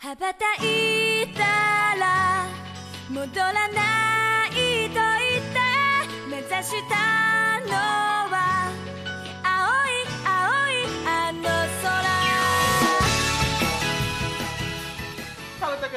[0.00, 1.42] 羽ばたいた
[1.98, 2.46] ら
[3.10, 5.58] 戻らないと言って
[6.30, 7.74] 目指したの
[8.30, 8.70] は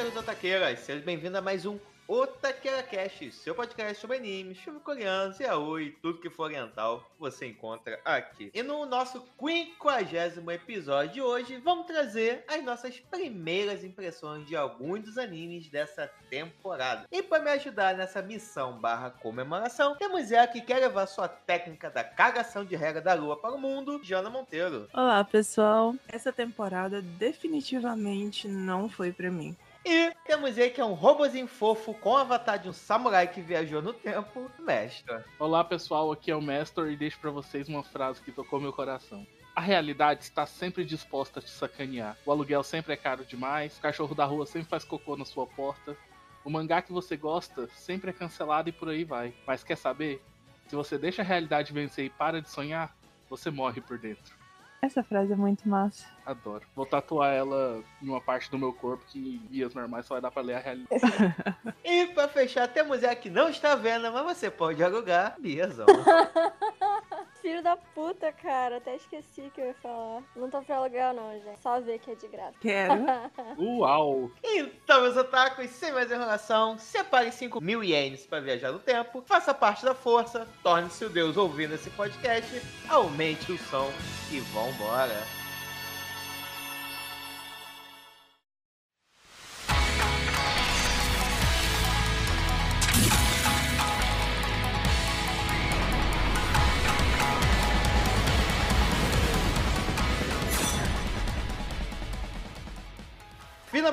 [0.02, 0.78] Fala, taqueiros e otaqueiras!
[0.80, 1.78] Sejam bem-vindos a mais um
[2.08, 7.46] Otaqueira Cast, seu podcast sobre animes, filmes coreanos e aoi, tudo que for oriental, você
[7.46, 8.50] encontra aqui.
[8.52, 15.04] E no nosso 50 episódio de hoje, vamos trazer as nossas primeiras impressões de alguns
[15.04, 17.06] dos animes dessa temporada.
[17.10, 21.88] E para me ajudar nessa missão barra comemoração, temos ela que quer levar sua técnica
[21.88, 24.88] da cagação de regra da lua para o mundo, Jana Monteiro.
[24.92, 25.94] Olá, pessoal.
[26.08, 29.56] Essa temporada definitivamente não foi pra mim.
[29.84, 33.40] E temos ele que é um robozinho fofo com o avatar de um samurai que
[33.40, 35.24] viajou no tempo, mestre.
[35.40, 38.72] Olá pessoal, aqui é o Mestor e deixo pra vocês uma frase que tocou meu
[38.72, 39.26] coração.
[39.56, 42.16] A realidade está sempre disposta a te sacanear.
[42.24, 45.48] O aluguel sempre é caro demais, o cachorro da rua sempre faz cocô na sua
[45.48, 45.96] porta.
[46.44, 49.34] O mangá que você gosta sempre é cancelado e por aí vai.
[49.44, 50.22] Mas quer saber?
[50.68, 52.96] Se você deixa a realidade vencer e para de sonhar,
[53.28, 54.41] você morre por dentro.
[54.84, 56.04] Essa frase é muito massa.
[56.26, 56.64] Adoro.
[56.74, 60.20] Vou tatuar ela em uma parte do meu corpo que em vias normais só vai
[60.20, 61.00] dar pra ler a realidade.
[61.84, 65.86] E pra fechar, temos ela que não está vendo, mas você pode alugar, Biazão.
[67.42, 68.76] Filho da puta, cara.
[68.76, 70.22] Até esqueci que eu ia falar.
[70.36, 71.60] Não tô pra alugar, não, gente.
[71.60, 72.54] Só ver que é de graça.
[72.60, 73.04] Quero.
[73.58, 74.30] Uau!
[74.44, 79.52] Então, meus otakus, sem mais enrolação, separe 5 mil ienes para viajar no tempo, faça
[79.52, 83.90] parte da força, torne-se o Deus ouvindo esse podcast, aumente o som
[84.30, 85.41] e vambora.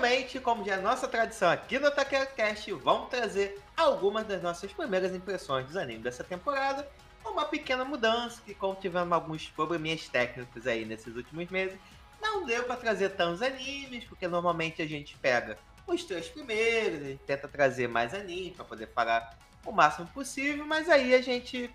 [0.10, 5.14] Finalmente, como já é nossa tradição aqui no TaqueraCast, vamos trazer algumas das nossas primeiras
[5.14, 6.90] impressões dos animes dessa temporada.
[7.24, 11.78] Uma pequena mudança, que como tivemos alguns probleminhas técnicos aí nesses últimos meses,
[12.20, 17.10] não deu para trazer tantos animes, porque normalmente a gente pega os três primeiros, a
[17.10, 21.70] gente tenta trazer mais animes para poder falar o máximo possível, mas aí a gente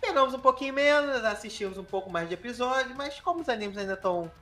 [0.00, 3.92] pegamos um pouquinho menos, assistimos um pouco mais de episódios, mas como os animes ainda
[3.92, 4.32] estão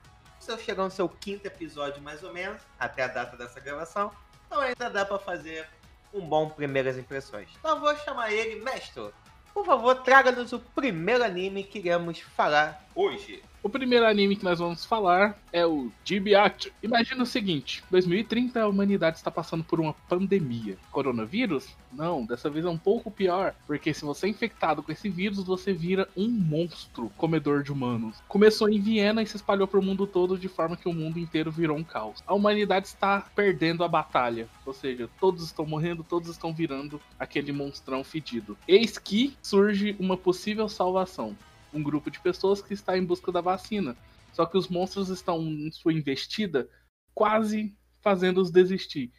[0.43, 4.11] se chegar no seu quinto episódio, mais ou menos, até a data dessa gravação,
[4.45, 5.67] então ainda dá pra fazer
[6.13, 7.49] um bom primeiras impressões.
[7.59, 9.11] Então vou chamar ele, mestre.
[9.53, 13.43] Por favor, traga-nos o primeiro anime que iremos falar hoje.
[13.63, 16.73] O primeiro anime que nós vamos falar é o Jibiat.
[16.83, 20.77] Imagina o seguinte: 2030 a humanidade está passando por uma pandemia.
[20.91, 21.69] Coronavírus?
[21.89, 25.45] Não, dessa vez é um pouco pior, porque se você é infectado com esse vírus,
[25.45, 28.21] você vira um monstro comedor de humanos.
[28.27, 31.17] Começou em Viena e se espalhou para o mundo todo de forma que o mundo
[31.17, 32.21] inteiro virou um caos.
[32.27, 37.53] A humanidade está perdendo a batalha, ou seja, todos estão morrendo, todos estão virando aquele
[37.53, 38.57] monstrão fedido.
[38.67, 41.33] Eis que surge uma possível salvação
[41.73, 43.95] um grupo de pessoas que está em busca da vacina.
[44.31, 46.69] Só que os monstros estão em sua investida
[47.13, 49.11] quase fazendo-os desistir.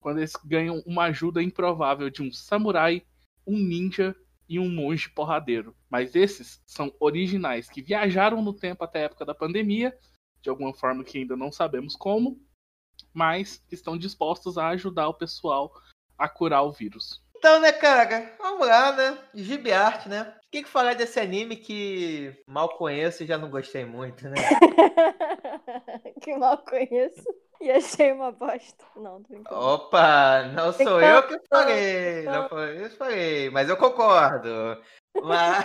[0.00, 3.04] Quando eles ganham uma ajuda improvável de um samurai,
[3.46, 4.16] um ninja
[4.48, 5.76] e um monge porradeiro.
[5.88, 9.96] Mas esses são originais, que viajaram no tempo até a época da pandemia,
[10.40, 12.40] de alguma forma que ainda não sabemos como,
[13.12, 15.72] mas estão dispostos a ajudar o pessoal
[16.18, 17.22] a curar o vírus.
[17.36, 19.18] Então, né, cara, vamos lá, né?
[19.34, 20.36] Gibi Art, né?
[20.52, 24.34] O que, que falar desse anime que mal conheço e já não gostei muito, né?
[26.20, 27.24] que mal conheço.
[27.58, 28.84] E achei uma bosta.
[28.94, 29.58] Não, tô brincando.
[29.58, 34.78] Opa, não sou eu que falei, não foi eu que falei, mas eu concordo.
[35.22, 35.64] Mas,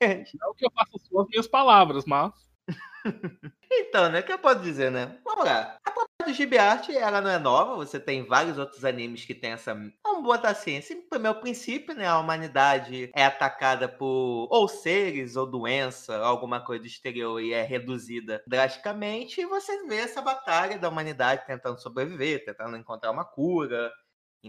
[0.40, 2.32] Não que eu faça suas minhas palavras, mas.
[3.72, 5.18] então, né, o que eu posso dizer, né?
[5.24, 5.76] Vamos lá.
[5.84, 5.90] A
[6.28, 9.74] do Gibi ela não é nova, você tem vários outros animes que tem essa...
[10.04, 15.46] Vamos botar assim, esse primeiro princípio, né, a humanidade é atacada por ou seres ou
[15.46, 20.88] doença, alguma coisa do exterior e é reduzida drasticamente, e você vê essa batalha da
[20.88, 23.90] humanidade tentando sobreviver, tentando encontrar uma cura,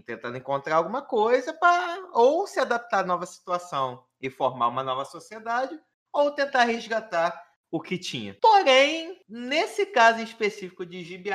[0.06, 5.06] tentando encontrar alguma coisa para ou se adaptar à nova situação e formar uma nova
[5.06, 5.80] sociedade,
[6.12, 8.36] ou tentar resgatar o que tinha.
[8.42, 11.30] Porém, nesse caso específico de Gibi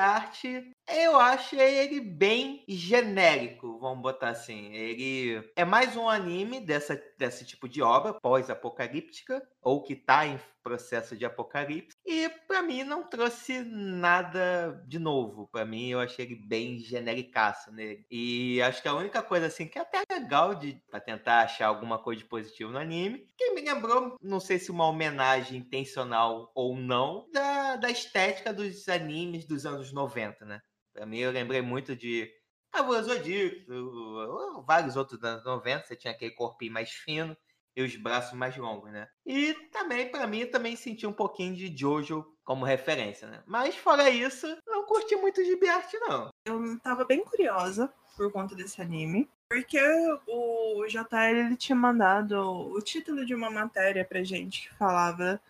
[0.89, 4.73] eu achei ele bem genérico, vamos botar assim.
[4.75, 10.39] Ele é mais um anime dessa, desse tipo de obra pós-apocalíptica, ou que tá em
[10.63, 15.47] processo de apocalipse, e pra mim não trouxe nada de novo.
[15.53, 18.07] Pra mim eu achei ele bem genericaço nele.
[18.11, 21.67] E acho que a única coisa assim que é até legal de para tentar achar
[21.67, 26.51] alguma coisa de positivo no anime, que me lembrou, não sei se uma homenagem intencional
[26.55, 30.61] ou não, da, da estética dos animes dos anos 90, né?
[30.95, 32.31] Pra mim, eu lembrei muito de
[32.75, 37.37] Cavaleiro Zodíaco, vários outros anos 90, você tinha aquele corpinho mais fino
[37.77, 39.09] e os braços mais longos, né?
[39.25, 43.43] E também, para mim, também senti um pouquinho de Jojo como referência, né?
[43.47, 45.57] Mas fora isso, não curti muito de
[46.01, 46.31] não.
[46.45, 49.31] Eu tava bem curiosa por conta desse anime.
[49.49, 49.81] Porque
[50.27, 55.41] o JL ele tinha mandado o título de uma matéria pra gente que falava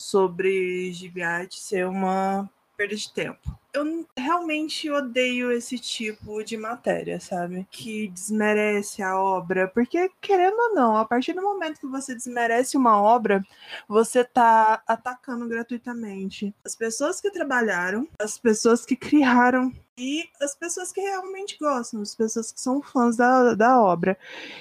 [0.00, 3.58] sobre Gibiart ser uma perda de tempo.
[3.72, 7.66] Eu realmente odeio esse tipo de matéria, sabe?
[7.70, 9.68] Que desmerece a obra.
[9.68, 13.44] Porque, querendo ou não, a partir do momento que você desmerece uma obra,
[13.86, 20.92] você tá atacando gratuitamente as pessoas que trabalharam, as pessoas que criaram e as pessoas
[20.92, 24.18] que realmente gostam, as pessoas que são fãs da, da obra.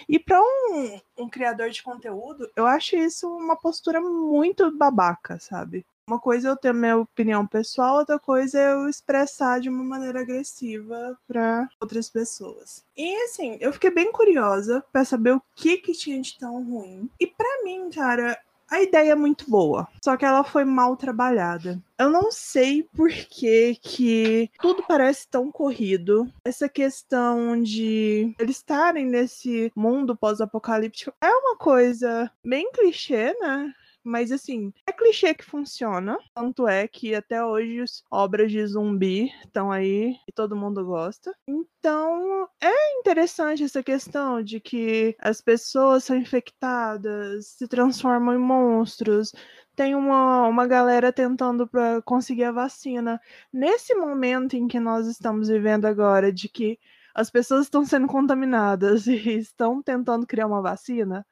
[0.07, 5.85] E para um, um criador de conteúdo, eu acho isso uma postura muito babaca, sabe?
[6.07, 9.83] Uma coisa é eu ter minha opinião pessoal, outra coisa é eu expressar de uma
[9.83, 12.85] maneira agressiva para outras pessoas.
[12.95, 17.09] E assim, eu fiquei bem curiosa para saber o que que tinha de tão ruim.
[17.19, 21.81] E para mim, cara, a ideia é muito boa, só que ela foi mal trabalhada.
[21.97, 26.31] Eu não sei por que, que tudo parece tão corrido.
[26.43, 33.73] Essa questão de eles estarem nesse mundo pós-apocalíptico é uma coisa bem clichê, né?
[34.05, 36.15] Mas assim, é clichê que funciona.
[36.35, 41.35] Tanto é que até hoje obras de zumbi estão aí e todo mundo gosta.
[41.47, 49.33] Então, é interessante essa questão de que as pessoas são infectadas, se transformam em monstros,
[49.75, 53.19] tem uma, uma galera tentando para conseguir a vacina.
[53.51, 56.79] Nesse momento em que nós estamos vivendo agora, de que
[57.15, 61.25] as pessoas estão sendo contaminadas e estão tentando criar uma vacina,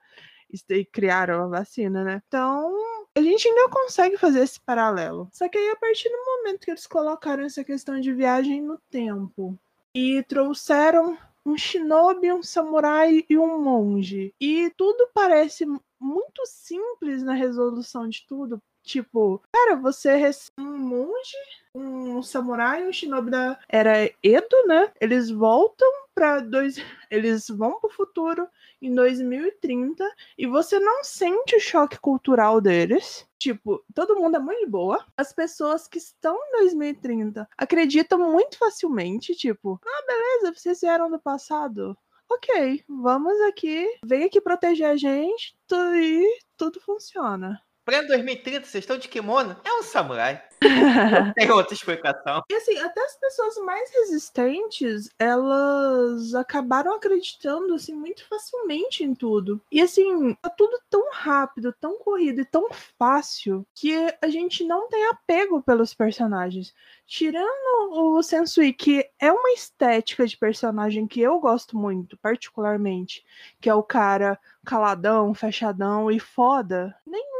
[0.69, 2.21] e criaram a vacina, né?
[2.27, 2.73] Então,
[3.15, 5.29] a gente ainda consegue fazer esse paralelo.
[5.31, 8.79] Só que aí, a partir do momento que eles colocaram essa questão de viagem no
[8.89, 9.57] tempo
[9.95, 15.65] e trouxeram um shinobi, um samurai e um monge, e tudo parece
[15.99, 18.61] muito simples na resolução de tudo.
[18.83, 21.37] Tipo, cara, você recebe um monge,
[21.73, 24.91] um samurai, um shinobi da era Edo, né?
[24.99, 26.75] Eles voltam para dois,
[27.09, 28.47] eles vão pro futuro
[28.83, 30.03] em 2030
[30.37, 33.27] e você não sente o choque cultural deles.
[33.39, 35.05] Tipo, todo mundo é muito boa.
[35.17, 41.19] As pessoas que estão em 2030 acreditam muito facilmente, tipo, ah, beleza, vocês vieram do
[41.19, 41.97] passado.
[42.31, 47.61] Ok, vamos aqui, vem aqui proteger a gente e tudo funciona.
[47.85, 49.57] Pra 2030, vocês estão de kimono?
[49.63, 50.41] É um samurai.
[50.61, 52.41] Não tem outra explicação.
[52.49, 59.61] E assim, até as pessoas mais resistentes, elas acabaram acreditando, assim, muito facilmente em tudo.
[59.69, 64.87] E assim, tá tudo tão rápido, tão corrido e tão fácil que a gente não
[64.87, 66.73] tem apego pelos personagens.
[67.05, 73.25] Tirando o Sensui, que é uma estética de personagem que eu gosto muito, particularmente,
[73.59, 77.32] que é o cara caladão, fechadão e foda, outro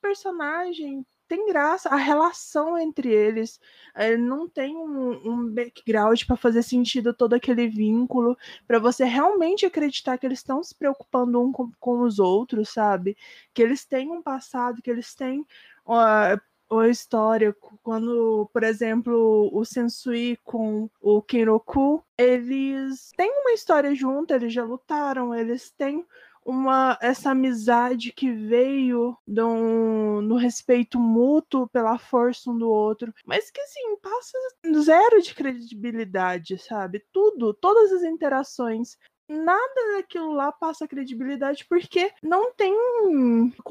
[0.00, 1.88] personagem tem graça.
[1.88, 3.60] A relação entre eles
[3.94, 8.36] eh, não tem um, um background para fazer sentido todo aquele vínculo,
[8.66, 13.16] para você realmente acreditar que eles estão se preocupando um com, com, os outros, sabe?
[13.54, 15.40] Que eles têm um passado, que eles têm.
[15.86, 16.40] Uh,
[16.78, 24.32] a história, quando, por exemplo, o Sensui com o Kenroku, eles têm uma história junto,
[24.32, 26.06] eles já lutaram, eles têm
[26.50, 33.50] uma essa amizade que veio do, no respeito mútuo pela força um do outro, mas
[33.50, 34.38] que assim passa
[34.82, 37.04] zero de credibilidade, sabe?
[37.12, 38.96] Tudo, todas as interações
[39.30, 42.74] nada daquilo lá passa credibilidade porque não tem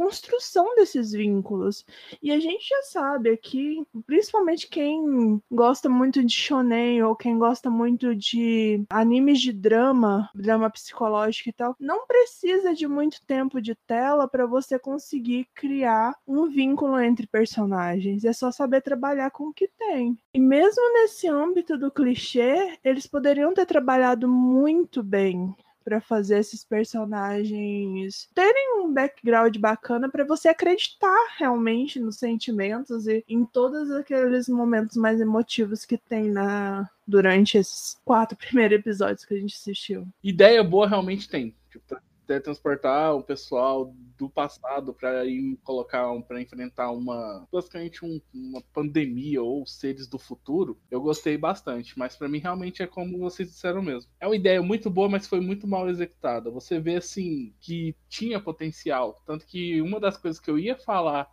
[0.09, 1.85] construção desses vínculos.
[2.21, 7.69] E a gente já sabe aqui, principalmente quem gosta muito de shonen ou quem gosta
[7.69, 13.75] muito de animes de drama, drama psicológico e tal, não precisa de muito tempo de
[13.75, 18.25] tela para você conseguir criar um vínculo entre personagens.
[18.25, 20.17] É só saber trabalhar com o que tem.
[20.33, 25.55] E mesmo nesse âmbito do clichê, eles poderiam ter trabalhado muito bem
[25.89, 33.25] para fazer esses personagens terem um background bacana para você acreditar realmente nos sentimentos e
[33.27, 39.33] em todos aqueles momentos mais emotivos que tem na durante esses quatro primeiros episódios que
[39.33, 40.07] a gente assistiu.
[40.23, 41.55] Ideia boa realmente tem.
[41.71, 41.97] Tipo,
[42.37, 49.41] transportar o pessoal do passado para ir colocar para enfrentar uma basicamente um, uma pandemia
[49.41, 51.97] ou seres do futuro, eu gostei bastante.
[51.97, 54.11] Mas para mim realmente é como vocês disseram mesmo.
[54.19, 56.51] É uma ideia muito boa, mas foi muito mal executada.
[56.51, 61.31] Você vê assim que tinha potencial, tanto que uma das coisas que eu ia falar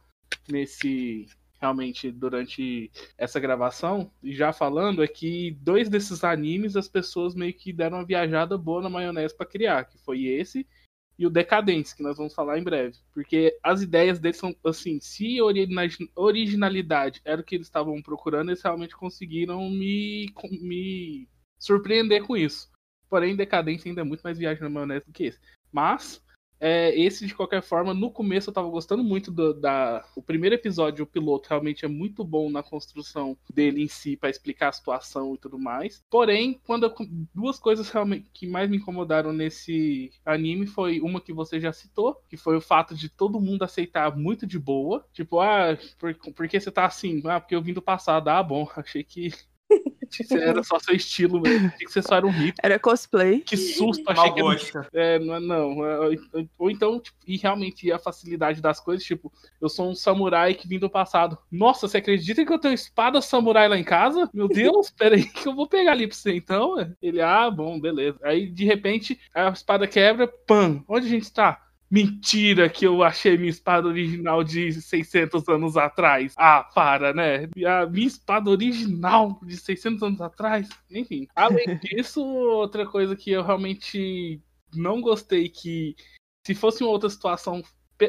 [0.49, 1.27] nesse
[1.61, 7.73] realmente durante essa gravação, já falando, é que dois desses animes as pessoas meio que
[7.73, 10.67] deram uma viajada boa na maionese para criar, que foi esse
[11.19, 12.99] e o Decadence, que nós vamos falar em breve.
[13.13, 15.39] Porque as ideias deles são, assim, se
[16.15, 22.71] originalidade era o que eles estavam procurando, eles realmente conseguiram me, me surpreender com isso.
[23.09, 25.41] Porém, Decadência ainda é muito mais viagem na maionese do que esse.
[25.73, 26.23] Mas,
[26.61, 30.05] é, esse, de qualquer forma, no começo eu tava gostando muito do, da.
[30.15, 34.31] O primeiro episódio, o piloto, realmente é muito bom na construção dele em si, para
[34.31, 36.03] explicar a situação e tudo mais.
[36.11, 36.95] Porém, quando eu,
[37.35, 42.21] duas coisas realmente que mais me incomodaram nesse anime foi uma que você já citou,
[42.29, 45.07] que foi o fato de todo mundo aceitar muito de boa.
[45.13, 47.23] Tipo, ah, por, por que você tá assim?
[47.27, 48.29] Ah, porque eu vim do passado.
[48.29, 49.31] Ah, bom, achei que
[50.31, 51.69] era só seu estilo mesmo.
[51.69, 52.59] Achei que você só era um rico.
[52.63, 53.41] Era cosplay.
[53.41, 54.89] Que susto, achei que era.
[54.93, 55.77] É, não, não.
[56.59, 60.69] Ou então, tipo, e realmente a facilidade das coisas, tipo, eu sou um samurai que
[60.69, 61.37] vim do passado.
[61.51, 64.29] Nossa, você acredita que eu tenho espada samurai lá em casa?
[64.33, 66.77] Meu Deus, peraí que eu vou pegar ali pra você então.
[67.03, 68.19] Ele, ah, bom, beleza.
[68.23, 71.66] Aí, de repente, a espada quebra, pam, onde a gente tá?
[71.89, 76.35] Mentira que eu achei minha espada original de 600 anos atrás.
[76.37, 77.49] Ah, para, né?
[77.65, 80.69] A minha espada original de 600 anos atrás.
[80.91, 84.41] Enfim, além disso, outra coisa que eu realmente
[84.75, 85.95] não gostei que
[86.45, 87.63] se fosse uma outra situação,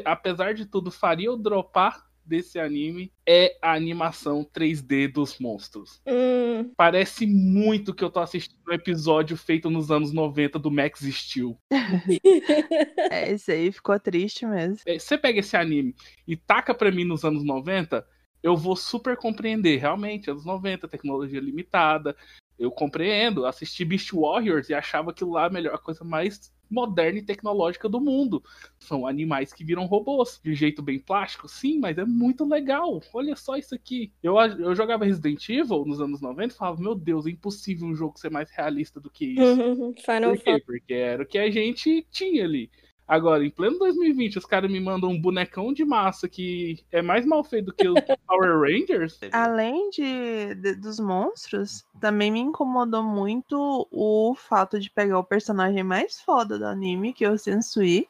[0.04, 6.00] apesar de tudo, faria eu dropar desse anime é a animação 3D dos monstros.
[6.06, 6.70] Hum.
[6.76, 11.58] Parece muito que eu tô assistindo um episódio feito nos anos 90 do Max Steel.
[13.10, 14.78] é, esse aí ficou triste mesmo.
[14.86, 15.94] É, você pega esse anime
[16.26, 18.06] e taca pra mim nos anos 90,
[18.42, 19.78] eu vou super compreender.
[19.78, 22.14] Realmente, anos 90, tecnologia limitada.
[22.58, 23.46] Eu compreendo.
[23.46, 28.00] Assisti Beast Warriors e achava aquilo lá a melhor coisa mais moderna e tecnológica do
[28.00, 28.42] mundo.
[28.78, 33.00] São animais que viram robôs, de jeito bem plástico, sim, mas é muito legal.
[33.12, 34.12] Olha só isso aqui.
[34.22, 37.94] Eu, eu jogava Resident Evil nos anos 90 e falava, meu Deus, é impossível um
[37.94, 39.94] jogo ser mais realista do que isso.
[40.04, 40.62] Final Por quê?
[40.64, 42.70] Porque era o que a gente tinha ali.
[43.08, 47.24] Agora, em pleno 2020, os caras me mandam um bonecão de massa que é mais
[47.24, 47.94] mal feito do que os
[48.28, 49.18] Power Rangers.
[49.32, 55.82] Além de, de, dos monstros, também me incomodou muito o fato de pegar o personagem
[55.82, 58.06] mais foda do anime, que é o Sensui,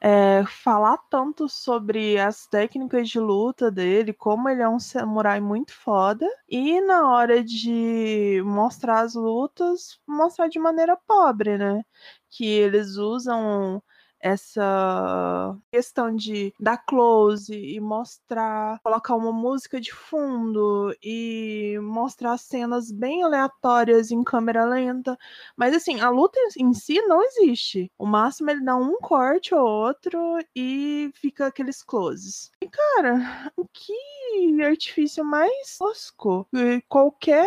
[0.00, 5.74] é, falar tanto sobre as técnicas de luta dele, como ele é um samurai muito
[5.74, 11.82] foda, e na hora de mostrar as lutas, mostrar de maneira pobre, né?
[12.30, 13.82] Que eles usam
[14.20, 22.90] essa questão de dar close e mostrar, colocar uma música de fundo e mostrar cenas
[22.90, 25.18] bem aleatórias em câmera lenta.
[25.56, 27.90] Mas assim, a luta em si não existe.
[27.98, 30.18] O máximo ele dá um corte ou outro
[30.54, 32.50] e fica aqueles closes.
[32.62, 36.46] E cara, que artifício mais tosco.
[36.88, 37.46] Qualquer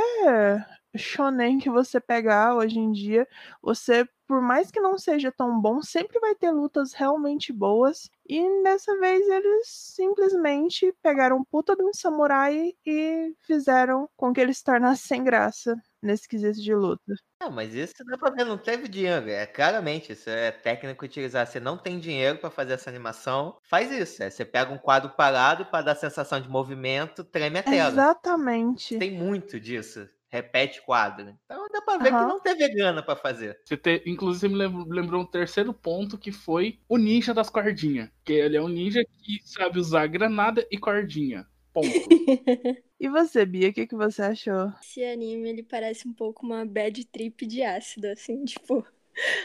[0.95, 3.27] shonen que você pegar hoje em dia,
[3.61, 8.09] você por mais que não seja tão bom, sempre vai ter lutas realmente boas.
[8.27, 14.41] E dessa vez eles simplesmente pegaram um puta de um samurai e fizeram com que
[14.41, 17.13] ele se tornasse sem graça nesse quesito de luta.
[17.39, 19.29] Não, mas isso dá pra ver, não teve dinheiro.
[19.29, 21.45] É claramente, isso é técnico utilizar.
[21.45, 24.23] Você não tem dinheiro para fazer essa animação, faz isso.
[24.23, 27.89] É, você pega um quadro parado para dar sensação de movimento, treme a tela.
[27.91, 28.97] Exatamente.
[28.97, 31.37] Tem muito disso repete quadro.
[31.45, 32.19] Então dá pra ver uhum.
[32.19, 33.59] que não teve grana para fazer.
[33.63, 38.09] Você te, inclusive me lembrou um terceiro ponto que foi o ninja das cordinhas.
[38.25, 41.45] Que ele é um ninja que sabe usar granada e cordinha.
[41.71, 41.87] Ponto.
[42.99, 44.73] e você, Bia, o que, que você achou?
[44.81, 48.83] Esse anime, ele parece um pouco uma bad trip de ácido, assim, tipo,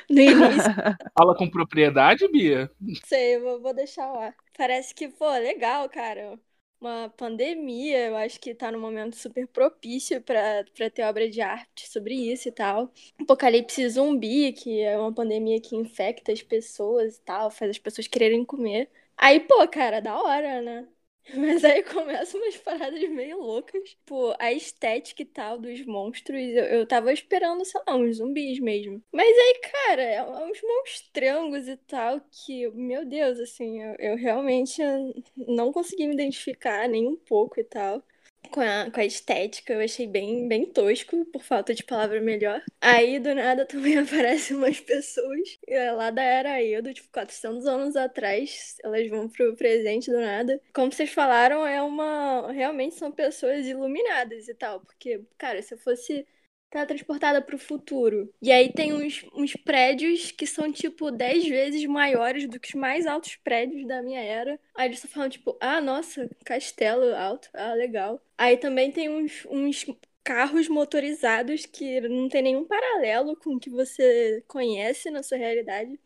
[0.09, 0.73] no início.
[1.19, 2.71] Fala com propriedade, Bia?
[3.05, 4.35] Sei, eu vou, vou deixar lá.
[4.57, 6.39] Parece que, pô, legal, cara
[6.81, 11.89] uma pandemia, eu acho que tá num momento super propício para ter obra de arte
[11.89, 12.93] sobre isso e tal.
[13.21, 18.07] Apocalipse zumbi, que é uma pandemia que infecta as pessoas e tal, faz as pessoas
[18.07, 18.91] quererem comer.
[19.17, 20.89] Aí, pô, cara, da hora, né?
[21.37, 23.83] Mas aí começam umas paradas meio loucas.
[23.91, 28.59] Tipo, a estética e tal dos monstros, eu, eu tava esperando, sei lá, uns zumbis
[28.59, 29.03] mesmo.
[29.13, 34.81] Mas aí, cara, é uns monstrangos e tal que, meu Deus, assim, eu, eu realmente
[35.37, 38.03] não consegui me identificar nem um pouco e tal
[38.49, 42.63] com a, com a estética, eu achei bem, bem tosco, por falta de palavra melhor.
[42.81, 47.97] Aí, do nada, também aparecem umas pessoas é lá da Era Edo, tipo, 400 anos
[47.97, 50.61] atrás, elas vão pro presente do nada.
[50.73, 52.51] Como vocês falaram, é uma...
[52.53, 56.27] Realmente são pessoas iluminadas e tal, porque, cara, se eu fosse
[56.71, 58.33] teletransportada pro futuro.
[58.43, 62.75] E aí tem uns, uns prédios que são, tipo, 10 vezes maiores do que os
[62.75, 64.59] mais altos prédios da minha era.
[64.75, 68.21] Aí eles estão falando, tipo, ah, nossa, castelo alto, ah, legal.
[68.37, 69.87] Aí também tem uns, uns
[70.23, 75.99] carros motorizados que não tem nenhum paralelo com o que você conhece na sua realidade.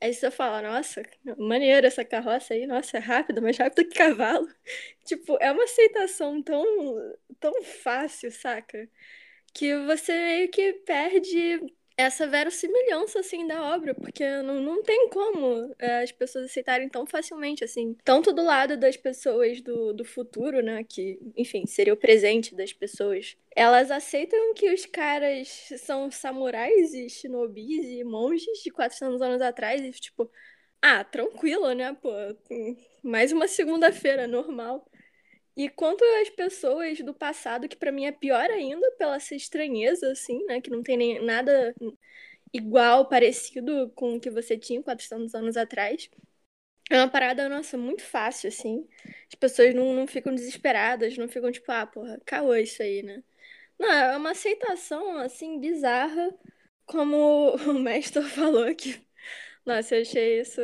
[0.00, 1.02] Aí você fala, nossa,
[1.38, 4.46] maneiro essa carroça aí, nossa, é rápida, mais rápida que cavalo.
[5.04, 6.64] Tipo, é uma aceitação tão,
[7.40, 8.88] tão fácil, saca?
[9.54, 11.60] Que você meio que perde
[11.96, 17.06] essa verossimilhança, assim, da obra, porque não, não tem como é, as pessoas aceitarem tão
[17.06, 17.96] facilmente, assim.
[18.04, 22.72] Tanto do lado das pessoas do, do futuro, né, que, enfim, seria o presente das
[22.72, 23.36] pessoas.
[23.54, 29.80] Elas aceitam que os caras são samurais e shinobis e monges de 400 anos atrás
[29.80, 30.28] e, tipo,
[30.82, 32.10] ah, tranquilo, né, pô,
[33.02, 34.84] mais uma segunda-feira, normal.
[35.56, 40.10] E quanto às pessoas do passado, que para mim é pior ainda pela essa estranheza,
[40.12, 40.60] assim, né?
[40.60, 41.74] Que não tem nem nada
[42.52, 46.10] igual, parecido com o que você tinha 400 anos atrás.
[46.90, 48.86] É uma parada, nossa, muito fácil, assim.
[49.28, 53.22] As pessoas não, não ficam desesperadas, não ficam tipo, ah, porra, caô isso aí, né?
[53.78, 56.32] Não, é uma aceitação, assim, bizarra,
[56.86, 59.00] como o mestre falou, que
[59.64, 60.60] nossa, eu achei isso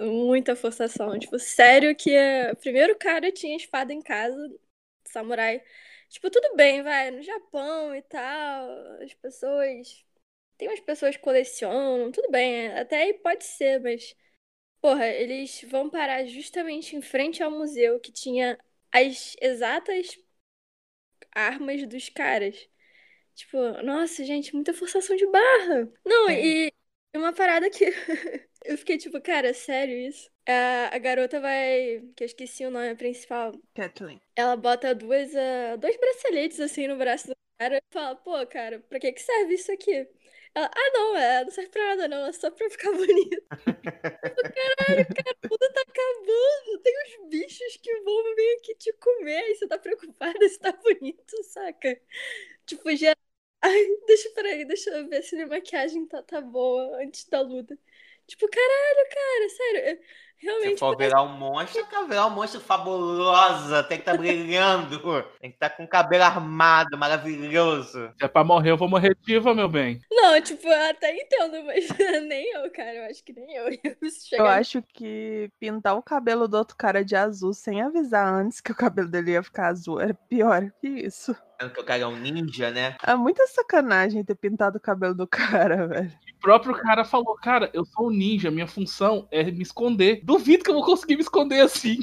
[0.00, 1.18] muita forçação.
[1.18, 2.10] Tipo, sério que
[2.52, 4.36] o primeiro cara tinha espada em casa,
[5.04, 5.62] samurai.
[6.08, 8.68] Tipo, tudo bem, vai, no Japão e tal,
[9.02, 10.04] as pessoas.
[10.58, 14.16] Tem umas pessoas que colecionam, tudo bem, até aí pode ser, mas.
[14.80, 18.58] Porra, eles vão parar justamente em frente ao museu que tinha
[18.92, 20.18] as exatas
[21.34, 22.68] armas dos caras.
[23.34, 25.88] Tipo, nossa, gente, muita forçação de barra.
[26.04, 26.44] Não, é.
[26.44, 26.72] e é
[27.18, 27.84] uma parada que
[28.64, 30.30] eu fiquei tipo, cara, sério isso?
[30.46, 32.02] A, a garota vai.
[32.16, 33.52] Que eu esqueci o nome principal.
[33.74, 34.20] Kathleen.
[34.36, 38.80] Ela bota duas, uh, dois braceletes assim no braço do cara e fala, pô, cara,
[38.88, 40.08] pra que, que serve isso aqui?
[40.54, 43.42] Ela, ah, não, é, não serve pra nada, não, é só pra ficar bonito.
[43.48, 46.82] Caralho, cara, o mundo tá acabando.
[46.82, 50.72] Tem uns bichos que vão vir aqui te comer e você tá preocupada se tá
[50.72, 52.00] bonito, saca?
[52.66, 53.14] Tipo, já
[53.62, 57.78] Ai, deixa, peraí, deixa eu ver se minha maquiagem tá, tá boa antes da luta.
[58.26, 60.02] Tipo, caralho, cara, sério.
[60.42, 60.72] Realmente.
[60.72, 63.82] Se for virar um monstro, quer virar um monstro fabulosa.
[63.84, 64.98] Tem que estar tá brilhando.
[65.40, 68.10] Tem que estar tá com o cabelo armado, maravilhoso.
[68.18, 70.00] Se é pra morrer, eu vou morrer viva, meu bem.
[70.10, 71.88] Não, tipo, eu até entendo, mas
[72.26, 72.94] nem eu, cara.
[72.94, 73.70] Eu acho que nem eu.
[74.32, 78.72] Eu acho que pintar o cabelo do outro cara de azul sem avisar antes que
[78.72, 81.36] o cabelo dele ia ficar azul era pior que isso.
[81.58, 82.96] Que o cara é um ninja, né?
[83.06, 86.12] É muita sacanagem ter pintado o cabelo do cara, velho.
[86.40, 90.20] Próprio cara falou, cara, eu sou um ninja, minha função é me esconder.
[90.24, 91.98] Duvido que eu vou conseguir me esconder assim.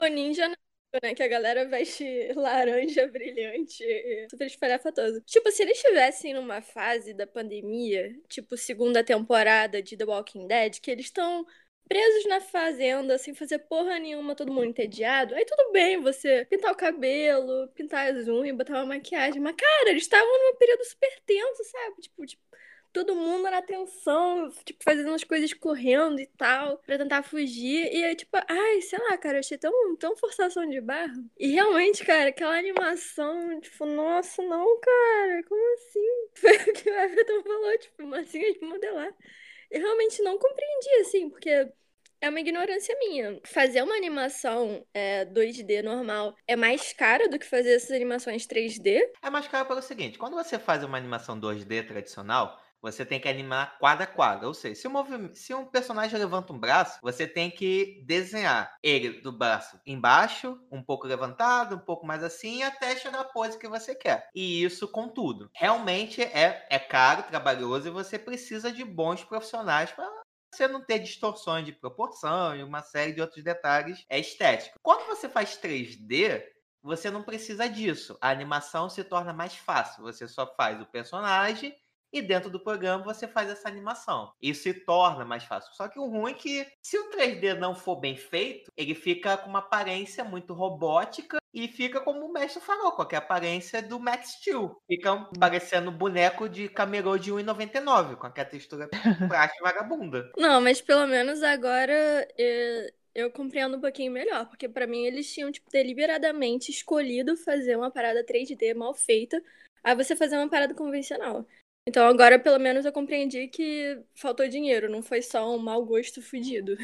[0.00, 0.56] O ninja não
[1.02, 1.14] né?
[1.14, 3.84] Que a galera veste laranja brilhante,
[4.30, 5.20] super espalhafatoso.
[5.22, 10.80] Tipo, se eles estivessem numa fase da pandemia, tipo segunda temporada de The Walking Dead,
[10.80, 11.46] que eles estão
[11.88, 15.34] presos na fazenda, sem fazer porra nenhuma, todo mundo entediado.
[15.34, 19.40] Aí tudo bem você pintar o cabelo, pintar as unhas, botar uma maquiagem.
[19.40, 22.02] Mas, cara, eles estavam num período super tenso, sabe?
[22.02, 22.42] Tipo, tipo
[22.92, 27.92] todo mundo na tensão, tipo, fazendo as coisas correndo e tal, pra tentar fugir.
[27.92, 31.14] E aí, tipo, ai, sei lá, cara, eu achei tão, tão forçação de barra.
[31.38, 36.00] E realmente, cara, aquela animação, tipo, nossa, não, cara, como assim?
[36.34, 39.14] Foi o que o Everton falou, tipo, massinha de modelar.
[39.70, 41.68] Eu realmente não compreendi, assim, porque
[42.20, 43.40] é uma ignorância minha.
[43.44, 49.00] Fazer uma animação é, 2D normal é mais caro do que fazer essas animações 3D?
[49.22, 53.28] É mais caro pelo seguinte: quando você faz uma animação 2D tradicional, você tem que
[53.28, 54.48] animar quadro a quadro.
[54.48, 59.20] Ou seja, se um, se um personagem levanta um braço, você tem que desenhar ele
[59.20, 63.68] do braço embaixo, um pouco levantado, um pouco mais assim, até chegar à pose que
[63.68, 64.28] você quer.
[64.34, 65.50] E isso com tudo.
[65.54, 70.08] Realmente é, é caro, trabalhoso e você precisa de bons profissionais para
[70.52, 74.78] você não ter distorções de proporção e uma série de outros detalhes é estético.
[74.82, 76.42] Quando você faz 3D,
[76.82, 78.18] você não precisa disso.
[78.20, 80.02] A animação se torna mais fácil.
[80.02, 81.74] Você só faz o personagem
[82.12, 84.32] e dentro do programa você faz essa animação.
[84.40, 85.72] Isso se torna mais fácil.
[85.74, 89.36] Só que o ruim é que se o 3D não for bem feito, ele fica
[89.36, 93.98] com uma aparência muito robótica e fica como o mestre falou, com a aparência do
[93.98, 94.80] Max Steel.
[94.86, 98.88] Fica parecendo boneco de camelô de 1,99, com aquela textura
[99.28, 100.30] prática vagabunda.
[100.36, 105.32] Não, mas pelo menos agora eu, eu compreendo um pouquinho melhor, porque para mim eles
[105.32, 109.42] tinham tipo, deliberadamente escolhido fazer uma parada 3D mal feita,
[109.82, 111.46] a você fazer uma parada convencional.
[111.90, 116.22] Então agora pelo menos eu compreendi que faltou dinheiro, não foi só um mau gosto
[116.22, 116.76] fudido.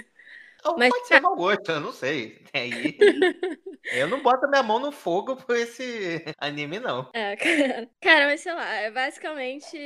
[0.65, 2.43] Ou Mas- pode ser mau gosto, eu não sei.
[2.53, 2.99] Aí,
[3.93, 7.09] eu não boto minha mão no fogo por esse anime, não.
[7.13, 7.89] É, cara.
[8.01, 9.77] Cara, mas sei lá, é basicamente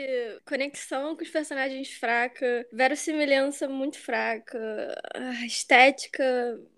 [0.46, 4.58] conexão com os personagens fraca, verossimilhança muito fraca,
[5.14, 6.24] ah, estética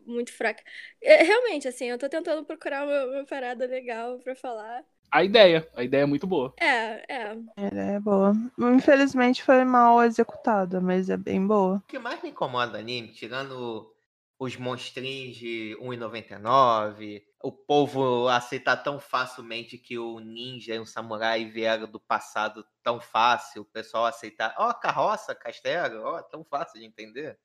[0.05, 0.63] muito fraca.
[1.01, 4.85] É, realmente, assim, eu tô tentando procurar uma, uma parada legal pra falar.
[5.13, 6.55] A ideia, a ideia é muito boa.
[6.59, 7.37] É, é.
[7.55, 8.33] Ela é boa.
[8.59, 11.77] Infelizmente foi mal executada, mas é bem boa.
[11.77, 13.93] O que mais me incomoda anime, tirando
[14.39, 21.45] os monstrinhos de 1,99, o povo aceitar tão facilmente que o ninja e o samurai
[21.45, 26.87] vieram do passado tão fácil, o pessoal aceitar, ó, carroça, castelo, ó, tão fácil de
[26.87, 27.39] entender.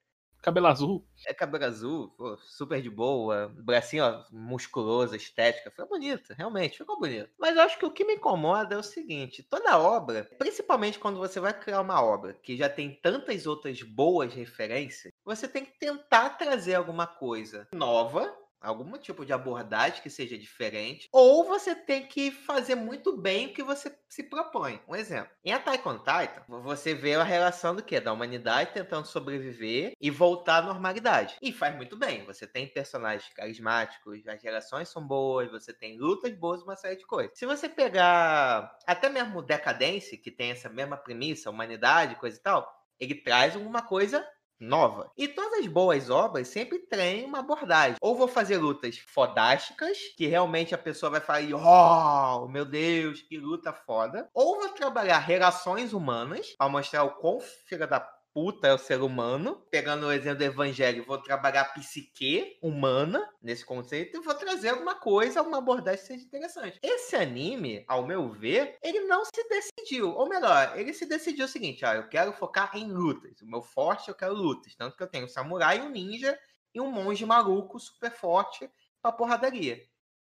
[0.47, 1.05] Cabelo azul.
[1.27, 7.29] É cabelo azul, super de boa, bracinho ó, musculoso, estética, foi bonito, realmente, ficou bonito.
[7.37, 11.17] Mas eu acho que o que me incomoda é o seguinte, toda obra, principalmente quando
[11.17, 15.77] você vai criar uma obra que já tem tantas outras boas referências, você tem que
[15.77, 22.07] tentar trazer alguma coisa nova, algum tipo de abordagem que seja diferente, ou você tem
[22.07, 24.81] que fazer muito bem o que você se propõe.
[24.87, 27.99] Um exemplo, em Attack on Titan, você vê a relação do que?
[27.99, 31.35] Da humanidade tentando sobreviver e voltar à normalidade.
[31.41, 36.33] E faz muito bem, você tem personagens carismáticos, as relações são boas, você tem lutas
[36.33, 37.37] boas, uma série de coisas.
[37.37, 42.77] Se você pegar até mesmo Decadence, que tem essa mesma premissa, humanidade, coisa e tal,
[42.99, 44.27] ele traz alguma coisa
[44.59, 45.11] nova.
[45.17, 47.97] E todas as boas obras sempre têm uma abordagem.
[48.01, 53.37] Ou vou fazer lutas fodásticas, que realmente a pessoa vai falar, oh, meu Deus, que
[53.37, 54.29] luta foda.
[54.33, 59.01] Ou vou trabalhar relações humanas, para mostrar o quão filha da puta é o ser
[59.01, 59.65] humano.
[59.71, 64.69] Pegando o exemplo do evangelho, vou trabalhar a psique humana nesse conceito e vou trazer
[64.69, 66.79] alguma coisa, uma abordagem que seja interessante.
[66.83, 70.11] Esse anime, ao meu ver, ele não se decidiu.
[70.11, 73.41] Ou melhor, ele se decidiu o seguinte: ah, eu quero focar em lutas.
[73.41, 74.75] O meu forte eu quero lutas.
[74.75, 76.37] Tanto que eu tenho um samurai, um ninja
[76.75, 78.69] e um monge maluco super forte
[79.01, 79.81] pra porradaria.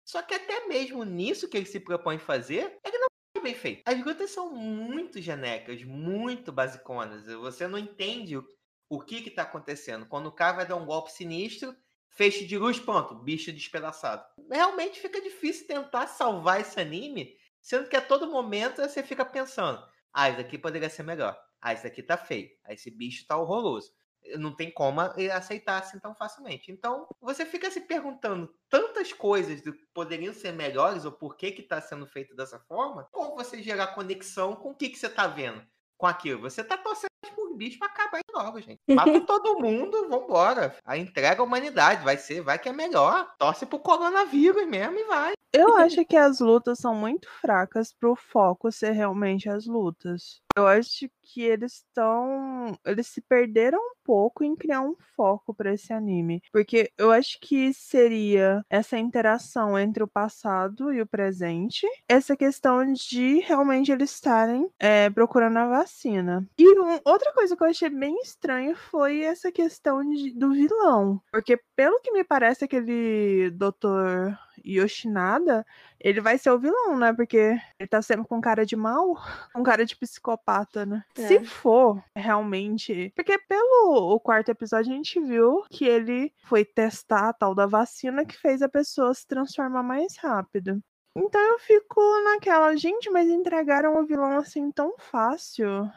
[0.03, 3.08] Só que até mesmo nisso que ele se propõe fazer, ele não
[3.49, 3.83] bem feito.
[3.87, 7.27] As lutas são muito genéricas, muito basiconas.
[7.27, 8.45] Você não entende o,
[8.89, 10.07] o que que tá acontecendo.
[10.07, 11.75] Quando o cara vai dar um golpe sinistro,
[12.11, 14.25] feixe de luz, pronto, bicho despedaçado.
[14.51, 19.83] Realmente fica difícil tentar salvar esse anime, sendo que a todo momento você fica pensando,
[20.13, 21.39] ah, isso aqui poderia ser melhor.
[21.61, 22.51] Ah, isso aqui tá feio.
[22.65, 23.93] Ah, esse bicho tá horroroso.
[24.37, 26.71] Não tem como ele aceitar assim tão facilmente.
[26.71, 31.63] Então, você fica se perguntando tantas coisas que poderiam ser melhores ou por que que
[31.63, 35.27] tá sendo feito dessa forma, como você gerar conexão com o que que você tá
[35.27, 35.63] vendo
[35.99, 36.43] com aquilo.
[36.43, 38.81] Você tá torcendo por bicho pra acabar logo, gente.
[38.89, 40.77] Mata todo mundo, vambora.
[40.85, 43.35] A entrega à humanidade vai ser, vai que é melhor.
[43.39, 45.33] Torce pro coronavírus mesmo e vai.
[45.53, 50.41] Eu acho que as lutas são muito fracas pro foco ser realmente as lutas.
[50.57, 52.77] Eu acho que eles estão.
[52.85, 56.43] Eles se perderam um pouco em criar um foco para esse anime.
[56.53, 61.87] Porque eu acho que seria essa interação entre o passado e o presente.
[62.09, 66.45] Essa questão de realmente eles estarem é, procurando a vacina.
[66.59, 71.21] E um- outra coisa que eu achei bem estranho foi essa questão de- do vilão.
[71.31, 75.67] Porque, pelo que me parece, aquele doutor Yoshinada,
[76.01, 77.13] ele vai ser o vilão, né?
[77.13, 79.15] Porque ele tá sempre com cara de mal,
[79.53, 81.05] com cara de psicopata, né?
[81.17, 81.27] É.
[81.27, 83.13] Se for realmente.
[83.15, 87.67] Porque pelo o quarto episódio a gente viu que ele foi testar a tal da
[87.67, 90.83] vacina que fez a pessoa se transformar mais rápido.
[91.19, 95.91] Então eu fico naquela, gente, mas entregaram o vilão assim tão fácil.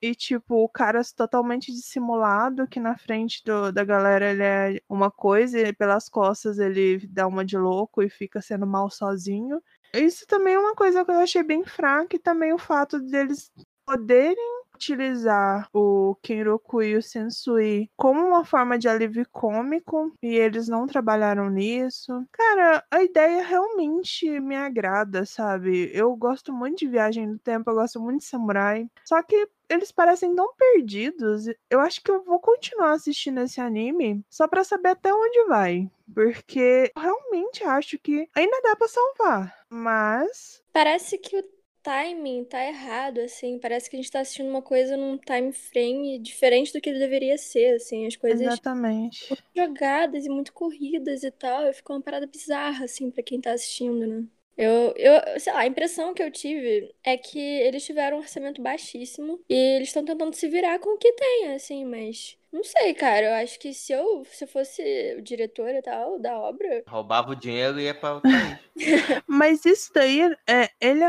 [0.00, 5.10] E, tipo, o cara totalmente dissimulado, que na frente do- da galera ele é uma
[5.10, 9.62] coisa, e pelas costas ele dá uma de louco e fica sendo mal sozinho.
[9.94, 13.50] Isso também é uma coisa que eu achei bem fraca, e também o fato deles
[13.86, 20.68] poderem utilizar o Kenroku e o Sensui como uma forma de alívio cômico e eles
[20.68, 22.24] não trabalharam nisso.
[22.30, 25.90] Cara, a ideia realmente me agrada, sabe?
[25.92, 28.86] Eu gosto muito de viagem no tempo, eu gosto muito de samurai.
[29.04, 31.46] Só que eles parecem tão perdidos.
[31.68, 35.90] Eu acho que eu vou continuar assistindo esse anime só pra saber até onde vai.
[36.14, 39.56] Porque eu realmente acho que ainda dá pra salvar.
[39.68, 41.55] Mas Parece que o
[41.86, 43.60] timing tá errado, assim.
[43.60, 47.38] Parece que a gente tá assistindo uma coisa num time frame diferente do que deveria
[47.38, 48.06] ser, assim.
[48.06, 49.32] As coisas exatamente.
[49.54, 51.68] jogadas e muito corridas e tal.
[51.68, 54.24] E ficou uma parada bizarra, assim, pra quem tá assistindo, né?
[54.56, 58.60] Eu, eu, sei lá, a impressão que eu tive é que eles tiveram um orçamento
[58.60, 62.94] baixíssimo e eles estão tentando se virar com o que tem, assim, mas Não sei,
[62.94, 63.26] cara.
[63.26, 64.82] Eu acho que se eu, se eu fosse
[65.18, 66.82] o diretor e tal da obra.
[66.88, 68.58] Roubava o dinheiro e ia pra outro país.
[69.26, 71.08] Mas isso daí, é, ele é,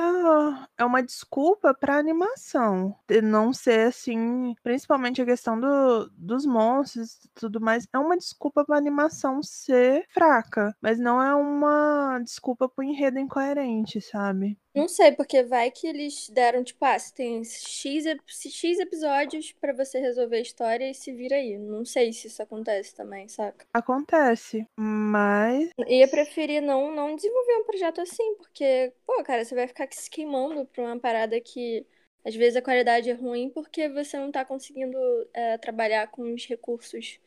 [0.77, 2.95] é uma desculpa pra animação.
[3.07, 4.55] De não ser assim.
[4.63, 7.87] Principalmente a questão do, dos monstros e tudo mais.
[7.93, 10.75] É uma desculpa pra animação ser fraca.
[10.81, 14.57] Mas não é uma desculpa pro enredo incoerente, sabe?
[14.77, 19.73] Não sei, porque vai que eles deram, tipo, ah, você tem X, X episódios pra
[19.73, 21.57] você resolver a história e se vira aí.
[21.57, 23.65] Não sei se isso acontece também, saca?
[23.73, 24.65] Acontece.
[24.77, 25.69] Mas.
[25.87, 30.09] Ia preferir não, não desenvolver um projeto assim, porque, pô, cara, você vai ficar se
[30.09, 31.85] queimando pra uma parada que
[32.23, 34.97] às vezes a qualidade é ruim porque você não tá conseguindo
[35.33, 37.19] é, trabalhar com os recursos,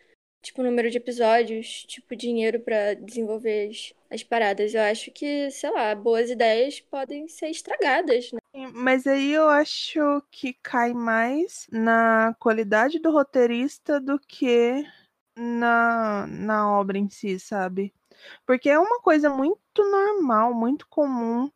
[0.42, 4.74] tipo número de episódios, tipo dinheiro pra desenvolver as, as paradas.
[4.74, 8.40] Eu acho que, sei lá, boas ideias podem ser estragadas, né?
[8.72, 10.00] Mas aí eu acho
[10.30, 14.84] que cai mais na qualidade do roteirista do que
[15.36, 17.92] na, na obra em si, sabe?
[18.46, 21.50] Porque é uma coisa muito normal, muito comum.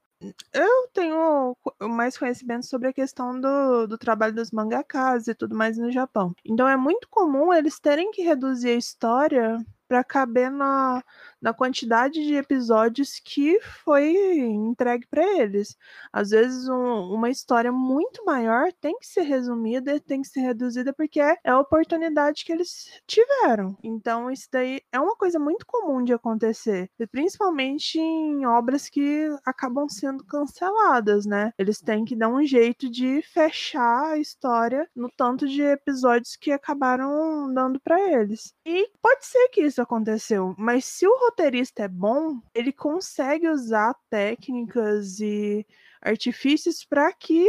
[0.53, 5.77] Eu tenho mais conhecimento sobre a questão do, do trabalho dos mangakas e tudo mais
[5.77, 6.35] no Japão.
[6.45, 9.59] Então é muito comum eles terem que reduzir a história
[9.95, 11.05] para caber na,
[11.41, 15.77] na quantidade de episódios que foi entregue para eles.
[16.13, 20.93] Às vezes, um- uma história muito maior tem que ser resumida, tem que ser reduzida,
[20.93, 23.77] porque é a oportunidade que eles tiveram.
[23.85, 29.89] Então, isso daí é uma coisa muito comum de acontecer, principalmente em obras que acabam
[29.89, 31.53] sendo canceladas, né?
[31.57, 36.51] Eles têm que dar um jeito de fechar a história no tanto de episódios que
[36.51, 38.53] acabaram dando para eles.
[38.67, 43.95] E pode ser que isso aconteceu, mas se o roteirista é bom, ele consegue usar
[44.11, 45.67] técnicas e
[46.03, 47.47] artifícios para que,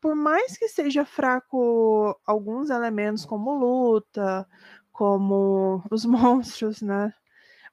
[0.00, 4.46] por mais que seja fraco alguns elementos como luta,
[4.92, 7.12] como os monstros, né?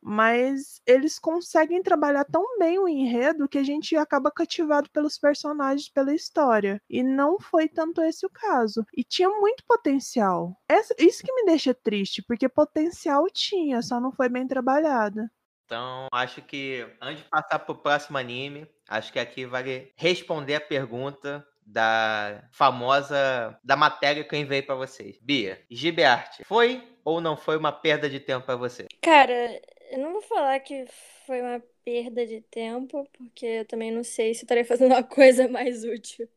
[0.01, 5.89] Mas eles conseguem trabalhar tão bem o enredo que a gente acaba cativado pelos personagens,
[5.89, 6.81] pela história.
[6.89, 8.85] E não foi tanto esse o caso.
[8.95, 10.55] E tinha muito potencial.
[10.67, 15.29] Essa- isso que me deixa triste, porque potencial tinha, só não foi bem trabalhada.
[15.65, 20.61] Então, acho que antes de passar pro próximo anime, acho que aqui vale responder a
[20.61, 25.19] pergunta da famosa da matéria que eu enviei pra vocês.
[25.21, 28.85] Bia, Gibearte, foi ou não foi uma perda de tempo pra você?
[29.01, 29.59] Cara,
[29.91, 30.85] eu não vou falar que
[31.25, 35.47] foi uma perda de tempo, porque eu também não sei se estaria fazendo uma coisa
[35.47, 36.27] mais útil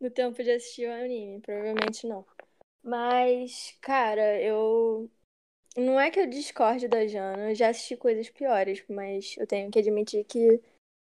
[0.00, 1.40] no tempo de assistir o anime.
[1.40, 2.26] Provavelmente não.
[2.82, 5.10] Mas, cara, eu.
[5.76, 9.70] Não é que eu discorde da Jana, eu já assisti coisas piores, mas eu tenho
[9.70, 10.60] que admitir que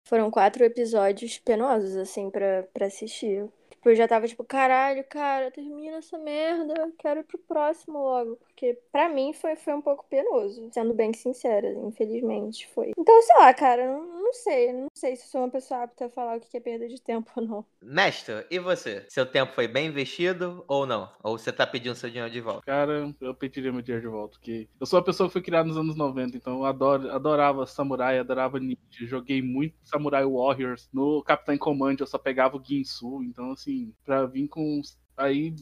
[0.08, 3.48] foram quatro episódios penosos, assim, pra, pra assistir.
[3.70, 8.38] Tipo, eu já tava tipo, caralho, cara, termina essa merda, quero ir pro próximo logo.
[8.62, 12.92] Porque pra mim foi, foi um pouco penoso, sendo bem sincera, infelizmente foi.
[12.96, 16.06] Então, sei lá, cara, não, não sei, não sei se eu sou uma pessoa apta
[16.06, 17.66] a falar o que é perda de tempo ou não.
[17.82, 19.04] Mestre, e você?
[19.08, 21.10] Seu tempo foi bem investido ou não?
[21.24, 22.62] Ou você tá pedindo seu dinheiro de volta?
[22.64, 25.66] Cara, eu pediria meu dinheiro de volta, porque eu sou uma pessoa que foi criada
[25.66, 30.88] nos anos 90, então eu adoro, adorava Samurai, adorava Ninja, joguei muito Samurai Warriors.
[30.92, 34.80] No Capitão Command eu só pegava o Ginsu, então assim, pra vir com
[35.16, 35.54] aí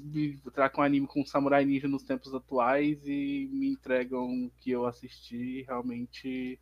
[0.52, 4.86] trago um anime com Samurai Ninja nos tempos atuais e me entregam o que eu
[4.86, 6.58] assisti realmente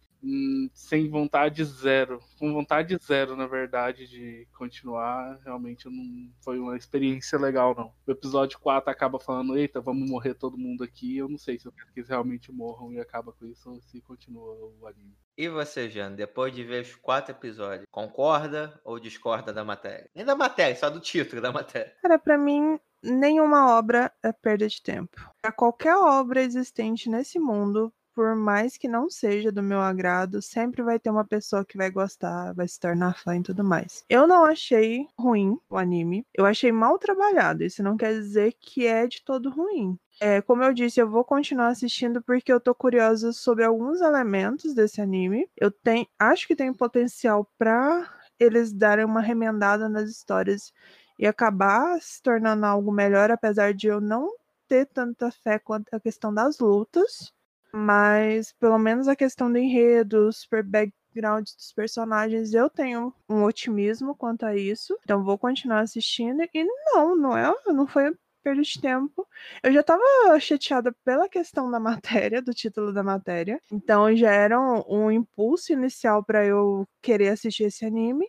[0.72, 2.20] sem vontade zero.
[2.38, 5.38] Com vontade zero, na verdade, de continuar.
[5.44, 7.92] Realmente não foi uma experiência legal, não.
[8.06, 11.16] O episódio 4 acaba falando, eita, vamos morrer todo mundo aqui.
[11.16, 13.80] Eu não sei se eu quero que eles realmente morram e acaba com isso ou
[13.80, 15.16] se continua o anime.
[15.36, 20.10] E você, Jana, depois de ver os quatro episódios, concorda ou discorda da matéria?
[20.12, 21.94] Nem da matéria, só do título da matéria.
[22.02, 25.30] Cara, pra mim, nenhuma obra é perda de tempo.
[25.40, 30.82] Pra qualquer obra existente nesse mundo, por mais que não seja do meu agrado, sempre
[30.82, 34.04] vai ter uma pessoa que vai gostar, vai se tornar fã e tudo mais.
[34.08, 37.62] Eu não achei ruim o anime, eu achei mal trabalhado.
[37.62, 39.96] Isso não quer dizer que é de todo ruim.
[40.20, 44.74] É, como eu disse, eu vou continuar assistindo porque eu tô curiosa sobre alguns elementos
[44.74, 45.48] desse anime.
[45.56, 50.72] Eu tenho, acho que tem potencial pra eles darem uma remendada nas histórias
[51.16, 54.28] e acabar se tornando algo melhor, apesar de eu não
[54.66, 57.32] ter tanta fé quanto a questão das lutas.
[57.72, 64.14] Mas pelo menos a questão do enredo, super background dos personagens, eu tenho um otimismo
[64.14, 64.98] quanto a isso.
[65.04, 66.42] Então vou continuar assistindo.
[66.54, 69.26] E não, não é, não foi perda de tempo.
[69.62, 70.02] Eu já tava
[70.40, 73.60] chateada pela questão da matéria, do título da matéria.
[73.70, 78.26] Então já era um, um impulso inicial para eu querer assistir esse anime.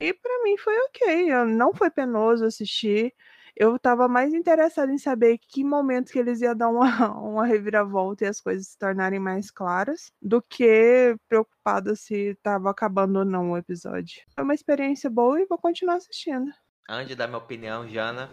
[0.00, 1.32] E para mim foi ok.
[1.32, 3.12] Eu, não foi penoso assistir.
[3.60, 6.86] Eu tava mais interessada em saber que momento que eles iam dar uma,
[7.18, 13.18] uma reviravolta e as coisas se tornarem mais claras, do que preocupada se tava acabando
[13.18, 14.22] ou não o episódio.
[14.32, 16.52] Foi uma experiência boa e vou continuar assistindo.
[16.88, 18.30] Antes de dar minha opinião, Jana.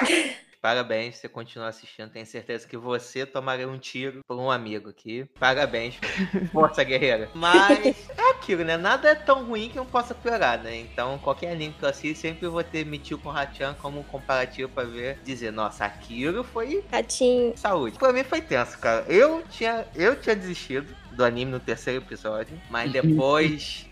[0.60, 2.10] Parabéns, você continua assistindo.
[2.10, 5.24] Tenho certeza que você tomaria um tiro por um amigo aqui.
[5.38, 5.98] Parabéns,
[6.52, 7.30] força guerreira.
[7.34, 8.76] Mas é aquilo, né?
[8.76, 10.76] Nada é tão ruim que não possa piorar, né?
[10.76, 14.68] Então, qualquer anime que eu assisto, sempre vou ter Mitiu com Hachan como um comparativo
[14.68, 17.56] pra ver, dizer, nossa, aquilo foi Ratinho.
[17.56, 17.98] saúde.
[17.98, 19.04] Pra mim foi tenso, cara.
[19.08, 23.86] Eu tinha, eu tinha desistido do anime no terceiro episódio, mas depois.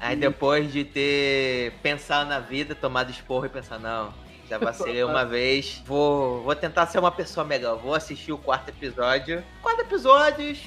[0.00, 4.14] aí depois de ter pensado na vida, tomado esporro e pensar, não,
[4.48, 5.82] já vacilei uma vez.
[5.84, 7.76] Vou, vou tentar ser uma pessoa melhor.
[7.76, 9.44] Vou assistir o quarto episódio.
[9.62, 10.58] Quatro episódios.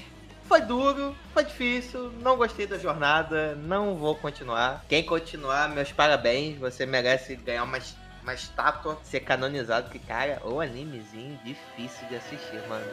[0.45, 4.83] Foi duro, foi difícil, não gostei da jornada, não vou continuar.
[4.89, 7.79] Quem continuar, meus parabéns, você merece ganhar uma,
[8.21, 12.85] uma estátua, ser canonizado, que cara, o animezinho difícil de assistir, mano.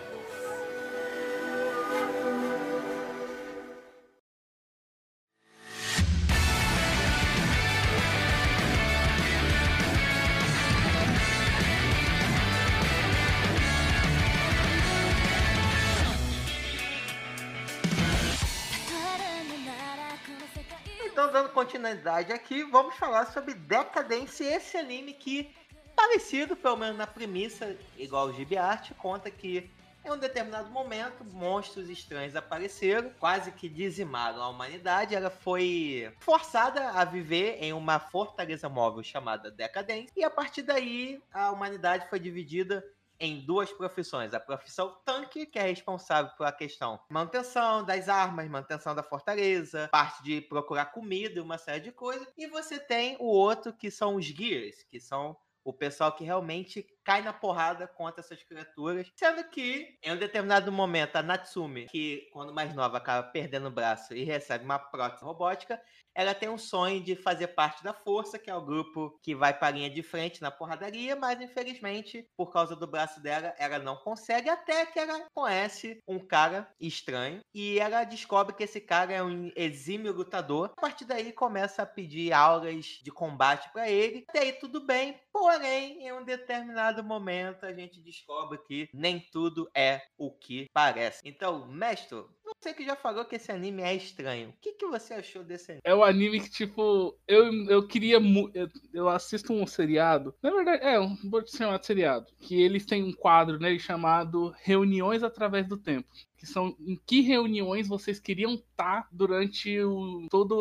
[21.18, 25.52] Então, dando continuidade aqui, vamos falar sobre Decadência, esse anime que,
[25.96, 28.54] parecido, pelo menos na premissa, igual o Gibi
[28.98, 29.68] conta que
[30.04, 35.16] em um determinado momento, monstros estranhos apareceram, quase que dizimaram a humanidade.
[35.16, 41.20] Ela foi forçada a viver em uma fortaleza móvel chamada Decadência, e a partir daí
[41.32, 42.84] a humanidade foi dividida
[43.20, 44.34] em duas profissões.
[44.34, 50.22] A profissão tanque, que é responsável pela questão manutenção das armas, manutenção da fortaleza, parte
[50.22, 52.28] de procurar comida e uma série de coisas.
[52.36, 55.36] E você tem o outro, que são os gears, que são
[55.68, 59.06] o pessoal que realmente cai na porrada contra essas criaturas.
[59.14, 63.70] Sendo que, em um determinado momento, a Natsumi, que quando mais nova acaba perdendo o
[63.70, 65.78] braço e recebe uma prótese robótica,
[66.18, 69.56] ela tem um sonho de fazer parte da Força, que é o grupo que vai
[69.56, 73.78] para a linha de frente na porradaria, mas infelizmente, por causa do braço dela, ela
[73.78, 79.12] não consegue, até que ela conhece um cara estranho e ela descobre que esse cara
[79.12, 80.72] é um exímio lutador.
[80.76, 84.24] A partir daí, começa a pedir aulas de combate para ele.
[84.28, 89.70] Até aí, tudo bem, porém, em um determinado momento, a gente descobre que nem tudo
[89.72, 91.20] é o que parece.
[91.24, 92.24] Então, mestre,
[92.60, 95.72] você que já falou que esse anime é estranho, o que, que você achou desse
[95.72, 95.82] anime?
[95.84, 98.18] É um anime que, tipo, eu, eu queria.
[98.54, 100.34] Eu, eu assisto um seriado.
[100.42, 102.26] Na verdade, é, um, vou chamar de seriado.
[102.40, 106.08] Que eles têm um quadro nele chamado Reuniões através do Tempo.
[106.38, 110.54] Que são em que reuniões vocês queriam estar durante o, toda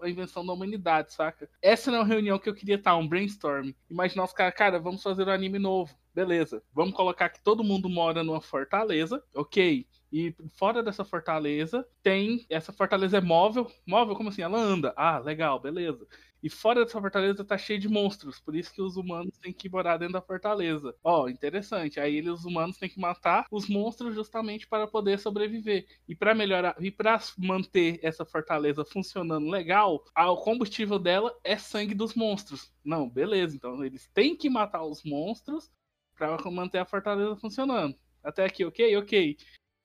[0.00, 1.50] a invenção da humanidade, saca?
[1.60, 3.72] Essa não é uma reunião que eu queria estar, um brainstorm.
[3.90, 5.94] Imaginar os caras, cara, vamos fazer um anime novo.
[6.14, 9.84] Beleza, vamos colocar que todo mundo mora numa fortaleza, ok.
[10.12, 12.46] E fora dessa fortaleza tem.
[12.48, 13.68] Essa fortaleza é móvel.
[13.84, 14.42] Móvel, como assim?
[14.42, 14.94] Ela anda.
[14.96, 16.06] Ah, legal, beleza.
[16.44, 18.38] E fora dessa fortaleza tá cheio de monstros.
[18.38, 20.94] Por isso que os humanos têm que morar dentro da fortaleza.
[21.02, 21.98] Ó, interessante.
[21.98, 25.86] Aí eles, os humanos têm que matar os monstros justamente para poder sobreviver.
[26.06, 26.76] E para melhorar.
[26.78, 32.70] E para manter essa fortaleza funcionando legal, o combustível dela é sangue dos monstros.
[32.84, 33.56] Não, beleza.
[33.56, 35.72] Então eles têm que matar os monstros
[36.14, 37.96] para manter a fortaleza funcionando.
[38.22, 38.94] Até aqui, ok?
[38.98, 39.38] Ok.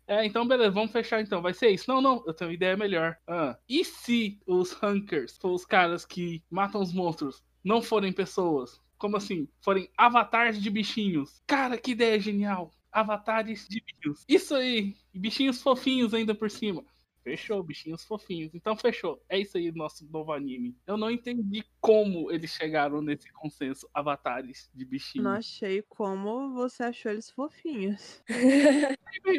[0.10, 1.40] É, então beleza, vamos fechar então.
[1.40, 1.86] Vai ser isso?
[1.88, 3.16] Não, não, eu tenho uma ideia melhor.
[3.28, 8.82] Ah, e se os Hunkers, os caras que matam os monstros, não forem pessoas?
[8.98, 9.48] Como assim?
[9.62, 11.44] Forem avatares de bichinhos?
[11.46, 12.72] Cara, que ideia genial!
[12.92, 14.26] Avatares de bichinhos.
[14.28, 14.96] Isso aí!
[15.14, 16.84] Bichinhos fofinhos ainda por cima.
[17.30, 18.56] Fechou, bichinhos fofinhos.
[18.56, 19.24] Então fechou.
[19.30, 20.76] É isso aí, nosso novo anime.
[20.88, 23.88] Eu não entendi como eles chegaram nesse consenso.
[23.94, 25.24] Avatares de bichinhos.
[25.24, 28.24] Não achei como você achou eles fofinhos.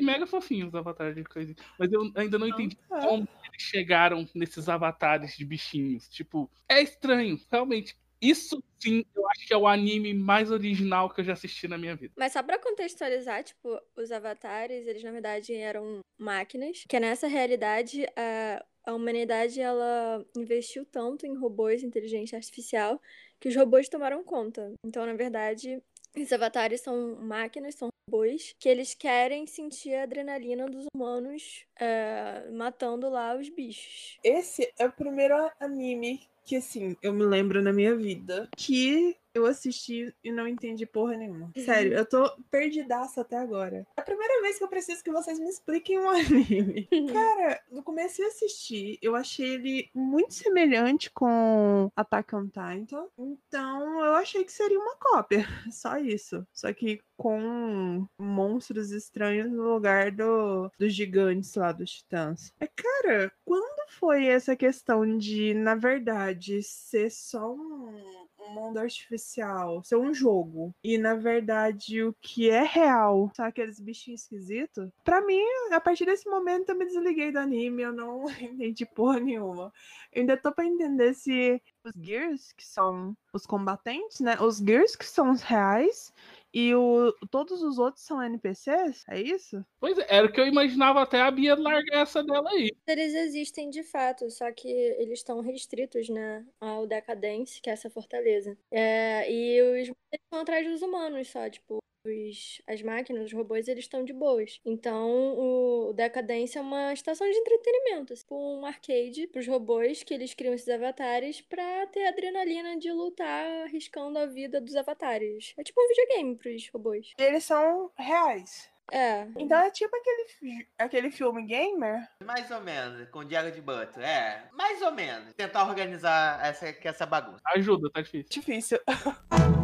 [0.02, 1.52] Mega fofinhos os avatares de coisa.
[1.76, 3.00] Mas eu ainda não entendi tá.
[3.00, 6.08] como eles chegaram nesses avatares de bichinhos.
[6.08, 7.96] Tipo, é estranho, realmente.
[8.20, 11.78] Isso sim, eu acho que é o anime mais original que eu já assisti na
[11.78, 12.12] minha vida.
[12.16, 18.06] Mas só pra contextualizar, tipo, os avatares, eles na verdade eram máquinas, que nessa realidade
[18.16, 23.00] a, a humanidade ela investiu tanto em robôs, inteligência artificial,
[23.38, 24.72] que os robôs tomaram conta.
[24.84, 25.82] Então, na verdade,
[26.16, 32.48] os avatares são máquinas, são robôs, que eles querem sentir a adrenalina dos humanos é,
[32.52, 34.18] matando lá os bichos.
[34.24, 39.46] Esse é o primeiro anime que, assim, eu me lembro na minha vida que Eu
[39.46, 41.52] assisti e não entendi porra nenhuma.
[41.56, 43.86] Sério, eu tô perdidaça até agora.
[43.96, 46.88] É a primeira vez que eu preciso que vocês me expliquem um anime.
[47.12, 53.06] Cara, eu comecei a assistir, eu achei ele muito semelhante com Attack on Titan.
[53.18, 55.44] Então, eu achei que seria uma cópia.
[55.70, 56.46] Só isso.
[56.52, 62.52] Só que com monstros estranhos no lugar do, dos gigantes lá dos titãs.
[62.58, 68.19] É, cara, quando foi essa questão de, na verdade, ser só um
[68.50, 74.22] mundo artificial, ser um jogo, e na verdade o que é real são aqueles bichinhos
[74.22, 75.42] esquisitos, pra mim,
[75.72, 79.72] a partir desse momento eu me desliguei do anime, eu não entendi porra nenhuma.
[80.12, 84.36] Eu ainda tô pra entender se os Gears, que são os combatentes, né?
[84.40, 86.12] Os Gears que são os reais
[86.52, 89.04] e o, todos os outros são NPCs?
[89.08, 89.64] É isso?
[89.78, 92.70] Pois é, era o que eu imaginava até a Bia largar essa dela aí.
[92.86, 97.88] Eles existem de fato, só que eles estão restritos, né, ao Decadence, que é essa
[97.88, 98.56] fortaleza.
[98.70, 103.84] É, e os estão atrás dos humanos só, tipo, os, as máquinas, os robôs, eles
[103.84, 104.60] estão de boas.
[104.64, 110.34] Então, o Decadência é uma estação de entretenimento, tipo um arcade pros robôs que eles
[110.34, 115.54] criam esses avatares pra ter adrenalina de lutar arriscando a vida dos avatares.
[115.58, 117.12] É tipo um videogame pros robôs.
[117.18, 118.70] Eles são reais.
[118.92, 119.28] É.
[119.38, 122.08] Então é tipo aquele, aquele filme gamer.
[122.24, 124.06] Mais ou menos, com de Butler.
[124.06, 125.32] É, mais ou menos.
[125.34, 127.40] Tentar organizar essa, essa bagunça.
[127.46, 128.28] Ajuda, tá difícil.
[128.28, 128.80] Difícil.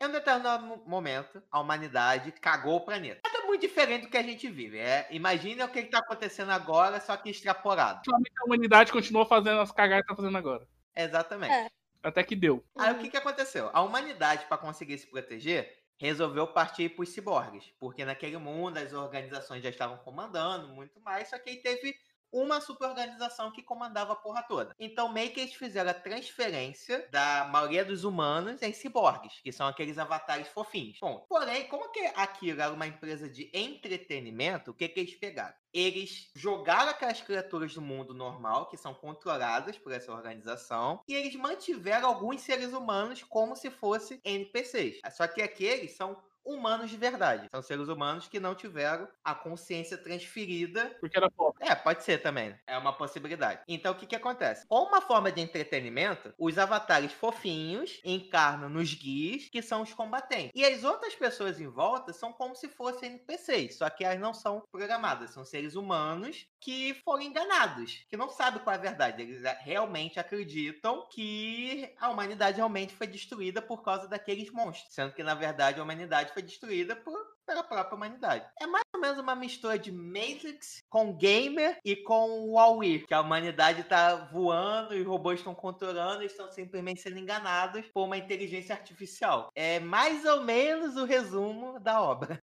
[0.00, 3.20] Em um determinado momento, a humanidade cagou o planeta.
[3.22, 4.78] Nada muito diferente do que a gente vive.
[4.78, 8.00] É, imagina o que está acontecendo agora, só que extrapolado.
[8.10, 10.66] A humanidade continuou fazendo as cagadas que tá fazendo agora.
[10.96, 11.52] Exatamente.
[11.52, 11.68] É.
[12.02, 12.64] Até que deu.
[12.78, 13.68] Aí o que, que aconteceu?
[13.74, 17.70] A humanidade, para conseguir se proteger, resolveu partir para os ciborgues.
[17.78, 21.94] Porque naquele mundo as organizações já estavam comandando muito mais, só que aí teve
[22.32, 24.74] uma superorganização que comandava a porra toda.
[24.78, 29.66] Então, meio que eles fizeram a transferência da maioria dos humanos em ciborgues, que são
[29.66, 30.98] aqueles avatares fofinhos.
[31.00, 35.54] Bom, porém, como que aquilo era uma empresa de entretenimento, o que, que eles pegaram?
[35.72, 41.36] Eles jogaram aquelas criaturas do mundo normal, que são controladas por essa organização, e eles
[41.36, 45.00] mantiveram alguns seres humanos como se fossem NPCs.
[45.12, 47.48] Só que aqueles são humanos de verdade.
[47.50, 50.96] São seres humanos que não tiveram a consciência transferida.
[51.00, 51.66] Porque era pobre.
[51.66, 52.54] É, pode ser também.
[52.66, 53.62] É uma possibilidade.
[53.68, 54.66] Então, o que que acontece?
[54.66, 60.52] Com uma forma de entretenimento, os avatares fofinhos encarnam nos guias, que são os combatentes.
[60.54, 64.34] E as outras pessoas em volta são como se fossem NPCs, só que elas não
[64.34, 65.30] são programadas.
[65.30, 69.22] São seres humanos que foram enganados, que não sabem qual é a verdade.
[69.22, 74.94] Eles realmente acreditam que a humanidade realmente foi destruída por causa daqueles monstros.
[74.94, 77.16] Sendo que, na verdade, a humanidade foi destruída por,
[77.46, 78.46] pela própria humanidade.
[78.60, 83.20] É mais ou menos uma mistura de Matrix com Gamer e com Huawei, que a
[83.20, 88.16] humanidade tá voando e os robôs estão controlando e estão simplesmente sendo enganados por uma
[88.16, 89.50] inteligência artificial.
[89.54, 92.40] É mais ou menos o resumo da obra.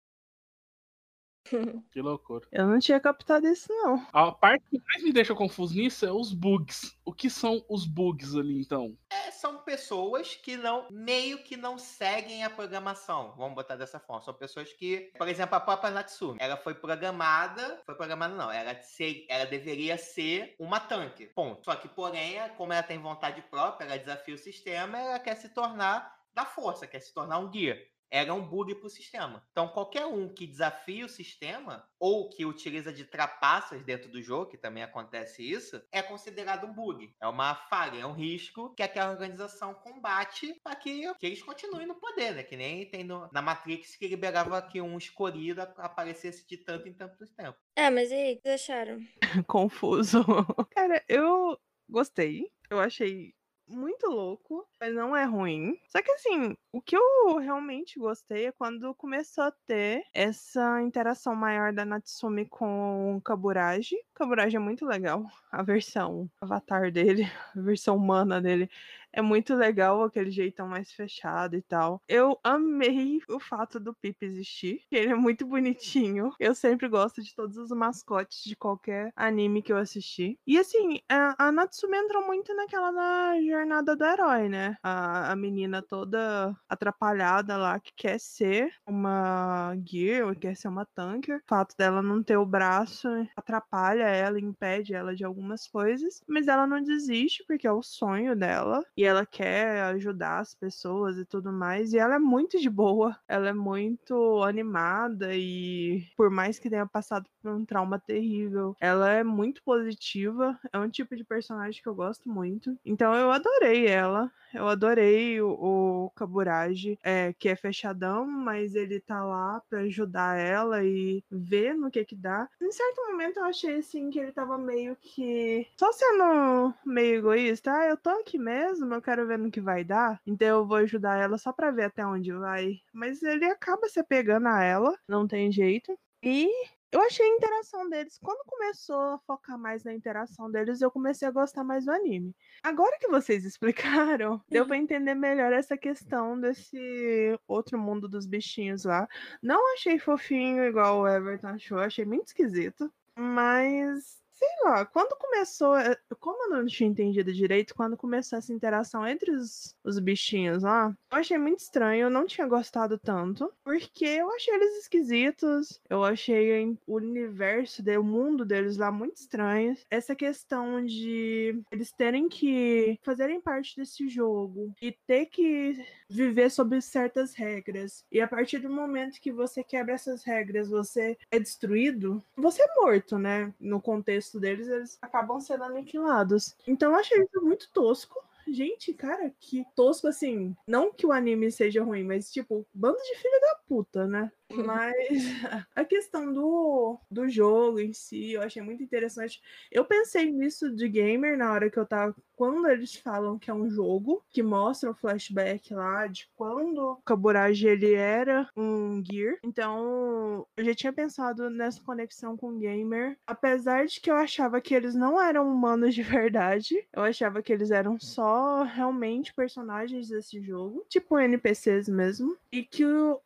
[1.93, 2.47] Que loucura.
[2.51, 4.07] Eu não tinha captado isso, não.
[4.13, 6.97] A parte que mais me deixa confuso nisso é os bugs.
[7.05, 8.97] O que são os bugs ali, então?
[9.11, 13.35] É, são pessoas que não, meio que não seguem a programação.
[13.37, 14.23] Vamos botar dessa forma.
[14.23, 18.81] São pessoas que, por exemplo, a própria Natsumi, ela foi programada, foi programada não, ela,
[18.83, 21.27] ser, ela deveria ser uma tanque.
[21.27, 21.65] Ponto.
[21.65, 25.49] Só que, porém, como ela tem vontade própria, ela desafia o sistema, ela quer se
[25.49, 27.79] tornar da força, quer se tornar um guia
[28.13, 29.43] era um bug para o sistema.
[29.51, 34.51] Então, qualquer um que desafia o sistema ou que utiliza de trapaças dentro do jogo,
[34.51, 37.15] que também acontece isso, é considerado um bug.
[37.19, 41.87] É uma falha, é um risco que aquela organização combate para que, que eles continuem
[41.87, 42.43] no poder, né?
[42.43, 46.93] Que nem tem no, na Matrix que liberava que um escolhido aparecesse de tanto em
[46.93, 47.57] tanto tempo.
[47.75, 49.01] É, mas e aí, o que vocês acharam?
[49.49, 50.23] Confuso.
[50.71, 51.59] Cara, eu
[51.89, 52.53] gostei.
[52.69, 53.35] Eu achei
[53.69, 55.79] muito louco, mas não é ruim.
[55.89, 61.35] Só que assim, o que eu realmente gostei é quando começou a ter essa interação
[61.35, 63.97] maior da Natsumi com o Kaburagi.
[63.97, 65.25] O Kaburagi é muito legal.
[65.53, 68.71] A versão avatar dele, a versão humana dele
[69.13, 72.01] é muito legal aquele jeitão mais fechado e tal.
[72.09, 74.83] Eu amei o fato do Pip existir.
[74.91, 76.33] Ele é muito bonitinho.
[76.39, 80.39] Eu sempre gosto de todos os mascotes de qualquer anime que eu assisti.
[80.47, 84.77] E assim, a, a Natsume entrou muito naquela da jornada do herói, né?
[84.83, 90.87] A, a menina toda atrapalhada lá que quer ser uma gear, ou quer ser uma
[90.87, 91.39] tanker.
[91.39, 96.23] O fato dela não ter o braço atrapalha ela, impede ela de algumas coisas.
[96.27, 98.83] Mas ela não desiste porque é o sonho dela.
[98.97, 101.93] E e ela quer ajudar as pessoas e tudo mais.
[101.93, 106.87] E ela é muito de boa, ela é muito animada e por mais que tenha
[106.87, 110.57] passado por um trauma terrível, ela é muito positiva.
[110.73, 112.79] É um tipo de personagem que eu gosto muito.
[112.87, 114.31] Então eu adorei ela.
[114.55, 120.39] Eu adorei o, o Kaburagi, é, que é fechadão, mas ele tá lá pra ajudar
[120.39, 122.49] ela e ver no que que dá.
[122.61, 127.73] Em certo momento eu achei assim que ele tava meio que só sendo meio egoísta.
[127.73, 130.21] Ah, eu tô aqui mesmo, eu quero ver no que vai dar.
[130.27, 132.77] Então eu vou ajudar ela só pra ver até onde vai.
[132.93, 135.97] Mas ele acaba se pegando a ela, não tem jeito.
[136.23, 136.49] E
[136.93, 138.19] eu achei a interação deles.
[138.23, 142.37] Quando começou a focar mais na interação deles, eu comecei a gostar mais do anime.
[142.63, 148.85] Agora que vocês explicaram, deu pra entender melhor essa questão desse outro mundo dos bichinhos
[148.85, 149.09] lá.
[149.43, 152.93] Não achei fofinho igual o Everton achou, achei muito esquisito.
[153.19, 158.53] Mas sei lá, quando começou, eh, como eu não tinha entendido direito, quando começou essa
[158.53, 163.53] interação entre os, os bichinhos lá, eu achei muito estranho, eu não tinha gostado tanto,
[163.65, 169.77] porque eu achei eles esquisitos, eu achei o universo, o mundo deles lá muito estranho.
[169.91, 176.81] Essa questão de eles terem que fazerem parte desse jogo e ter que viver sob
[176.81, 178.05] certas regras.
[178.11, 182.75] E a partir do momento que você quebra essas regras, você é destruído, você é
[182.77, 183.53] morto, né?
[183.61, 186.57] No contexto deles, eles acabam sendo aniquilados.
[186.67, 188.15] Então eu achei isso muito tosco.
[188.47, 190.55] Gente, cara, que tosco assim.
[190.67, 194.33] Não que o anime seja ruim, mas tipo, bando de filho da puta, né?
[194.57, 195.07] Mas
[195.75, 199.41] a questão do, do jogo em si, eu achei muito interessante.
[199.71, 202.15] Eu pensei nisso de gamer na hora que eu tava.
[202.37, 206.97] Quando eles falam que é um jogo, que mostra o flashback lá de quando o
[206.97, 209.39] Kaburagi ele era um Gear.
[209.45, 213.17] Então, eu já tinha pensado nessa conexão com o gamer.
[213.27, 217.53] Apesar de que eu achava que eles não eram humanos de verdade, eu achava que
[217.53, 222.37] eles eram só realmente personagens desse jogo, tipo NPCs mesmo.
[222.51, 222.85] E que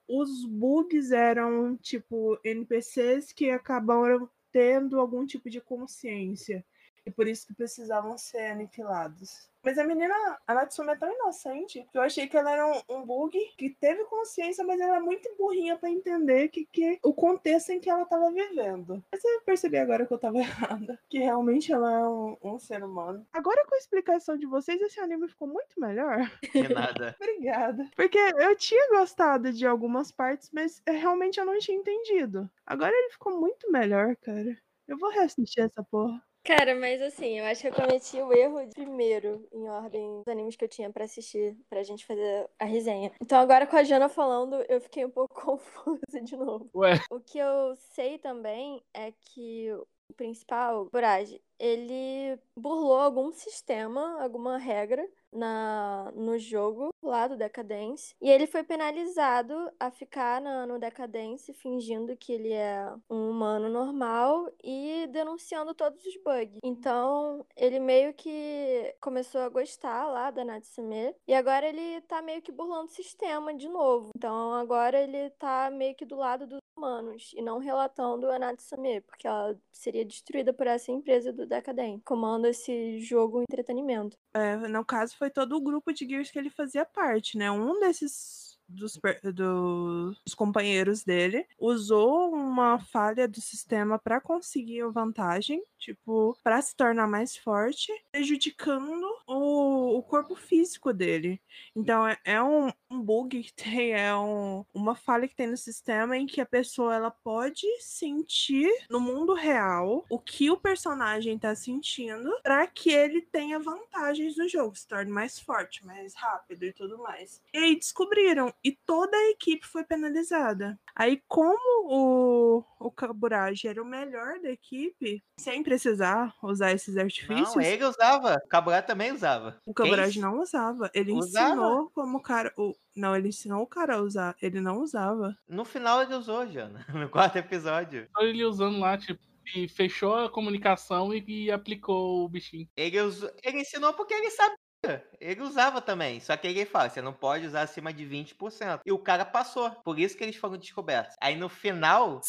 [0.08, 6.64] os bugs eram, tipo, NPCs que acabaram tendo algum tipo de consciência.
[7.04, 9.48] E por isso que precisavam ser aniquilados.
[9.66, 10.14] Mas a menina,
[10.46, 13.68] a Natsume é tão inocente que eu achei que ela era um, um bug que
[13.68, 17.90] teve consciência, mas ela é muito burrinha para entender que, que o contexto em que
[17.90, 19.02] ela tava vivendo.
[19.10, 20.96] Mas eu percebi agora que eu tava errada.
[21.08, 23.26] Que realmente ela é um, um ser humano.
[23.32, 26.30] Agora com a explicação de vocês, esse anime ficou muito melhor.
[26.52, 27.16] De nada.
[27.20, 27.90] Obrigada.
[27.96, 32.48] Porque eu tinha gostado de algumas partes, mas realmente eu não tinha entendido.
[32.64, 34.56] Agora ele ficou muito melhor, cara.
[34.86, 36.22] Eu vou reassistir essa porra.
[36.46, 40.28] Cara, mas assim, eu acho que eu cometi o erro de primeiro em ordem dos
[40.28, 43.10] animes que eu tinha pra assistir, pra gente fazer a resenha.
[43.20, 46.70] Então agora com a Jana falando, eu fiquei um pouco confusa de novo.
[46.74, 49.72] Ué, O que eu sei também é que
[50.08, 58.14] o principal, Burage, ele burlou algum sistema, alguma regra na, no jogo lá do Decadence.
[58.20, 63.68] E ele foi penalizado a ficar na- no Decadence fingindo que ele é um humano
[63.68, 66.58] normal e denunciando todos os bugs.
[66.64, 71.14] Então, ele meio que começou a gostar lá da Natsume.
[71.28, 74.10] E agora ele tá meio que burlando o sistema de novo.
[74.16, 79.00] Então, agora ele tá meio que do lado dos humanos e não relatando a Natsume,
[79.02, 82.02] porque ela seria destruída por essa empresa do Decadence.
[82.04, 84.16] Comanda esse jogo entretenimento.
[84.34, 87.50] É, no caso, foi todo o grupo de Gears que ele fazia parte, né?
[87.50, 88.98] Um desses dos,
[89.32, 96.60] do- dos companheiros dele usou uma falha do sistema para conseguir a vantagem, tipo, para
[96.60, 101.40] se tornar mais forte, prejudicando o, o corpo físico dele.
[101.76, 105.56] Então é, é um, um bug que tem, é um- uma falha que tem no
[105.56, 111.38] sistema em que a pessoa ela pode sentir no mundo real o que o personagem
[111.38, 116.64] tá sentindo para que ele tenha vantagens no jogo, se torne mais forte, mais rápido
[116.64, 117.40] e tudo mais.
[117.54, 120.78] E aí descobriram e toda a equipe foi penalizada.
[120.96, 121.58] Aí como
[121.88, 127.84] o o Kaburagi era o melhor da equipe, sem precisar usar esses artifícios, Não, ele
[127.84, 128.40] usava.
[128.44, 129.60] O Caburá também usava.
[129.66, 130.90] o Quem- não usava.
[130.94, 131.48] Ele Usava?
[131.50, 132.52] ensinou como o cara.
[132.56, 132.74] O...
[132.94, 134.34] Não, ele ensinou o cara a usar.
[134.40, 135.36] Ele não usava.
[135.48, 136.84] No final ele usou, Jana.
[137.06, 138.08] No quarto episódio.
[138.16, 139.20] só ele usando lá, tipo,
[139.54, 142.66] e fechou a comunicação e, e aplicou o bichinho.
[142.76, 145.04] Ele, usou, ele ensinou porque ele sabia.
[145.20, 146.20] Ele usava também.
[146.20, 148.80] Só que ele fala, você não pode usar acima de 20%.
[148.86, 149.70] E o cara passou.
[149.84, 151.14] Por isso que eles foram descobertos.
[151.20, 152.20] Aí no final,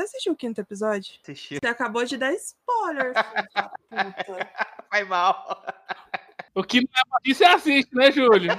[0.00, 1.12] Você assistiu o quinto episódio?
[1.22, 1.58] assistiu.
[1.62, 4.50] Você acabou de dar spoiler, filho da puta.
[4.90, 5.62] Foi mal.
[6.54, 8.50] O que não é pra você assiste, né, Júlio?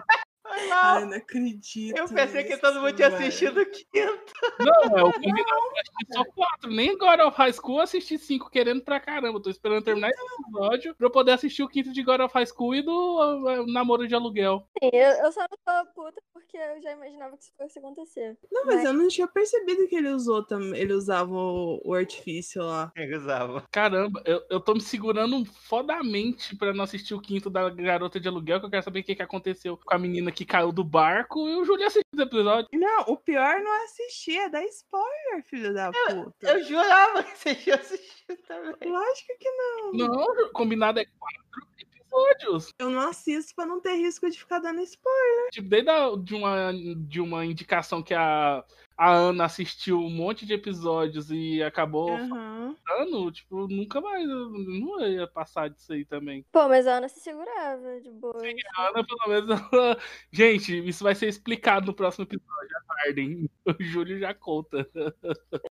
[0.72, 1.97] Ai, não acredito.
[1.97, 4.34] Eu pensei que todo mundo tinha assistido o quinto.
[4.60, 6.72] Não, é o combinado pra assistir só quatro.
[6.72, 9.41] Nem God of High School eu assisti cinco querendo pra caramba.
[9.41, 12.45] Tô esperando terminar esse episódio pra eu poder assistir o quinto de God of High
[12.45, 14.68] School e do uh, Namoro de Aluguel.
[14.82, 18.38] Sim, eu, eu só não tô puta porque eu já imaginava que isso fosse acontecer.
[18.52, 20.80] Não, mas Mas- eu não tinha percebido que ele usou também.
[20.80, 22.91] Ele usava o, o artifício lá.
[22.95, 23.64] Eu usava.
[23.72, 28.28] Caramba, eu, eu tô me segurando fodamente pra não assistir o quinto da Garota de
[28.28, 30.84] Aluguel, que eu quero saber o que, que aconteceu com a menina que caiu do
[30.84, 32.70] barco e o Júlio assistiu esse episódio.
[32.74, 36.48] Não, o pior não é assistir, é dar spoiler, filho da puta.
[36.48, 38.92] Eu jurava que você tinha assistido também.
[38.92, 39.92] Lógico que não.
[39.94, 41.42] Não, combinado é quatro
[41.80, 42.74] episódios.
[42.78, 45.50] Eu não assisto pra não ter risco de ficar dando spoiler.
[45.52, 46.74] Tipo, desde a, de, uma,
[47.08, 48.64] de uma indicação que a,
[49.02, 52.76] a Ana assistiu um monte de episódios e acabou Aham.
[52.88, 56.45] falando, tipo, nunca mais, não ia passar disso aí também.
[56.52, 58.38] Pô, mas a Ana se segurava de boa.
[58.78, 59.97] A Ana, pelo menos, ela...
[60.32, 63.49] Gente, isso vai ser explicado no próximo episódio, aguardem.
[63.80, 64.86] O Júlio já conta.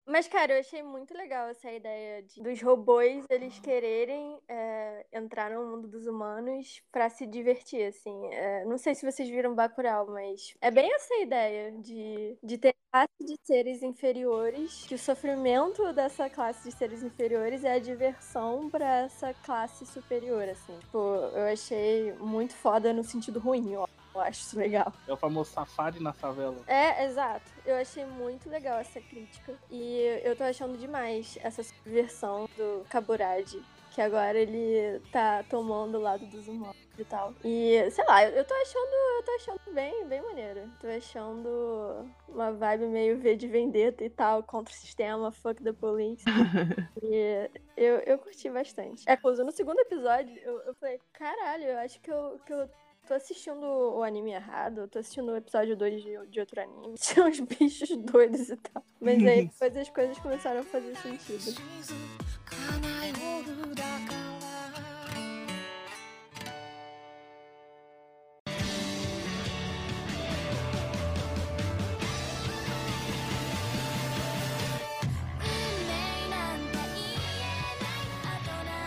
[0.06, 5.50] Mas, cara, eu achei muito legal essa ideia de, dos robôs eles quererem é, entrar
[5.50, 8.26] no mundo dos humanos pra se divertir, assim.
[8.32, 12.74] É, não sei se vocês viram Bacurau, mas é bem essa ideia de, de ter
[12.90, 18.68] classe de seres inferiores, que o sofrimento dessa classe de seres inferiores é a diversão
[18.68, 20.76] pra essa classe superior, assim.
[20.80, 23.86] Tipo, eu achei muito foda no sentido ruim, ó.
[24.12, 24.92] Eu acho isso legal.
[25.06, 26.56] É o famoso safari na favela.
[26.66, 27.48] É, exato.
[27.64, 29.54] Eu achei muito legal essa crítica.
[29.70, 33.62] E eu tô achando demais essa versão do Kaburadi.
[34.00, 37.34] Que agora ele tá tomando o lado dos humanos e tal.
[37.44, 38.94] E, sei lá, eu, eu tô achando.
[39.18, 40.72] Eu tô achando bem, bem maneiro.
[40.80, 45.74] Tô achando uma vibe meio V de vendetta e tal, contra o sistema, fuck the
[45.74, 46.24] police.
[47.02, 49.04] e eu, eu curti bastante.
[49.06, 52.70] É, inclusive, no segundo episódio, eu, eu falei, caralho, eu acho que eu, que eu
[53.10, 56.94] tô assistindo o anime errado, eu tô assistindo o episódio 2 de, de outro anime.
[57.02, 58.84] Tinha uns bichos doidos e tal.
[59.00, 61.60] Mas aí depois as coisas começaram a fazer sentido.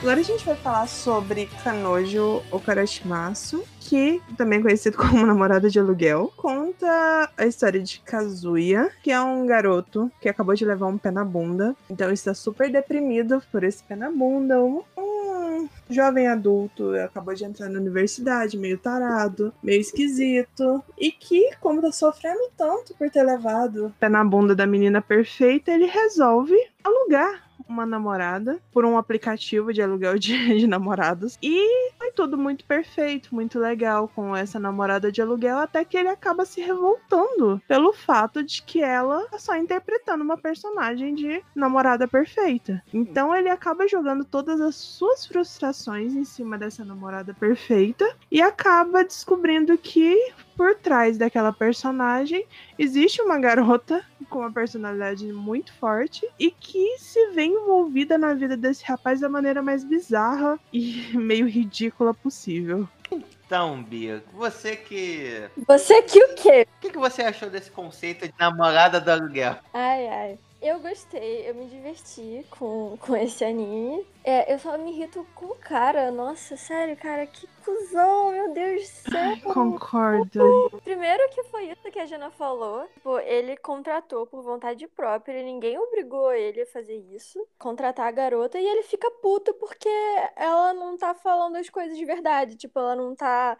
[0.04, 5.80] Agora a gente vai falar sobre Kanojo Okarashimasu, que também é conhecido como namorada de
[5.80, 6.30] aluguel.
[6.36, 11.10] Conta a história de Kazuya, que é um garoto que acabou de levar um pé
[11.10, 11.74] na bunda.
[11.90, 14.62] Então está super deprimido por esse pé na bunda.
[14.62, 20.84] Um, um jovem adulto acabou de entrar na universidade, meio tarado, meio esquisito.
[21.00, 25.02] E que, como tá sofrendo tanto por ter levado o pé na bunda da menina
[25.02, 31.38] perfeita, ele resolve alugar uma namorada por um aplicativo de aluguel de, de namorados.
[31.42, 36.10] E foi tudo muito perfeito, muito legal com essa namorada de aluguel, até que ele
[36.10, 42.08] acaba se revoltando pelo fato de que ela tá só interpretando uma personagem de namorada
[42.08, 42.82] perfeita.
[42.94, 49.04] Então ele acaba jogando todas as suas frustrações em cima dessa namorada perfeita e acaba
[49.04, 52.46] descobrindo que por trás daquela personagem
[52.78, 58.58] existe uma garota com uma personalidade muito forte e que se vê envolvida na vida
[58.58, 62.88] desse rapaz da maneira mais bizarra e meio ridícula possível.
[63.12, 65.48] Então, Bia, você que.
[65.68, 66.68] Você que o quê?
[66.78, 69.58] O que, que você achou desse conceito de namorada do aluguel?
[69.74, 70.40] Ai, ai.
[70.64, 74.08] Eu gostei, eu me diverti com, com esse anime.
[74.24, 76.10] É, eu só me irrito com o cara.
[76.10, 79.54] Nossa, sério, cara, que cuzão, meu Deus do céu.
[79.54, 80.72] Concordo.
[80.82, 82.88] Primeiro que foi isso que a Jana falou.
[82.94, 87.46] Tipo, ele contratou por vontade própria e ninguém obrigou ele a fazer isso.
[87.60, 89.90] Contratar a garota e ele fica puto porque
[90.34, 92.56] ela não tá falando as coisas de verdade.
[92.56, 93.58] Tipo, ela não tá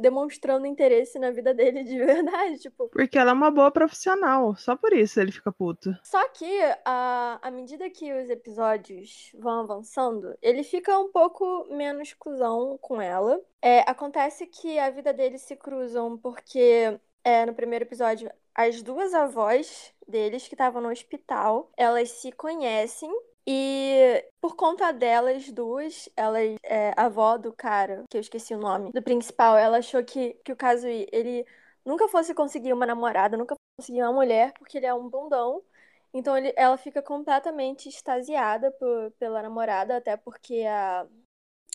[0.00, 2.58] demonstrando interesse na vida dele de verdade.
[2.60, 4.54] Tipo, Porque ela é uma boa profissional.
[4.56, 5.94] Só por isso ele fica puto.
[6.02, 12.12] Só que, a, à medida que os episódios vão avançando, ele fica um pouco menos
[12.14, 13.40] cuzão com ela.
[13.62, 19.14] É, acontece que a vida deles se cruzam porque, é, no primeiro episódio, as duas
[19.14, 23.10] avós deles, que estavam no hospital, elas se conhecem.
[23.46, 28.58] E por conta delas duas, elas, é, a avó do cara, que eu esqueci o
[28.58, 31.44] nome, do principal, ela achou que, que o Kazui, ele
[31.84, 35.62] nunca fosse conseguir uma namorada, nunca fosse conseguir uma mulher, porque ele é um bundão.
[36.12, 41.06] Então ele, ela fica completamente extasiada por- pela namorada, até porque a,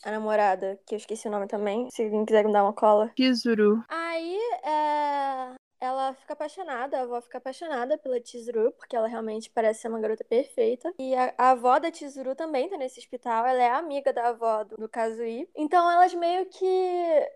[0.04, 3.12] a namorada, que eu esqueci o nome também, se alguém quiser me dar uma cola.
[3.16, 3.84] Kizuru.
[3.88, 9.82] Aí, é, ela fica apaixonada, a avó fica apaixonada pela Chizuru, porque ela realmente parece
[9.82, 10.94] ser uma garota perfeita.
[11.00, 14.64] E a, a avó da Chizuru também tá nesse hospital, ela é amiga da avó
[14.64, 15.50] do, do Kazui.
[15.56, 16.66] Então elas meio que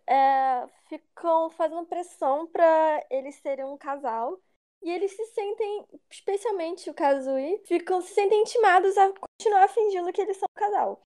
[0.08, 4.40] é, ficam fazendo pressão pra eles serem um casal.
[4.82, 10.22] E eles se sentem, especialmente o Kazui, ficam se sentem intimados a continuar fingindo que
[10.22, 11.02] eles são um casal.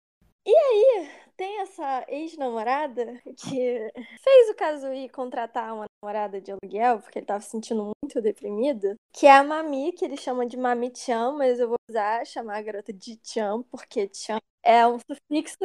[0.45, 7.19] E aí, tem essa ex-namorada que fez o Kazui contratar uma namorada de aluguel, porque
[7.19, 11.31] ele tava se sentindo muito deprimido, que é a Mami, que ele chama de Mami-chan,
[11.31, 15.57] mas eu vou usar, chamar a garota de Chan, porque Chan é um sufixo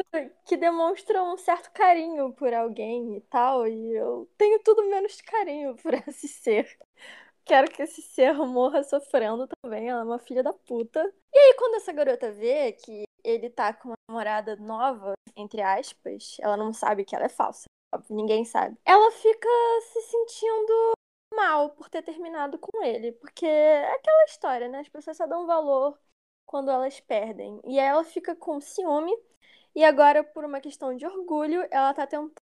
[0.45, 5.75] que demonstra um certo carinho por alguém e tal, e eu tenho tudo menos carinho
[5.75, 6.77] por esse ser
[7.45, 9.89] quero que esse ser morra sofrendo também.
[9.89, 11.01] Ela é uma filha da puta.
[11.33, 16.37] E aí, quando essa garota vê que ele tá com uma namorada nova, entre aspas,
[16.39, 17.63] ela não sabe que ela é falsa.
[17.93, 18.77] Óbvio, ninguém sabe.
[18.85, 19.47] Ela fica
[19.91, 20.91] se sentindo
[21.35, 23.11] mal por ter terminado com ele.
[23.13, 24.79] Porque é aquela história, né?
[24.79, 25.97] As pessoas só dão valor
[26.45, 27.59] quando elas perdem.
[27.65, 29.15] E aí ela fica com ciúme.
[29.75, 32.33] E agora, por uma questão de orgulho, ela tá tentando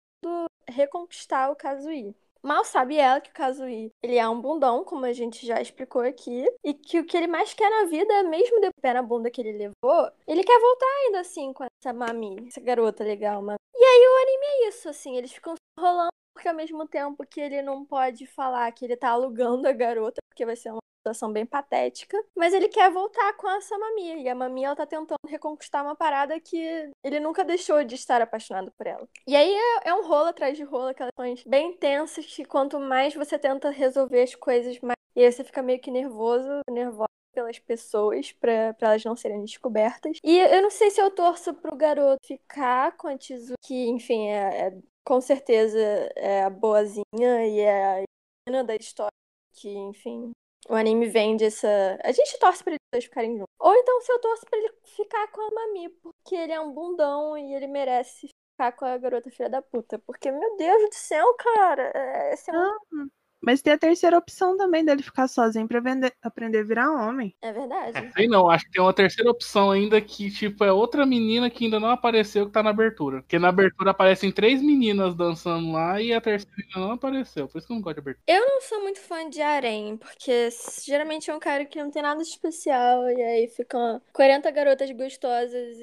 [0.69, 2.15] reconquistar o Kazuhi.
[2.47, 6.03] Mal sabe ela que o Kazui, ele é um bundão, como a gente já explicou
[6.03, 9.29] aqui, e que o que ele mais quer na vida, mesmo de pé na bunda
[9.29, 13.59] que ele levou, ele quer voltar ainda assim com essa Mami, essa garota legal, mano.
[13.97, 17.63] Aí o anime é isso, assim, eles ficam rolando porque ao mesmo tempo que ele
[17.63, 21.47] não pode falar que ele tá alugando a garota, porque vai ser uma situação bem
[21.47, 25.83] patética, mas ele quer voltar com essa Mami, e a Mami ela tá tentando reconquistar
[25.83, 26.59] uma parada que
[27.03, 29.09] ele nunca deixou de estar apaixonado por ela.
[29.27, 32.79] E aí é, é um rolo atrás de rolo, aquelas coisas bem intensas que quanto
[32.79, 37.06] mais você tenta resolver as coisas, mais e aí você fica meio que nervoso, nervosa
[37.37, 40.19] pelas pessoas para elas não serem descobertas.
[40.25, 44.29] E eu não sei se eu torço pro garoto ficar com a Tizu, que, enfim,
[44.29, 45.79] é, é com certeza
[46.17, 48.05] é a boazinha e é a
[48.49, 49.13] menina da história,
[49.53, 50.33] que, enfim,
[50.67, 51.69] o anime vende essa.
[52.03, 53.55] A gente torce pra eles dois ficarem juntos.
[53.61, 56.73] Ou então se eu torço pra ele ficar com a Mami, porque ele é um
[56.73, 59.99] bundão e ele merece ficar com a garota filha da puta.
[59.99, 61.93] Porque, meu Deus do céu, cara.
[61.95, 62.59] É, é
[62.95, 63.09] um...
[63.41, 67.35] Mas tem a terceira opção também dele ficar sozinho pra vender, aprender a virar homem.
[67.43, 68.13] É verdade.
[68.15, 71.65] Sei não, acho que tem uma terceira opção ainda que, tipo, é outra menina que
[71.65, 73.23] ainda não apareceu que tá na abertura.
[73.23, 77.47] Porque na abertura aparecem três meninas dançando lá e a terceira ainda não apareceu.
[77.47, 78.25] Por isso que eu não gosto de abertura.
[78.27, 80.49] Eu não sou muito fã de Arém, porque
[80.85, 84.91] geralmente é um cara que não tem nada de especial e aí ficam 40 garotas
[84.91, 85.77] gostosas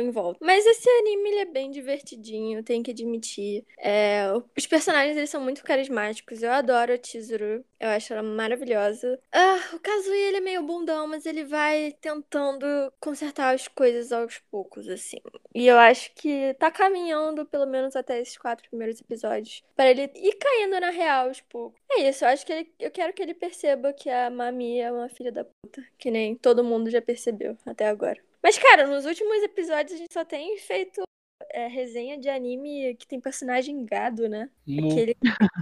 [0.00, 0.38] em volta.
[0.42, 3.64] Mas esse anime ele é bem divertidinho, tenho que admitir.
[3.78, 4.24] É,
[4.56, 7.64] os personagens eles são muito carismáticos, eu adoro adoro a Chizuru.
[7.78, 9.20] Eu acho ela maravilhosa.
[9.32, 12.66] Ah, o Kazuya, ele é meio bundão, mas ele vai tentando
[12.98, 15.18] consertar as coisas aos poucos, assim.
[15.54, 20.10] E eu acho que tá caminhando, pelo menos até esses quatro primeiros episódios, para ele
[20.14, 21.78] ir caindo na real aos poucos.
[21.90, 24.90] É isso, eu acho que ele, eu quero que ele perceba que a Mami é
[24.90, 28.20] uma filha da puta, que nem todo mundo já percebeu até agora.
[28.42, 31.02] Mas, cara, nos últimos episódios a gente só tem feito
[31.52, 34.48] é, resenha de anime que tem personagem gado, né?
[34.66, 35.16] Aquele,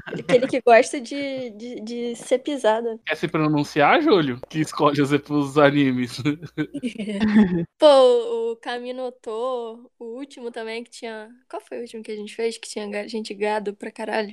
[0.06, 2.98] aquele que gosta de, de, de, ser pisada.
[3.06, 4.40] Quer se pronunciar, Júlio?
[4.48, 6.18] Que escolhe os, os animes.
[7.78, 11.28] Pô, o Kaminoto, o último também que tinha.
[11.48, 12.58] Qual foi o último que a gente fez?
[12.58, 14.32] Que tinha gente gado pra caralho.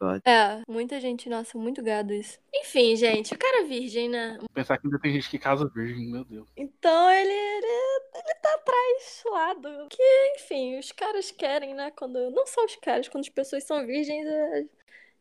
[0.00, 0.20] God.
[0.24, 2.38] É, muita gente, nossa, muito gado isso.
[2.54, 4.38] Enfim, gente, o cara é virgem, né?
[4.52, 6.48] Pensar que ainda tem gente que casa virgem, meu Deus.
[6.56, 7.66] Então ele, ele,
[8.14, 9.24] ele tá atrás
[9.90, 11.90] Que, enfim, os caras querem, né?
[11.90, 12.30] Quando.
[12.30, 14.24] Não só os caras, quando as pessoas são virgens,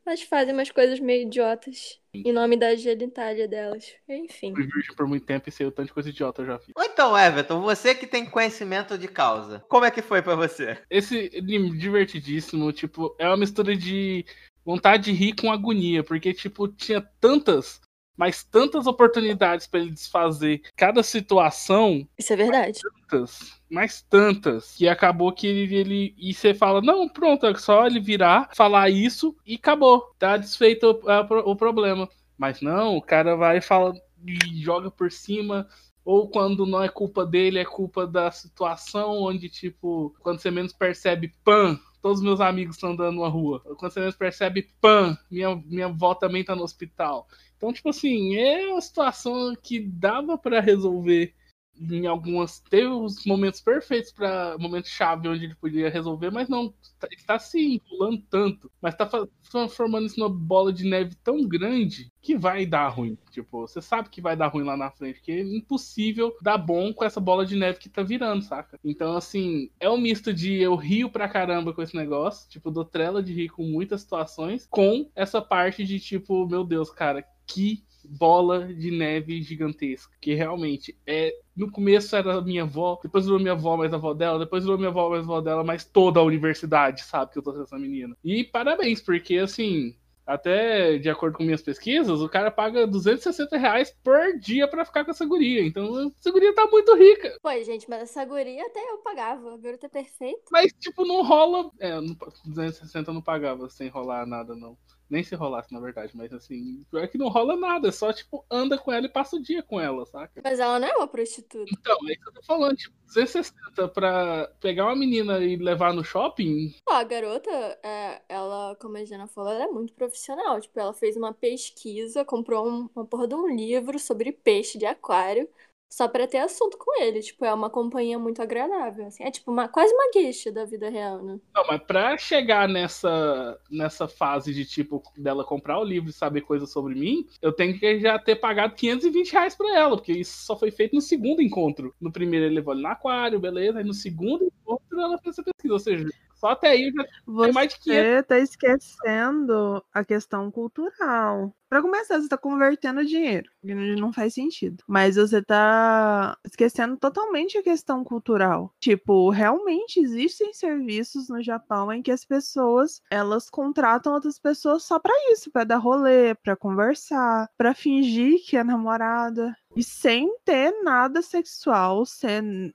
[0.06, 2.00] elas fazem umas coisas meio idiotas.
[2.14, 3.96] Em nome da genitália delas.
[4.08, 4.54] Enfim.
[4.54, 6.74] Fui virgem por muito tempo e sei o tanto de coisa idiota eu já fiz.
[6.78, 10.78] Então, Everton, você que tem conhecimento de causa, como é que foi para você?
[10.90, 14.26] Esse anime divertidíssimo, tipo, é uma mistura de
[14.64, 17.82] vontade de rir com agonia, porque, tipo, tinha tantas
[18.18, 22.08] mas tantas oportunidades para ele desfazer cada situação.
[22.18, 22.80] Isso é verdade.
[22.82, 26.16] Tantas, mas tantas, que acabou que ele, ele.
[26.18, 30.14] E você fala, não, pronto, é só ele virar, falar isso e acabou.
[30.20, 32.08] Tá desfeito o, o problema.
[32.38, 33.94] Mas não, o cara vai e fala
[34.26, 35.68] e joga por cima.
[36.06, 40.74] Ou quando não é culpa dele, é culpa da situação, onde, tipo, quando você menos
[40.74, 43.62] percebe, pan, todos os meus amigos estão andando na rua.
[43.78, 47.26] Quando você menos percebe, pan, minha, minha avó também tá no hospital.
[47.64, 51.34] Então, tipo assim, é uma situação que dava para resolver
[51.80, 52.60] em algumas.
[52.60, 56.74] Teve os momentos perfeitos para momento chave onde ele podia resolver, mas não.
[57.00, 61.16] tá- Ele tá se enrolando tanto, mas tá fa- transformando isso numa bola de neve
[61.24, 63.18] tão grande que vai dar ruim.
[63.32, 66.94] Tipo, você sabe que vai dar ruim lá na frente, que é impossível dar bom
[66.94, 68.78] com essa bola de neve que tá virando, saca?
[68.84, 72.84] Então, assim, é um misto de eu rio pra caramba com esse negócio, tipo, dou
[72.86, 77.84] trela de rir com muitas situações, com essa parte de tipo, meu Deus, cara, que
[78.06, 80.14] bola de neve gigantesca.
[80.20, 81.34] Que realmente é.
[81.56, 84.78] No começo era minha avó, depois virou minha avó mais a avó dela, depois virou
[84.78, 87.62] minha avó mais a avó dela, mas toda a universidade sabe que eu tô com
[87.62, 88.16] essa menina.
[88.24, 89.96] E parabéns, porque assim.
[90.26, 95.04] Até de acordo com minhas pesquisas, o cara paga 260 reais por dia pra ficar
[95.04, 95.62] com essa guria.
[95.66, 97.36] Então, essa guria tá muito rica.
[97.44, 99.54] Pô, gente, mas essa guria até eu pagava.
[99.54, 100.40] A garota é perfeita.
[100.50, 101.70] Mas, tipo, não rola.
[101.78, 102.16] É, não-
[102.46, 104.78] 260 eu não pagava sem rolar nada, não.
[105.14, 106.12] Nem se rolasse, na verdade.
[106.16, 107.88] Mas, assim, pior que não rola nada.
[107.90, 110.42] É só, tipo, anda com ela e passa o dia com ela, saca?
[110.44, 111.72] Mas ela não é uma prostituta.
[111.72, 112.76] Então, é isso que eu tô falando.
[112.76, 116.74] Tipo, 260 pra pegar uma menina e levar no shopping.
[116.84, 117.52] Pô, a garota,
[117.84, 120.60] é, ela, como a Jana falou, ela é muito profissional.
[120.60, 124.86] Tipo, ela fez uma pesquisa, comprou um- uma porra de um livro sobre peixe de
[124.88, 125.48] aquário,
[125.94, 127.22] só pra ter assunto com ele.
[127.22, 129.06] Tipo, é uma companhia muito agradável.
[129.06, 129.24] Assim.
[129.24, 131.40] É tipo uma, quase uma guixa da vida real, né?
[131.54, 136.42] Não, mas pra chegar nessa, nessa fase de, tipo, dela comprar o livro e saber
[136.42, 140.44] coisas sobre mim, eu tenho que já ter pagado 520 reais pra ela, porque isso
[140.44, 141.94] só foi feito no segundo encontro.
[142.02, 143.78] No primeiro ele levou ele no aquário, beleza?
[143.78, 145.74] Aí no segundo encontro ela fez essa pesquisa.
[145.74, 146.10] Ou seja,
[146.44, 148.28] só até aí eu já Você mais de 500.
[148.28, 151.54] tá esquecendo a questão cultural.
[151.70, 154.84] Pra começar, você tá convertendo dinheiro, que não faz sentido.
[154.88, 158.72] Mas você tá esquecendo totalmente a questão cultural.
[158.80, 165.00] Tipo, realmente existem serviços no Japão em que as pessoas, elas contratam outras pessoas só
[165.00, 169.56] pra isso, pra dar rolê, pra conversar, pra fingir que é namorada.
[169.76, 172.74] E sem ter nada sexual, sem,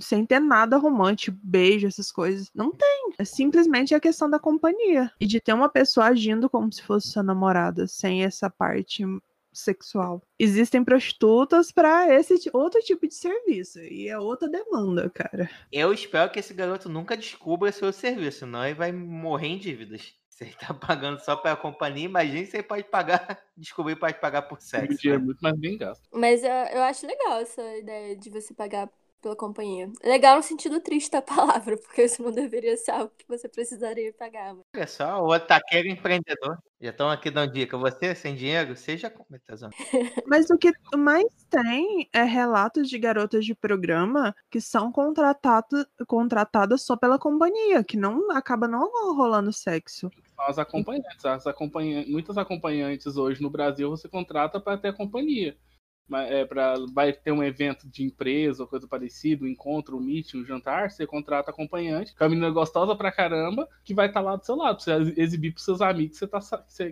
[0.00, 2.50] sem ter nada romântico, beijo, essas coisas.
[2.54, 3.12] Não tem.
[3.18, 5.10] É simplesmente a questão da companhia.
[5.20, 9.04] E de ter uma pessoa agindo como se fosse sua namorada, sem essa parte
[9.52, 10.22] sexual.
[10.38, 13.80] Existem prostitutas para esse outro tipo de serviço.
[13.80, 15.50] E é outra demanda, cara.
[15.72, 20.14] Eu espero que esse garoto nunca descubra seu serviço, senão ele vai morrer em dívidas.
[20.38, 24.20] Se ele tá pagando só pela companhia, imagine se ele pode pagar, descobrir que pode
[24.20, 24.96] pagar por O sexo.
[24.96, 25.24] dinheiro é né?
[25.24, 26.08] muito mais bem gasto.
[26.12, 28.88] Mas eu, eu acho legal essa ideia de você pagar
[29.20, 29.90] pela companhia.
[30.02, 34.12] Legal no sentido triste da palavra, porque isso não deveria ser algo que você precisaria
[34.12, 34.54] pagar.
[34.54, 36.58] mas- Olha só, o taqueiro empreendedor.
[36.80, 37.76] Já estão aqui dando dica.
[37.76, 39.38] Você, sem dinheiro, seja competente.
[40.28, 46.82] Mas o que mais tem é relatos de garotas de programa que são contratado, contratadas
[46.82, 50.08] só pela companhia, que não acaba não rolando sexo.
[50.36, 51.24] São as acompanhantes.
[51.24, 52.04] As acompanha...
[52.06, 55.56] Muitas acompanhantes hoje no Brasil você contrata para ter a companhia.
[56.12, 56.74] É pra...
[56.92, 60.90] Vai ter um evento de empresa ou coisa parecida, um encontro, um meeting, um jantar,
[60.90, 64.44] você contrata acompanhante, que é uma menina gostosa pra caramba, que vai estar lá do
[64.44, 66.40] seu lado, pra você exibir pros seus amigos que, tá...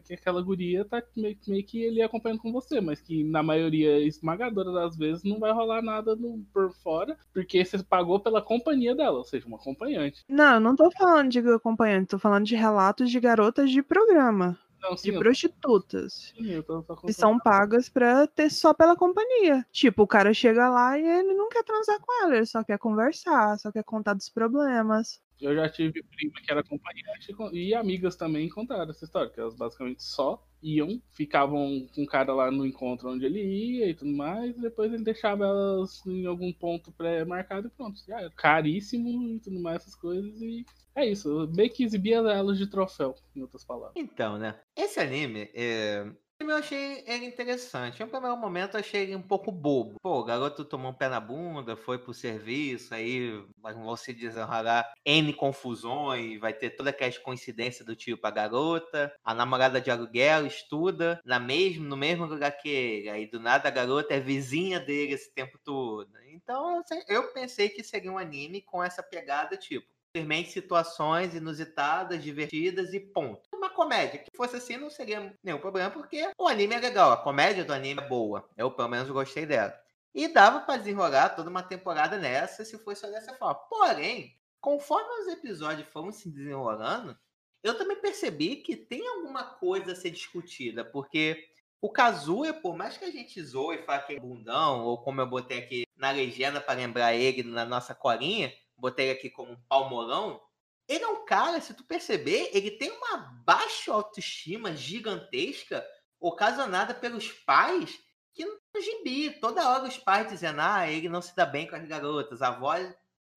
[0.04, 3.98] que aquela guria tá meio, meio que ele acompanhando com você, mas que na maioria
[4.00, 6.44] esmagadora das vezes não vai rolar nada no...
[6.52, 10.24] por fora, porque você pagou pela companhia dela, ou seja, uma acompanhante.
[10.28, 14.97] Não, não tô falando de acompanhante, tô falando de relatos de garotas de programa, Não,
[14.97, 16.33] sim, de eu- prostitutas.
[16.37, 19.64] sim, tô- tô Que são pagas pra ter só pela companhia.
[19.72, 22.79] Tipo, o cara chega lá e ele não quer transar com ela, ele só quer
[22.79, 25.20] conversar, só quer contar dos problemas.
[25.41, 29.41] Eu já tive prima que era acompanhante com- e amigas também contaram essa história, que
[29.41, 33.95] elas basicamente só iam, ficavam com o cara lá no encontro onde ele ia e
[33.95, 38.30] tudo mais, e depois ele deixava elas em algum ponto pré-marcado e pronto, já era.
[38.30, 40.64] Caríssimo e tudo mais, essas coisas, e
[40.95, 43.93] é isso, meio que exibia elas de troféu, em outras palavras.
[43.95, 44.59] Então, né?
[44.74, 46.11] Esse anime, é...
[46.41, 48.01] eu achei ele interessante.
[48.01, 49.97] No primeiro momento eu achei ele um pouco bobo.
[50.03, 54.93] Pô, o garoto tomou um pé na bunda, foi pro serviço, aí vão se desenrolar
[55.05, 59.12] N confusões, vai ter toda aquela coincidência do tio pra garota.
[59.24, 63.09] A namorada de aluguel estuda na mesmo, no mesmo lugar que ele.
[63.09, 66.11] Aí do nada a garota é vizinha dele esse tempo todo.
[66.28, 72.94] Então eu pensei que seria um anime com essa pegada, tipo simplesmente situações inusitadas, divertidas
[72.94, 73.42] e ponto.
[73.52, 77.16] Uma comédia que fosse assim não seria nenhum problema, porque o anime é legal, a
[77.18, 78.48] comédia do anime é boa.
[78.56, 79.78] Eu, pelo menos, gostei dela.
[80.14, 83.56] E dava pra desenrolar toda uma temporada nessa se fosse só dessa forma.
[83.68, 87.16] Porém, conforme os episódios foram se desenrolando,
[87.62, 91.46] eu também percebi que tem alguma coisa a ser discutida, porque
[91.78, 95.20] o Kazuya, por mais que a gente zoe e fale que é bundão, ou como
[95.20, 99.61] eu botei aqui na legenda para lembrar ele na nossa colinha, botei aqui como um
[99.68, 100.41] palmolão,
[100.89, 105.85] ele é um cara, se tu perceber, ele tem uma baixa autoestima gigantesca,
[106.20, 107.99] ocasionada pelos pais
[108.33, 111.74] que no gibi, toda hora os pais dizendo, ah, ele não se dá bem com
[111.74, 112.74] as garotas, a avó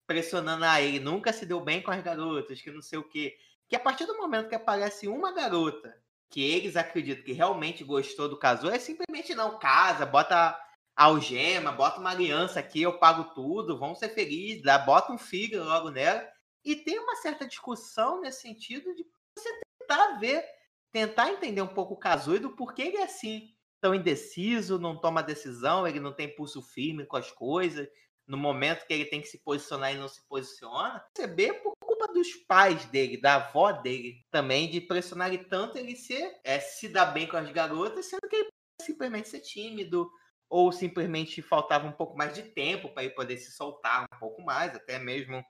[0.06, 3.36] pressionando, ah, ele nunca se deu bem com as garotas, que não sei o quê.
[3.66, 5.96] Que a partir do momento que aparece uma garota
[6.28, 10.58] que eles acreditam que realmente gostou do casal, é simplesmente não casa, bota
[11.00, 15.64] algema, bota uma aliança aqui, eu pago tudo, vamos ser felizes, dá, bota um filho
[15.64, 16.22] logo nela.
[16.62, 19.02] E tem uma certa discussão nesse sentido de
[19.34, 19.48] você
[19.78, 20.44] tentar ver,
[20.92, 23.48] tentar entender um pouco o Kazuo e do porquê ele é assim,
[23.80, 27.88] tão indeciso, não toma decisão, ele não tem pulso firme com as coisas,
[28.26, 32.12] no momento que ele tem que se posicionar e não se posiciona, perceber por culpa
[32.12, 36.90] dos pais dele, da avó dele também, de pressionar ele tanto ele ser, é, se
[36.90, 38.48] dar bem com as garotas, sendo que ele
[38.82, 40.10] simplesmente ser tímido,
[40.50, 44.42] ou simplesmente faltava um pouco mais de tempo para ele poder se soltar um pouco
[44.42, 45.42] mais, até mesmo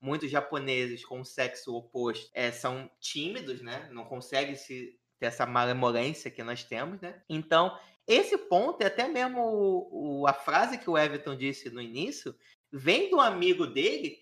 [0.00, 3.88] muitos japoneses com o sexo oposto é, são tímidos, né?
[3.92, 7.22] Não conseguem se ter essa malemolência que nós temos, né?
[7.28, 11.80] Então, esse ponto, e até mesmo o, o, a frase que o Everton disse no
[11.80, 12.34] início,
[12.72, 14.18] vem do amigo dele,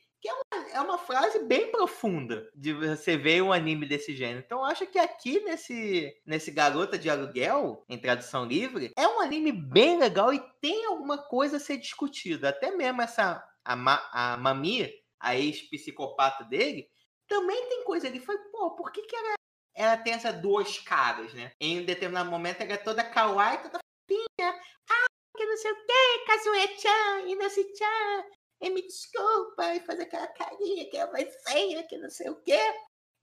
[0.73, 4.43] é uma, frase bem profunda de você ver um anime desse gênero.
[4.45, 9.21] Então, eu acho que aqui nesse, nesse Garota de Aluguel, em tradução livre, é um
[9.21, 12.49] anime bem legal e tem alguma coisa a ser discutida.
[12.49, 16.89] Até mesmo essa, a, a Mami, a ex-psicopata dele,
[17.27, 18.21] também tem coisa ali.
[18.21, 19.35] Foi, pô, por que, que ela
[19.75, 21.53] ela tem essas duas caras, né?
[21.61, 24.61] Em um determinado momento ela é toda kawaii, toda fofinha.
[24.91, 25.07] Ah,
[25.37, 30.01] que não sei o que, Kazuya-chan, e não sei chan e me desculpa, e faz
[30.01, 32.59] aquela carinha que é mais feia, que não sei o que.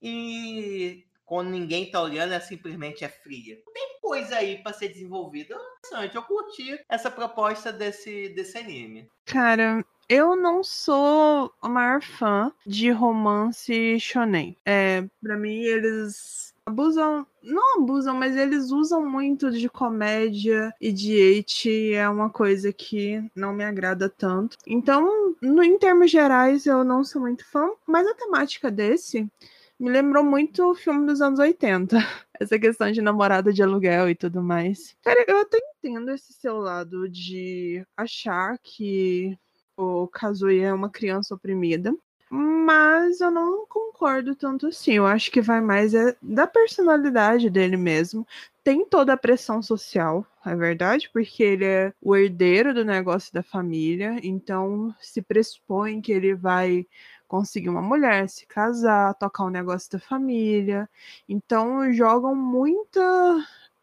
[0.00, 3.60] E quando ninguém tá olhando, ela simplesmente é fria.
[3.74, 5.56] Tem coisa aí para ser desenvolvida.
[5.78, 9.10] Interessante, eu curti essa proposta desse, desse anime.
[9.24, 14.56] Cara, eu não sou o maior fã de romance shonen.
[14.64, 21.38] É, para mim eles abusam, não abusam, mas eles usam muito de comédia e de
[21.38, 24.56] hate, é uma coisa que não me agrada tanto.
[24.66, 29.30] Então, no, em termos gerais, eu não sou muito fã, mas a temática desse
[29.78, 31.96] me lembrou muito o filme dos anos 80.
[32.38, 34.96] Essa questão de namorada de aluguel e tudo mais.
[35.02, 39.38] Cara, eu até entendo esse seu lado de achar que
[39.76, 41.94] o Kazuya é uma criança oprimida.
[42.28, 44.94] Mas eu não concordo tanto assim.
[44.94, 48.26] Eu acho que vai mais é da personalidade dele mesmo.
[48.64, 53.42] Tem toda a pressão social, é verdade, porque ele é o herdeiro do negócio da
[53.42, 56.84] família, então se pressupõe que ele vai
[57.28, 60.88] conseguir uma mulher, se casar, tocar o um negócio da família.
[61.28, 63.00] Então jogam muita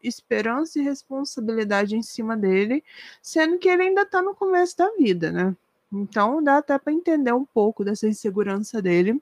[0.02, 2.84] esperança e responsabilidade em cima dele,
[3.22, 5.56] sendo que ele ainda tá no começo da vida, né?
[5.94, 9.20] Então dá até para entender um pouco dessa insegurança dele.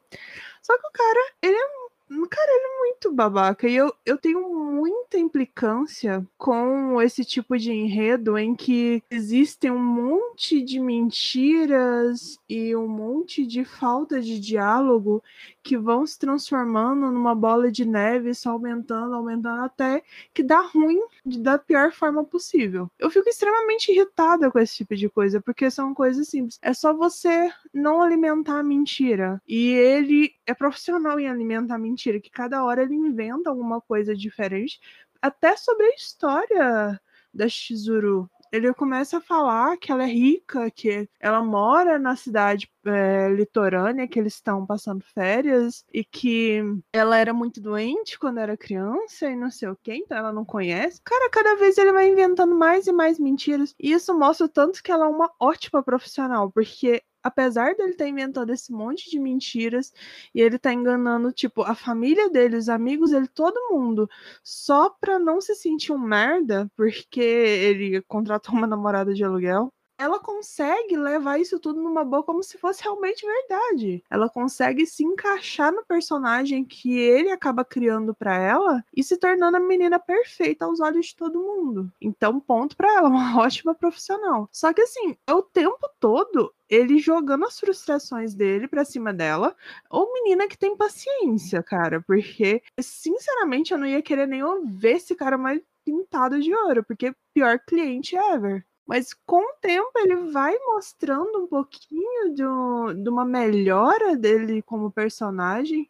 [0.63, 1.83] Só que o cara, ele é
[2.29, 3.67] Cara, ele é muito babaca.
[3.67, 9.79] E eu, eu tenho muita implicância com esse tipo de enredo em que existem um
[9.79, 15.23] monte de mentiras e um monte de falta de diálogo
[15.63, 20.03] que vão se transformando numa bola de neve, só aumentando, aumentando, até
[20.35, 22.91] que dá ruim da pior forma possível.
[22.99, 26.59] Eu fico extremamente irritada com esse tipo de coisa, porque são coisas simples.
[26.61, 29.41] É só você não alimentar a mentira.
[29.47, 34.15] E ele é profissional em alimentar a mentira, que cada hora ele inventa alguma coisa
[34.15, 34.81] diferente,
[35.21, 37.01] até sobre a história
[37.33, 42.71] da Shizuru ele começa a falar que ela é rica, que ela mora na cidade
[42.85, 48.57] é, litorânea, que eles estão passando férias, e que ela era muito doente quando era
[48.57, 51.01] criança e não sei o que, então ela não conhece.
[51.03, 53.75] Cara, cada vez ele vai inventando mais e mais mentiras.
[53.81, 58.05] E isso mostra o tanto que ela é uma ótima profissional, porque apesar dele estar
[58.05, 59.93] tá inventando esse monte de mentiras
[60.35, 64.09] e ele tá enganando, tipo, a família dele, os amigos dele, todo mundo,
[64.43, 69.73] só pra não se sentir um merda, porque ele contratou uma namorada de aluguel
[70.03, 74.03] ela consegue levar isso tudo numa boa como se fosse realmente verdade.
[74.11, 79.57] Ela consegue se encaixar no personagem que ele acaba criando para ela e se tornando
[79.57, 81.93] a menina perfeita aos olhos de todo mundo.
[82.01, 84.49] Então, ponto para ela, uma ótima profissional.
[84.51, 89.55] Só que assim, é o tempo todo ele jogando as frustrações dele pra cima dela.
[89.89, 95.15] Ou menina que tem paciência, cara, porque sinceramente eu não ia querer nem ver esse
[95.15, 98.65] cara mais pintado de ouro, porque pior cliente ever.
[98.93, 104.93] Mas com o tempo ele vai mostrando um pouquinho de, de uma melhora dele como
[104.93, 105.89] personagem.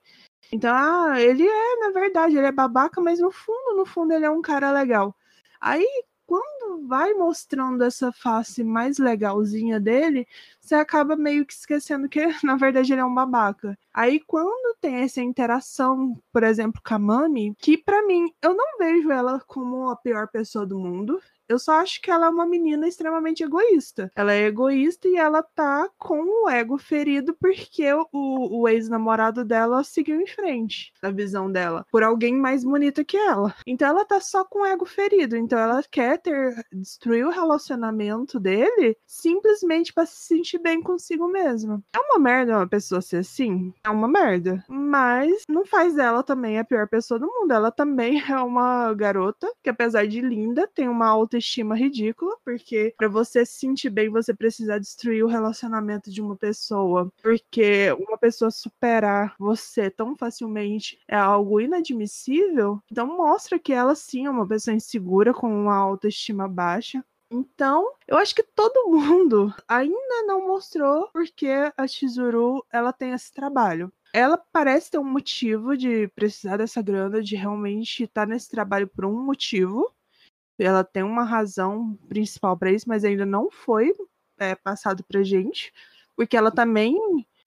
[0.53, 4.25] Então, ah, ele é, na verdade, ele é babaca, mas no fundo, no fundo, ele
[4.25, 5.17] é um cara legal.
[5.61, 5.85] Aí,
[6.25, 10.25] quando vai mostrando essa face mais legalzinha dele,
[10.61, 13.77] você acaba meio que esquecendo que, na verdade, ele é um babaca.
[13.93, 18.79] Aí, quando tem essa interação, por exemplo, com a Mami, que para mim, eu não
[18.79, 21.21] vejo ela como a pior pessoa do mundo
[21.53, 24.11] Eu só acho que ela é uma menina extremamente egoísta.
[24.17, 28.09] Ela é egoísta e ela tá com o ego ferido porque o,
[28.63, 33.55] o ex-namorado dela seguiu em frente, na visão dela, por alguém mais bonita que ela.
[33.67, 35.37] Então ela tá só com o ego ferido.
[35.37, 41.83] Então ela quer ter destruir o relacionamento dele simplesmente para se sentir bem consigo mesma.
[41.95, 43.75] É uma merda uma pessoa ser assim?
[43.85, 44.65] É uma merda.
[44.69, 47.53] Mas não faz dela também a pior pessoa do mundo.
[47.53, 51.09] Ela também é uma garota que, apesar de linda, tem uma
[51.43, 56.36] autoestima ridícula, porque para você se sentir bem, você precisa destruir o relacionamento de uma
[56.36, 57.12] pessoa.
[57.20, 62.80] Porque uma pessoa superar você tão facilmente é algo inadmissível.
[62.90, 67.05] Então mostra que ela sim é uma pessoa insegura, com uma autoestima baixa.
[67.30, 73.32] Então, eu acho que todo mundo ainda não mostrou porque a Chizuru ela tem esse
[73.32, 73.90] trabalho.
[74.14, 79.07] Ela parece ter um motivo de precisar dessa grana, de realmente estar nesse trabalho por
[79.07, 79.90] um motivo.
[80.59, 83.93] Ela tem uma razão principal para isso, mas ainda não foi
[84.39, 85.73] é, passado pra gente.
[86.17, 86.97] Porque ela também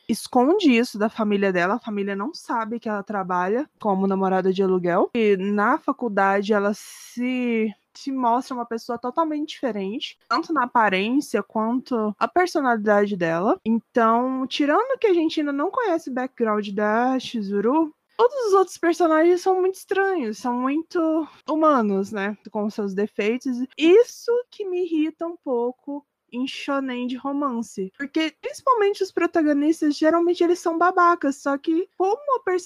[0.08, 1.76] esconde isso da família dela.
[1.76, 5.10] A família não sabe que ela trabalha como namorada de aluguel.
[5.14, 12.14] E na faculdade ela se se mostra uma pessoa totalmente diferente, tanto na aparência quanto
[12.20, 13.60] a personalidade dela.
[13.66, 18.78] Então, tirando que a gente ainda não conhece o background da Shizuru, Todos os outros
[18.78, 22.38] personagens são muito estranhos, são muito humanos, né?
[22.52, 23.58] Com seus defeitos.
[23.78, 27.92] Isso que me irrita um pouco em shonen de romance.
[27.98, 31.38] Porque, principalmente os protagonistas, geralmente eles são babacas.
[31.38, 32.20] Só que, como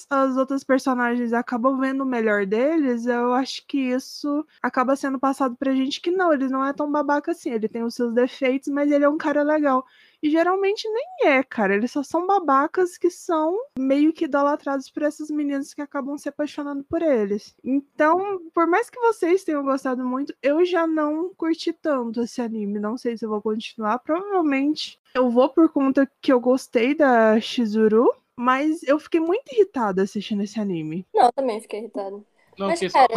[0.09, 5.55] as outras personagens acabam vendo o melhor deles, eu acho que isso acaba sendo passado
[5.57, 7.51] pra gente que não, ele não é tão babaca assim.
[7.51, 9.85] Ele tem os seus defeitos, mas ele é um cara legal.
[10.21, 11.75] E geralmente nem é, cara.
[11.75, 16.29] Eles só são babacas que são meio que idolatrados por essas meninas que acabam se
[16.29, 17.55] apaixonando por eles.
[17.63, 22.79] Então, por mais que vocês tenham gostado muito, eu já não curti tanto esse anime.
[22.79, 23.99] Não sei se eu vou continuar.
[23.99, 28.13] Provavelmente eu vou por conta que eu gostei da Shizuru.
[28.41, 31.05] Mas eu fiquei muito irritada assistindo esse anime.
[31.13, 32.23] Não, eu também fiquei irritada.
[32.57, 33.07] Não, Mas, que cara,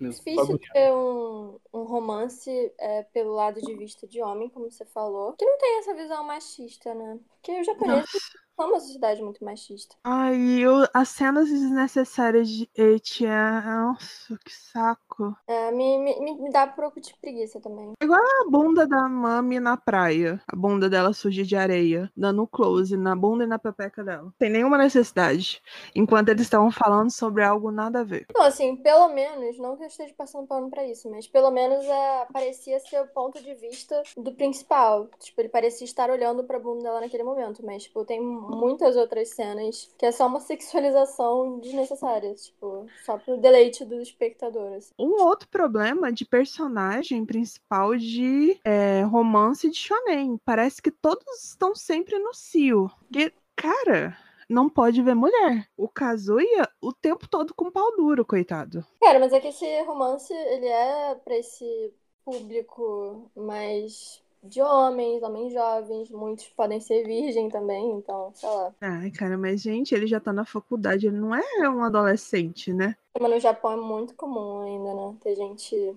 [0.00, 4.84] É difícil ter um, um romance é, pelo lado de vista de homem, como você
[4.84, 7.18] falou, que não tem essa visão machista, né?
[7.30, 8.10] Porque os japoneses
[8.56, 9.94] são uma sociedade muito machista.
[10.02, 13.60] Ai, eu, as cenas desnecessárias de Etia.
[13.60, 15.36] Nossa, que saco.
[15.46, 17.92] É, me, me, me dá um pouco de preguiça também.
[18.00, 20.40] A bunda da Mami na praia.
[20.48, 22.10] A bunda dela suja de areia.
[22.16, 24.32] Dando close na bunda e na pepeca dela.
[24.38, 25.62] Sem nenhuma necessidade.
[25.94, 28.26] Enquanto eles estavam falando sobre algo nada a ver.
[28.30, 31.84] Então, assim, pelo menos, não que eu esteja passando pano pra isso, mas pelo menos
[31.84, 35.08] é, parecia ser o ponto de vista do principal.
[35.18, 39.30] Tipo, ele parecia estar olhando pra bunda dela naquele momento, mas, tipo, tem muitas outras
[39.30, 44.74] cenas que é só uma sexualização desnecessária, tipo, só pro deleite do espectador.
[44.74, 44.92] Assim.
[44.98, 50.38] Um outro problema de personagem principal de é, romance de shonen.
[50.44, 52.90] Parece que todos estão sempre no cio.
[53.14, 54.16] E, cara,
[54.48, 55.68] não pode ver mulher.
[55.76, 58.84] O Kazuya, o tempo todo com pau duro, coitado.
[59.00, 61.92] Cara, mas é que esse romance, ele é pra esse
[62.24, 68.74] público mais de homens, homens jovens, muitos podem ser virgem também, então, sei lá.
[68.80, 72.94] Ai, cara, mas gente, ele já tá na faculdade, ele não é um adolescente, né?
[73.18, 75.16] Mas no Japão é muito comum ainda, né?
[75.20, 75.96] Ter gente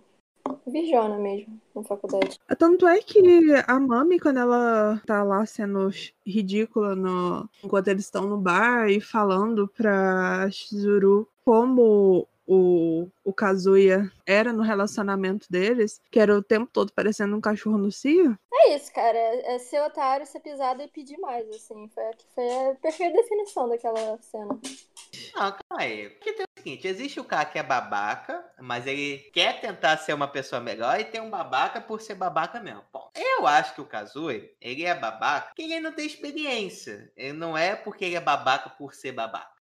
[0.66, 2.40] virjona mesmo na faculdade.
[2.58, 3.20] Tanto é que
[3.68, 5.90] a Mami, quando ela tá lá sendo
[6.26, 7.50] ridícula no...
[7.64, 14.64] enquanto eles estão no bar e falando pra Shizuru como o, o Kazuya era no
[14.64, 18.36] relacionamento deles, que era o tempo todo parecendo um cachorro no cio.
[18.52, 19.18] É isso, cara.
[19.18, 21.88] É ser otário, ser pisado e pedir mais, assim.
[21.90, 24.60] Foi, foi a perfeita definição daquela cena.
[25.36, 26.10] Não, calma aí.
[26.10, 30.14] Porque tem o seguinte, existe o cara que é babaca, mas ele quer tentar ser
[30.14, 32.84] uma pessoa melhor e tem um babaca por ser babaca mesmo.
[32.92, 37.12] Bom, eu acho que o Kazuya, ele é babaca porque ele não tem experiência.
[37.16, 39.59] Ele não é porque ele é babaca por ser babaca.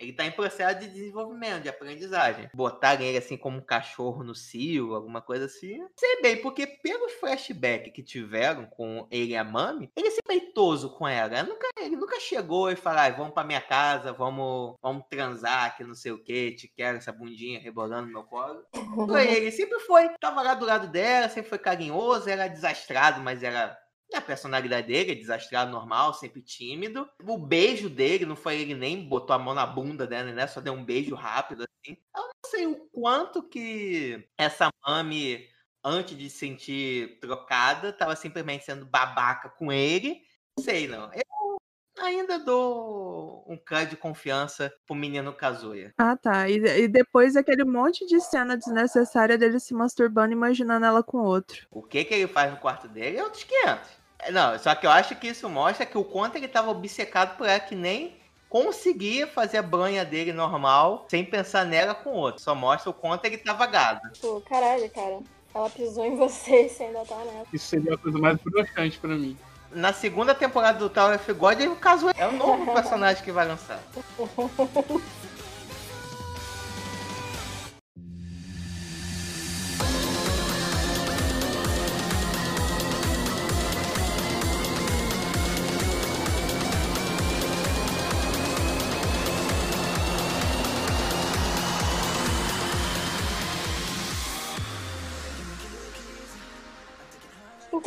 [0.00, 2.48] Ele tá em processo de desenvolvimento, de aprendizagem.
[2.54, 5.78] Botarem ele assim como um cachorro no cio, alguma coisa assim.
[5.94, 10.90] Sei bem, porque pelos flashbacks que tiveram com ele e a Mami, ele é peitoso
[10.96, 11.38] com ela.
[11.38, 15.76] Ele nunca, ele nunca chegou e falou, ah, vamos pra minha casa, vamos, vamos transar,
[15.76, 18.64] que não sei o que, te quero essa bundinha rebolando no meu colo.
[19.06, 20.08] Foi ele, sempre foi.
[20.18, 23.76] Tava lá do lado dela, sempre foi carinhoso, era desastrado, mas era
[24.16, 27.08] a personalidade dele é desastrado, normal, sempre tímido.
[27.24, 30.46] O beijo dele, não foi ele nem botou a mão na bunda dela, né?
[30.46, 31.96] Só deu um beijo rápido, assim.
[32.16, 35.46] Eu não sei o quanto que essa mami,
[35.84, 40.22] antes de se sentir trocada, tava simplesmente sendo babaca com ele.
[40.56, 41.10] Não sei, não.
[41.12, 41.58] Eu
[41.98, 45.92] ainda dou um crédito de confiança pro menino Kazuya.
[45.98, 46.48] Ah, tá.
[46.48, 51.18] E, e depois aquele monte de cena desnecessária dele se masturbando e imaginando ela com
[51.18, 51.66] outro.
[51.70, 53.99] O que que ele faz no quarto dele é outros 500.
[54.30, 57.48] Não, só que eu acho que isso mostra que o quanto ele tava obcecado por
[57.48, 58.18] ela que nem
[58.48, 62.42] conseguia fazer a banha dele normal sem pensar nela com outro.
[62.42, 64.00] Só mostra o quanto ele tava gado.
[64.20, 65.20] Pô, caralho, cara.
[65.54, 67.46] Ela pisou em você e você ainda tá nela.
[67.52, 69.36] Isso seria a coisa mais broxante pra mim.
[69.72, 73.30] Na segunda temporada do Tower of God, ele, o Kazuya é o novo personagem que
[73.30, 73.80] vai lançar.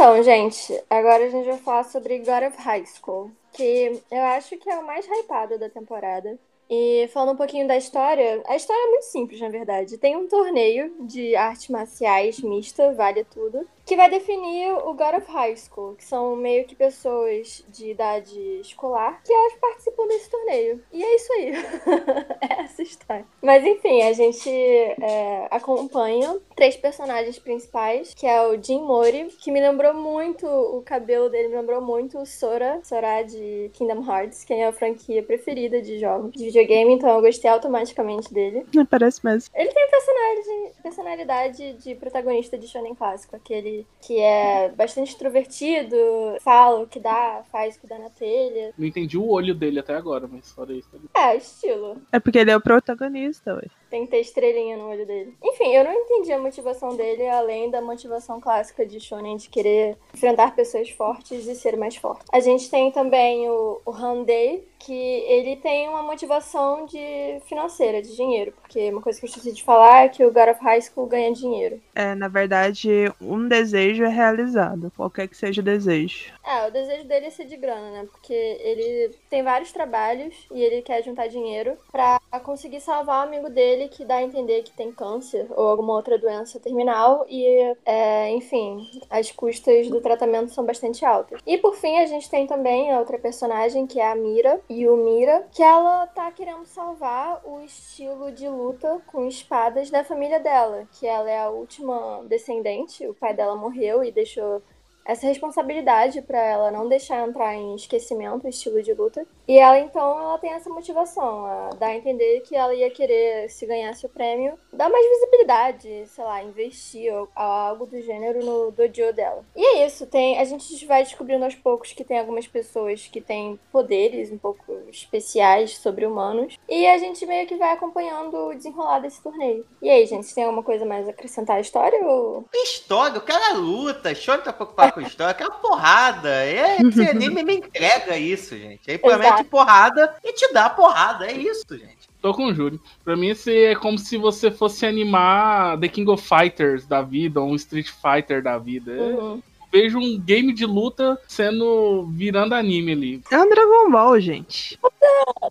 [0.03, 4.57] Então, gente, agora a gente vai falar sobre God of High School, que eu acho
[4.57, 6.37] que é o mais hypado da temporada.
[6.69, 9.97] E falando um pouquinho da história, a história é muito simples, na verdade.
[9.97, 15.31] Tem um torneio de artes marciais mista, vale tudo, que vai definir o God of
[15.31, 20.81] High School, que são meio que pessoas de idade escolar que elas participam desse torneio.
[20.91, 21.51] E é isso aí.
[22.41, 23.25] é essa história.
[23.41, 29.51] Mas enfim, a gente é, acompanha três personagens principais, que é o Jim Mori, que
[29.51, 34.43] me lembrou muito, o cabelo dele me lembrou muito o Sora, Sora de Kingdom Hearts,
[34.43, 38.65] que é a franquia preferida de jogos de videogame, então eu gostei automaticamente dele.
[38.73, 39.51] Não parece mesmo.
[39.53, 45.95] Ele tem personalidade, personalidade de protagonista de shonen clássico, aquele que é bastante extrovertido,
[46.41, 48.73] fala o que dá, faz o que dá na telha.
[48.77, 50.89] Não entendi o olho dele até agora, mas fora isso.
[50.91, 51.31] tá?
[51.31, 51.97] É, estilo.
[52.11, 53.63] É porque ele é o protagonista, ué.
[53.89, 55.35] Tem que ter estrelinha no olho dele.
[55.43, 59.97] Enfim, eu não entendi a motivação dele, além da motivação clássica de Shonen de querer
[60.13, 62.25] enfrentar pessoas fortes e ser mais forte.
[62.31, 68.15] A gente tem também o, o Handei, que ele tem uma motivação de financeira, de
[68.15, 68.53] dinheiro.
[68.61, 71.07] Porque uma coisa que eu esqueci de falar é que o God of High School
[71.07, 71.79] ganha dinheiro.
[71.95, 76.32] É, na verdade, um desejo é realizado, qualquer que seja o desejo.
[76.43, 78.07] É, o desejo dele é ser de grana, né?
[78.11, 83.49] Porque ele tem vários trabalhos e ele quer juntar dinheiro pra conseguir salvar o amigo
[83.49, 88.29] dele que dá a entender que tem câncer ou alguma outra doença terminal e, é,
[88.31, 91.41] enfim, as custas do tratamento são bastante altas.
[91.45, 95.47] E por fim, a gente tem também a outra personagem que é a Mira, Yumira,
[95.51, 101.07] que ela tá querendo salvar o estilo de luta com espadas da família dela, que
[101.07, 104.61] ela é a última descendente, o pai dela morreu e deixou
[105.05, 109.25] essa responsabilidade pra ela não deixar entrar em esquecimento o estilo de luta.
[109.47, 113.49] E ela então ela tem essa motivação, a dar a entender que ela ia querer
[113.49, 118.71] se ganhasse o prêmio, dar mais visibilidade, sei lá, investir ou algo do gênero no
[118.71, 119.43] dojo dela.
[119.55, 123.19] E é isso, tem a gente vai descobrindo aos poucos que tem algumas pessoas que
[123.19, 128.55] têm poderes um pouco especiais sobre humanos e a gente meio que vai acompanhando o
[128.55, 129.65] desenrolar desse torneio.
[129.81, 133.53] E aí, gente, tem alguma coisa mais a acrescentar à história ou História, o cara
[133.53, 136.29] luta, Shonen tá preocupado com história, aquela porrada.
[136.29, 138.89] É, esse anime me entrega isso, gente.
[138.89, 139.45] Aí promete Exato.
[139.45, 141.25] porrada e te dá porrada.
[141.25, 142.03] É isso, gente.
[142.21, 142.79] Tô com o Júlio.
[143.03, 147.41] Pra mim, esse é como se você fosse animar The King of Fighters da vida,
[147.41, 148.91] ou um Street Fighter da vida.
[148.91, 149.43] Eu Uhum.
[149.73, 153.21] Vejo um game de luta sendo virando anime ali.
[153.31, 154.79] É um Dragon Ball, gente.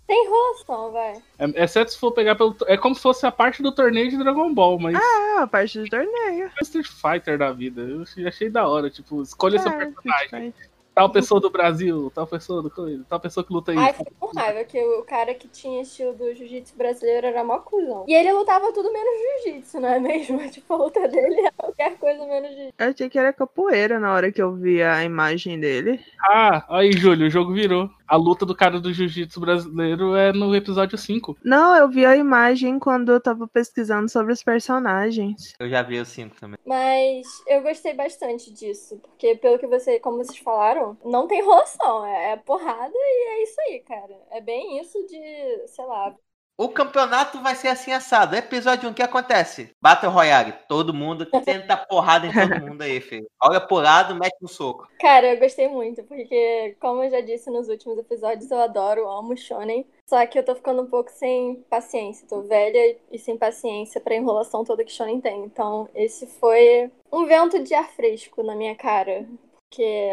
[0.07, 1.15] Tem enrolação, vai.
[1.39, 2.57] É, exceto se for pegar pelo.
[2.67, 5.79] É como se fosse a parte do torneio de Dragon Ball, mas É a parte
[5.79, 6.45] do torneio.
[6.47, 7.83] é Street Fighter da vida.
[7.83, 8.89] Eu achei- achei da hora.
[8.89, 10.55] Tipo, escolha seu É, personagem.
[10.95, 13.99] Tal pessoa do Brasil, tal pessoa do coisa, tal pessoa que luta Ai, isso.
[13.99, 18.05] fiquei com raiva que o cara que tinha estilo do jiu-jitsu brasileiro era mó cuzão.
[18.07, 20.39] E ele lutava tudo menos jiu-jitsu, não é mesmo?
[20.53, 22.75] Tipo, a luta dele é qualquer coisa menos jiu-jitsu.
[22.79, 25.99] Eu achei que era capoeira na hora que eu vi a imagem dele.
[26.21, 27.89] Ah, aí, Júlio, o jogo virou.
[28.13, 31.39] A luta do cara do jiu-jitsu brasileiro é no episódio 5.
[31.43, 35.55] Não, eu vi a imagem quando eu tava pesquisando sobre os personagens.
[35.59, 36.59] Eu já vi o 5 também.
[36.67, 38.99] Mas eu gostei bastante disso.
[38.99, 42.05] Porque, pelo que você, como vocês falaram, não tem enrolação.
[42.05, 44.21] É, é porrada e é isso aí, cara.
[44.31, 46.15] É bem isso de, sei lá.
[46.57, 48.37] O campeonato vai ser assim assado.
[48.37, 49.71] Episódio 1, o que acontece?
[49.81, 50.55] Battle Royale.
[50.69, 53.27] Todo mundo tenta porrada em todo mundo aí, filho.
[53.43, 54.87] Olha pro lado, mete um soco.
[55.01, 59.37] Cara, eu gostei muito, porque, como eu já disse nos últimos episódios, eu adoro, amo
[59.37, 59.87] Shonen.
[60.07, 62.29] Só que eu tô ficando um pouco sem paciência.
[62.29, 65.45] Tô velha e sem paciência pra enrolação toda que Shonen tem.
[65.45, 69.27] Então, esse foi um vento de ar fresco na minha cara.
[69.71, 70.11] Porque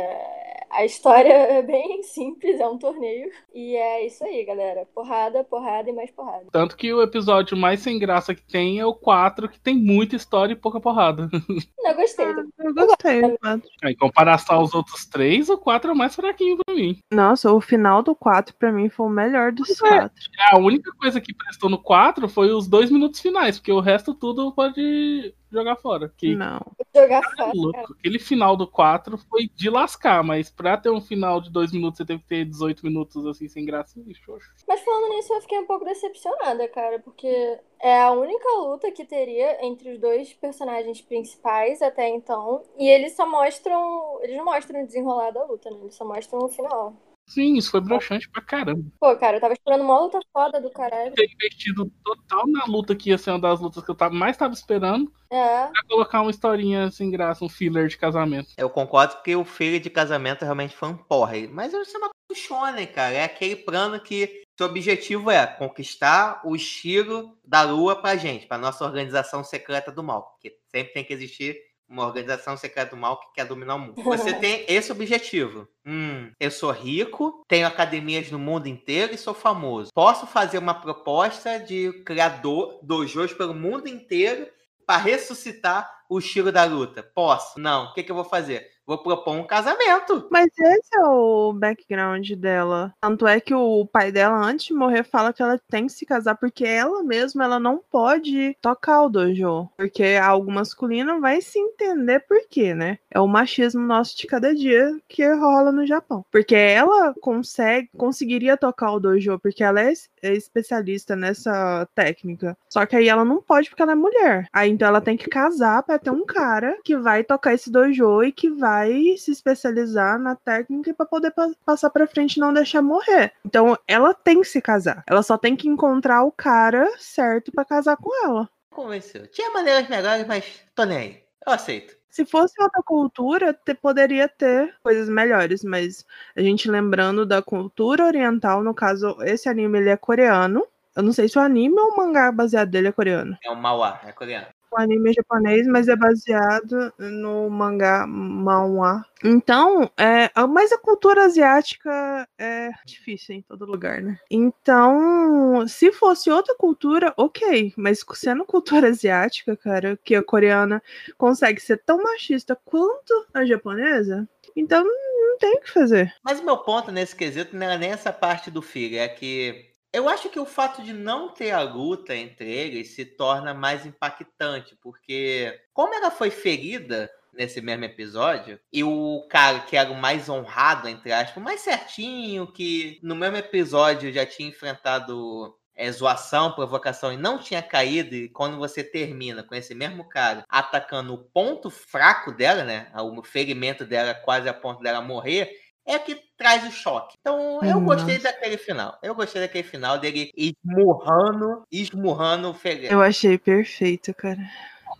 [0.71, 3.29] a história é bem simples, é um torneio.
[3.53, 4.85] E é isso aí, galera.
[4.93, 6.45] Porrada, porrada e mais porrada.
[6.51, 10.15] Tanto que o episódio mais sem graça que tem é o 4, que tem muita
[10.15, 11.29] história e pouca porrada.
[11.31, 11.39] Não,
[11.91, 12.25] eu gostei.
[12.25, 13.69] Ah, eu gostei quatro.
[13.83, 16.97] Em comparação aos outros três, o 4 é o mais fraquinho pra mim.
[17.11, 19.97] Nossa, o final do 4 pra mim foi o melhor dos Pois é.
[19.99, 20.15] quatro.
[20.51, 24.13] A única coisa que prestou no 4 foi os dois minutos finais, porque o resto
[24.13, 26.13] tudo pode jogar fora.
[26.15, 26.59] Que Não.
[26.95, 27.35] Jogar é fora.
[27.35, 27.51] cara.
[27.55, 27.95] louco.
[27.99, 31.98] Aquele final do 4 foi de lascar, mas pra ter um final de dois minutos,
[31.98, 33.98] você teve que ter 18 minutos assim, sem graça.
[33.98, 34.53] Ih, xoxo.
[34.68, 39.06] Mas falando nisso, eu fiquei um pouco decepcionada, cara, porque é a única luta que
[39.06, 42.61] teria entre os dois personagens principais até então.
[42.77, 44.19] E eles só mostram.
[44.22, 45.77] Eles não mostram o desenrolar da luta, né?
[45.81, 46.94] Eles só mostram o final.
[47.30, 48.84] Sim, isso foi broxante pra caramba.
[48.99, 51.14] Pô, cara, eu tava esperando uma luta foda do caralho.
[51.14, 54.35] Ter investido total na luta que ia ser uma das lutas que eu tava- mais
[54.35, 55.68] tava esperando, É.
[55.68, 58.49] pra colocar uma historinha sem graça, um filler de casamento.
[58.57, 61.47] Eu concordo porque o filho de casamento realmente foi um porre.
[61.47, 63.14] Mas isso é uma shonen, cara.
[63.14, 68.57] É aquele plano que seu objetivo é conquistar o estilo da lua pra gente, pra
[68.57, 70.23] nossa organização secreta do mal.
[70.31, 71.57] Porque sempre tem que existir
[71.90, 74.03] uma organização secreta do mal que quer dominar o mundo.
[74.03, 75.68] Você tem esse objetivo.
[75.86, 79.91] Hum, eu sou rico, tenho academias no mundo inteiro e sou famoso.
[79.94, 84.48] Posso fazer uma proposta de criador dojos pelo mundo inteiro
[84.86, 87.03] para ressuscitar o estilo da luta?
[87.03, 87.60] Posso?
[87.60, 87.86] Não.
[87.86, 88.68] O que, que eu vou fazer?
[88.90, 90.28] Vou propor um casamento.
[90.32, 92.91] Mas esse é o background dela.
[92.99, 96.07] Tanto é que o pai dela, antes de morrer, fala que ela tem que se
[96.07, 99.70] casar porque ela mesma ela não pode tocar o dojo.
[99.78, 102.98] Porque algo masculino vai se entender por quê, né?
[103.11, 106.26] É o machismo nosso de cada dia que rola no Japão.
[106.32, 109.94] Porque ela consegue, conseguiria tocar o dojo, porque ela é,
[110.24, 112.57] é especialista nessa técnica.
[112.68, 114.48] Só que aí ela não pode porque ela é mulher.
[114.52, 118.24] Aí então ela tem que casar pra ter um cara que vai tocar esse dojo
[118.24, 118.78] e que vai
[119.18, 123.34] se especializar na técnica para poder pa- passar pra frente e não deixar morrer.
[123.45, 125.03] Então ela tem que se casar.
[125.07, 128.49] Ela só tem que encontrar o cara certo pra casar com ela.
[128.69, 129.27] Convenceu.
[129.27, 130.45] Tinha maneiras melhores, mas
[130.76, 131.23] tô nem aí.
[131.45, 131.97] Eu aceito.
[132.10, 138.06] Se fosse outra cultura, te- poderia ter coisas melhores, mas a gente lembrando da cultura
[138.06, 140.65] oriental, no caso, esse anime ele é coreano.
[140.95, 143.38] Eu não sei se o anime ou o mangá baseado dele é coreano.
[143.43, 144.47] É um Mauá, é coreano.
[144.71, 149.03] O anime é japonês, mas é baseado no mangá manhwa.
[149.23, 154.17] Então, é, mas a cultura asiática é difícil em todo lugar, né?
[154.29, 157.73] Então, se fosse outra cultura, ok.
[157.75, 160.81] Mas sendo cultura asiática, cara, que a coreana
[161.17, 166.13] consegue ser tão machista quanto a japonesa, então não tem o que fazer.
[166.23, 169.68] Mas o meu ponto nesse quesito não era nem essa parte do filho, é que
[169.91, 173.86] eu acho que o fato de não ter a luta entre eles se torna mais
[173.86, 179.95] impactante, porque como ela foi ferida nesse mesmo episódio, e o cara que era o
[179.95, 186.52] mais honrado, entre aspas, mais certinho, que no mesmo episódio já tinha enfrentado é, zoação,
[186.52, 191.24] provocação e não tinha caído, e quando você termina com esse mesmo cara atacando o
[191.24, 192.91] ponto fraco dela, né?
[192.95, 195.49] O ferimento dela quase a ponto dela morrer,
[195.90, 197.16] é que traz o choque.
[197.20, 197.95] Então, eu Nossa.
[197.95, 198.98] gostei daquele final.
[199.02, 202.94] Eu gostei daquele final dele esmurrando, esmurrando o ferimento.
[202.94, 204.40] Eu achei perfeito, cara.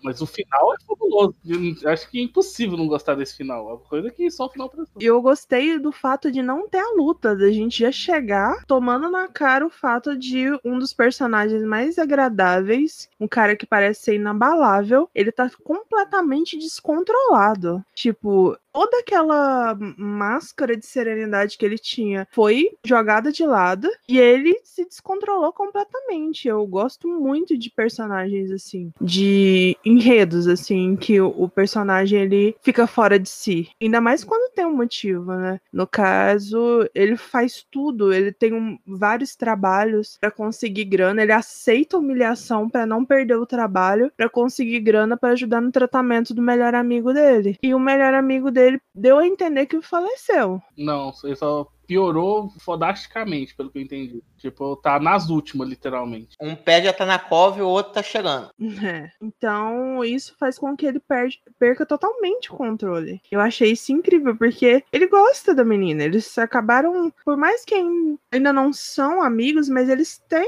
[0.04, 1.36] Mas o final é fabuloso.
[1.46, 3.70] Eu acho que é impossível não gostar desse final.
[3.70, 5.02] É uma coisa que só o final prestou.
[5.02, 9.10] E eu gostei do fato de não ter a luta, da gente já chegar tomando
[9.10, 14.16] na cara o fato de um dos personagens mais agradáveis, um cara que parece ser
[14.16, 17.84] inabalável, ele tá completamente descontrolado.
[17.94, 24.60] Tipo, toda aquela máscara de serenidade que ele tinha foi jogada de lado e ele
[24.64, 26.48] se descontrolou completamente.
[26.48, 33.20] Eu gosto muito de personagens assim, de enredos assim, que o, personagem ele fica fora
[33.20, 33.70] de si.
[33.82, 35.60] Ainda mais quando tem um motivo, né?
[35.74, 41.98] No caso, ele faz tudo, ele tem um- vários trabalhos pra conseguir grana, ele aceita
[41.98, 46.76] humilhação pra não perder o trabalho, pra conseguir grana pra ajudar no tratamento do melhor
[46.76, 47.58] amigo dele.
[47.62, 48.59] E o melhor amigo dele
[48.94, 50.62] deu a entender que faleceu.
[50.78, 54.22] Não, ele só piorou fodasticamente, pelo que eu entendi.
[54.38, 56.38] Tipo, tá nas últimas, literalmente.
[56.40, 58.52] Um pé já tá na cova e o outro tá chegando.
[58.86, 59.10] É.
[59.20, 63.20] Então, isso faz com que ele perde- perca totalmente o controle.
[63.32, 66.04] Eu achei isso incrível, porque ele gosta da menina.
[66.04, 70.48] Eles acabaram, por mais que ain- ainda não são amigos, mas eles têm.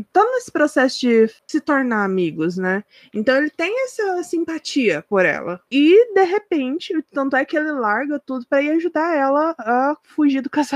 [0.00, 2.82] estão nesse processo de se tornar amigos, né?
[3.14, 5.60] Então ele tem essa simpatia por ela.
[5.70, 10.40] E, de repente, tanto é que ele larga tudo pra ir ajudar ela a fugir
[10.42, 10.71] do casamento,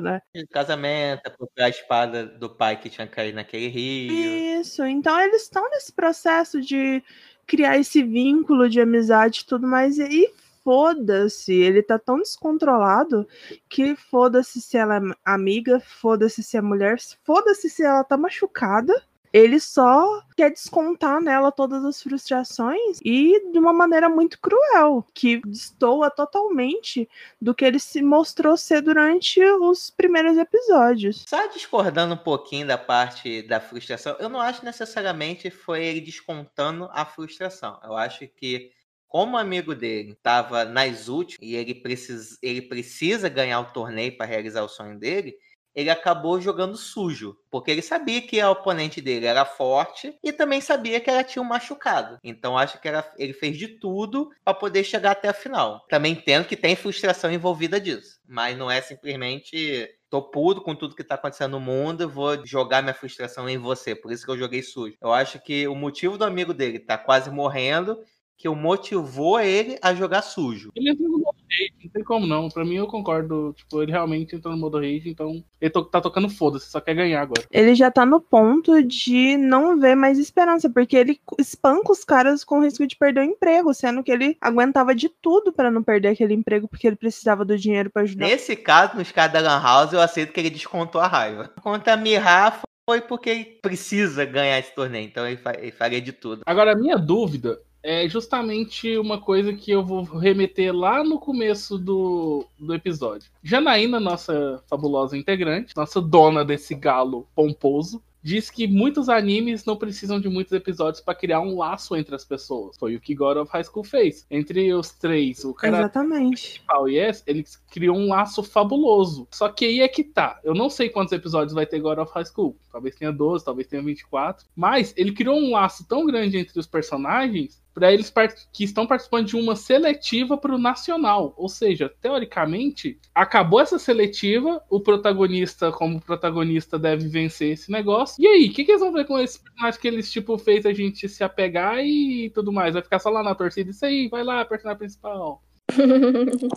[0.00, 0.20] né?
[0.34, 1.22] De casamento,
[1.56, 4.60] é a espada do pai que tinha caído naquele rio.
[4.60, 7.02] Isso, então eles estão nesse processo de
[7.46, 10.32] criar esse vínculo de amizade e tudo mais, e
[10.64, 13.24] foda-se, ele tá tão descontrolado
[13.68, 18.92] que foda-se se ela é amiga, foda-se se é mulher, foda-se se ela tá machucada.
[19.36, 25.42] Ele só quer descontar nela todas as frustrações e de uma maneira muito cruel, que
[25.44, 27.06] destoa totalmente
[27.38, 31.26] do que ele se mostrou ser durante os primeiros episódios.
[31.28, 36.88] Só discordando um pouquinho da parte da frustração, eu não acho necessariamente foi ele descontando
[36.90, 37.78] a frustração.
[37.84, 38.72] Eu acho que
[39.06, 44.24] como amigo dele estava nas últimas e ele precisa, ele precisa ganhar o torneio para
[44.24, 45.36] realizar o sonho dele,
[45.76, 50.62] ele acabou jogando sujo, porque ele sabia que a oponente dele era forte e também
[50.62, 52.18] sabia que ela tinha um machucado.
[52.24, 55.84] Então acho que era, ele fez de tudo para poder chegar até a final.
[55.90, 60.94] Também entendo que tem frustração envolvida disso, mas não é simplesmente tô puto com tudo
[60.94, 63.94] que tá acontecendo no mundo, vou jogar minha frustração em você.
[63.94, 64.96] Por isso que eu joguei sujo.
[65.02, 67.98] Eu acho que o motivo do amigo dele tá quase morrendo
[68.36, 70.70] que o motivou ele a jogar sujo.
[70.74, 72.48] Ele entrou no modo rage, não tem como não.
[72.48, 73.54] Pra mim eu concordo.
[73.56, 76.94] Tipo, ele realmente entrou no modo rage, então ele to tá tocando foda-se, só quer
[76.94, 77.42] ganhar agora.
[77.50, 82.44] Ele já tá no ponto de não ver mais esperança, porque ele espanca os caras
[82.44, 85.82] com o risco de perder o emprego, sendo que ele aguentava de tudo para não
[85.82, 88.26] perder aquele emprego, porque ele precisava do dinheiro para ajudar.
[88.26, 91.50] Nesse caso, nos casos da Lan House, eu aceito que ele descontou a raiva.
[91.62, 96.00] Quanto a Mirra, foi porque ele precisa ganhar esse torneio, então ele, fa ele faria
[96.00, 96.42] de tudo.
[96.46, 101.78] Agora, a minha dúvida é justamente uma coisa que eu vou remeter lá no começo
[101.78, 103.30] do, do episódio.
[103.44, 110.20] Janaína, nossa fabulosa integrante, nossa dona desse galo pomposo, diz que muitos animes não precisam
[110.20, 112.76] de muitos episódios para criar um laço entre as pessoas.
[112.76, 114.26] Foi o que God of High School fez.
[114.28, 116.54] Entre os três, o cara Exatamente.
[116.54, 117.44] principal e esse, ele
[117.76, 119.28] criou um laço fabuloso.
[119.30, 120.40] Só que aí é que tá.
[120.42, 122.56] Eu não sei quantos episódios vai ter God of High School.
[122.72, 124.46] Talvez tenha 12, talvez tenha 24.
[124.56, 128.10] Mas ele criou um laço tão grande entre os personagens para eles
[128.50, 131.34] que estão participando de uma seletiva para o nacional.
[131.36, 138.16] Ou seja, teoricamente, acabou essa seletiva, o protagonista, como protagonista, deve vencer esse negócio.
[138.18, 140.64] E aí, o que, que, eles vão ver com esse personagem que eles, tipo, fez
[140.64, 142.72] a gente se apegar e tudo mais?
[142.72, 143.70] Vai ficar só lá na torcida?
[143.70, 145.42] Isso aí, vai lá, personagem principal.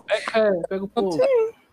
[0.09, 1.19] É, é, pega o povo.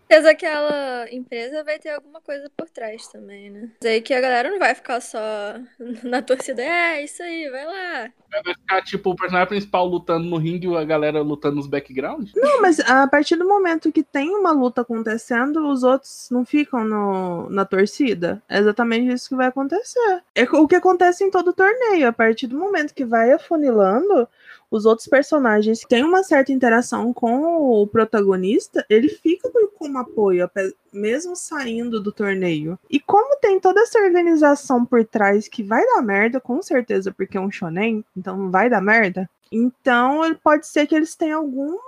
[0.09, 3.69] Certeza que aquela empresa vai ter alguma coisa por trás também, né?
[3.81, 5.19] Mas aí que a galera não vai ficar só
[6.01, 8.09] na torcida, é isso aí, vai lá.
[8.31, 12.31] Vai ficar tipo o personagem principal lutando no ringue e a galera lutando nos backgrounds?
[12.35, 16.85] Não, mas a partir do momento que tem uma luta acontecendo, os outros não ficam
[16.85, 18.41] no, na torcida.
[18.47, 20.23] É exatamente isso que vai acontecer.
[20.33, 22.07] É o que acontece em todo torneio.
[22.07, 24.27] A partir do momento que vai afunilando,
[24.69, 30.49] os outros personagens têm uma certa interação com o protagonista, ele fica como apoio,
[30.91, 32.77] mesmo saindo do torneio.
[32.89, 37.37] E como tem toda essa organização por trás que vai dar merda, com certeza, porque
[37.37, 39.29] é um shonen, então vai dar merda.
[39.51, 41.79] Então, pode ser que eles tenham alguma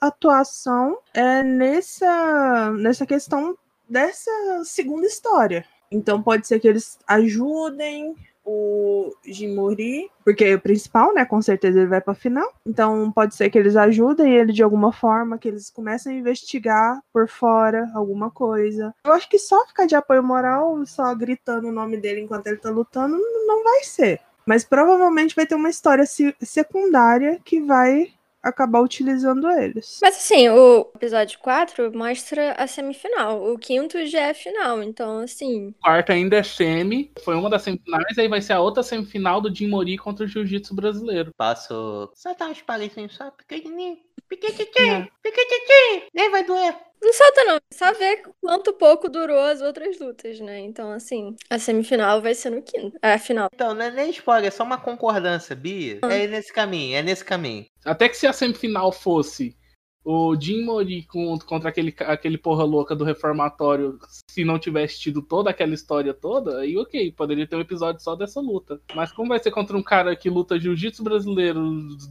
[0.00, 3.56] atuação é, nessa, nessa questão
[3.88, 4.30] dessa
[4.64, 5.64] segunda história.
[5.90, 8.14] Então, pode ser que eles ajudem
[8.48, 11.24] o Jimuri, porque é o principal, né?
[11.24, 12.50] Com certeza ele vai pra final.
[12.66, 16.98] Então pode ser que eles ajudem ele de alguma forma, que eles comecem a investigar
[17.12, 18.94] por fora alguma coisa.
[19.04, 22.56] Eu acho que só ficar de apoio moral, só gritando o nome dele enquanto ele
[22.56, 24.20] tá lutando, não vai ser.
[24.46, 26.04] Mas provavelmente vai ter uma história
[26.40, 28.08] secundária que vai
[28.42, 29.98] acabar utilizando eles.
[30.02, 33.52] Mas assim, o episódio 4 mostra a semifinal.
[33.52, 35.68] O quinto já é final, então assim.
[35.68, 37.12] O quarto ainda é semi.
[37.24, 40.28] Foi uma das semifinais, aí vai ser a outra semifinal do Jim Mori contra o
[40.28, 41.32] Jiu-Jitsu brasileiro.
[41.36, 42.10] Passo.
[42.14, 44.07] Só tá uns palitinhos só pequenininho.
[44.28, 46.76] Piquititinho, piquititinho, nem vai doer.
[47.00, 50.58] Não solta não, só ver quanto pouco durou as outras lutas, né?
[50.58, 52.98] Então, assim, a semifinal vai ser no quinto.
[53.00, 53.48] É a final.
[53.54, 56.00] Então, não é nem spoiler, é só uma concordância, Bia.
[56.02, 56.12] Ah.
[56.12, 57.66] É nesse caminho, é nesse caminho.
[57.84, 59.56] Até que se a semifinal fosse
[60.04, 61.06] o Jim Mori
[61.46, 63.98] contra aquele, aquele porra louca do reformatório,
[64.30, 68.14] se não tivesse tido toda aquela história toda, aí ok, poderia ter um episódio só
[68.14, 68.80] dessa luta.
[68.94, 71.60] Mas como vai ser contra um cara que luta jiu-jitsu brasileiro,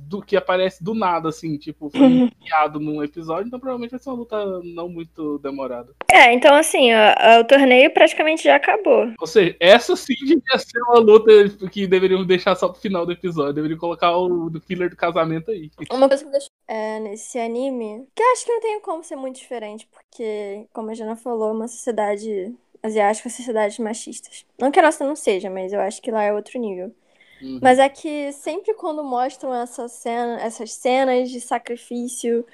[0.07, 4.09] do, que aparece do nada, assim, tipo, foi enfiado num episódio, então provavelmente vai ser
[4.09, 5.93] uma luta não muito demorada.
[6.11, 9.11] É, então assim, o torneio praticamente já acabou.
[9.19, 11.31] Ou seja, essa sim devia ser uma luta
[11.72, 15.51] que deveriam deixar só pro final do episódio, deveriam colocar o do killer do casamento
[15.51, 15.72] aí.
[15.91, 19.38] Uma coisa que é, nesse anime, que eu acho que não tem como ser muito
[19.38, 24.45] diferente, porque, como a Jana falou, é uma sociedade asiática, sociedades machistas.
[24.57, 26.93] Não que a nossa não seja, mas eu acho que lá é outro nível.
[27.41, 27.59] Uhum.
[27.61, 32.45] Mas é que sempre quando mostram essa cena, essas cenas de sacrifício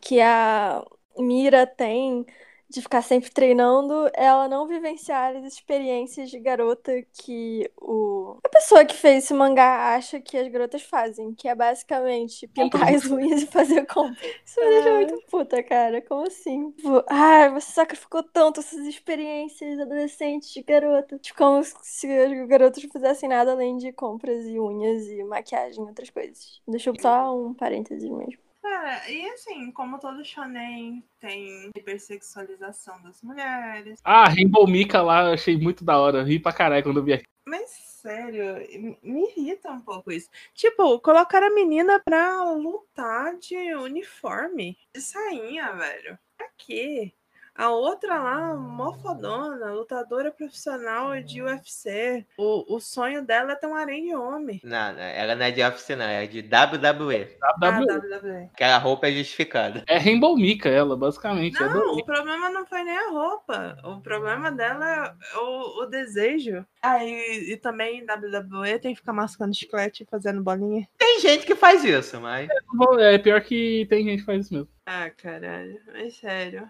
[0.00, 0.84] que a
[1.18, 2.26] Mira tem,
[2.68, 8.84] de ficar sempre treinando, ela não vivenciar as experiências de garota que o a pessoa
[8.84, 13.42] que fez esse mangá acha que as garotas fazem, que é basicamente pintar as unhas
[13.42, 14.26] e fazer compra.
[14.44, 16.02] Isso me deixa muito puta, cara.
[16.02, 16.74] Como assim?
[17.08, 21.18] Ai, você sacrificou tanto essas experiências adolescentes de garota.
[21.18, 25.84] Tipo, como se as garotas não fizessem nada além de compras e unhas e maquiagem
[25.84, 26.60] e outras coisas.
[26.66, 28.45] Deixa eu só um parênteses mesmo.
[28.70, 34.00] Cara, e assim, como todo shonen tem hipersexualização das mulheres.
[34.04, 36.24] Ah, Rainbow Mika lá, eu achei muito da hora.
[36.24, 37.24] Ri pra caralho quando eu vi aqui.
[37.46, 38.56] Mas sério,
[39.02, 40.28] me- irrita um pouco isso.
[40.52, 46.18] Tipo, colocar a menina pra lutar de uniforme, de sainha, velho.
[46.36, 47.12] Pra quê?
[47.56, 52.26] A outra lá, mó fodona, lutadora profissional de UFC.
[52.36, 54.60] O, o sonho dela é ter um harém de homem.
[54.62, 57.36] Não, não, ela não é de UFC, não, é de WWE.
[57.42, 57.86] Ah, WWE.
[57.86, 58.50] WWE.
[58.52, 59.82] Aquela roupa é justificada.
[59.86, 61.56] É Rainbow Mika ela, basicamente.
[61.62, 63.76] é Não, do- o problema não foi nem a roupa.
[63.84, 66.64] O problema dela é o, o desejo.
[66.82, 70.86] Ah, e, e também WWE tem que ficar mascando chiclete e fazendo bolinha.
[70.98, 72.48] Tem gente que faz isso, mas.
[72.74, 74.68] Bom, É pior que tem gente que faz isso mesmo.
[74.84, 75.80] Ah, caralho.
[75.92, 76.68] Mas sério.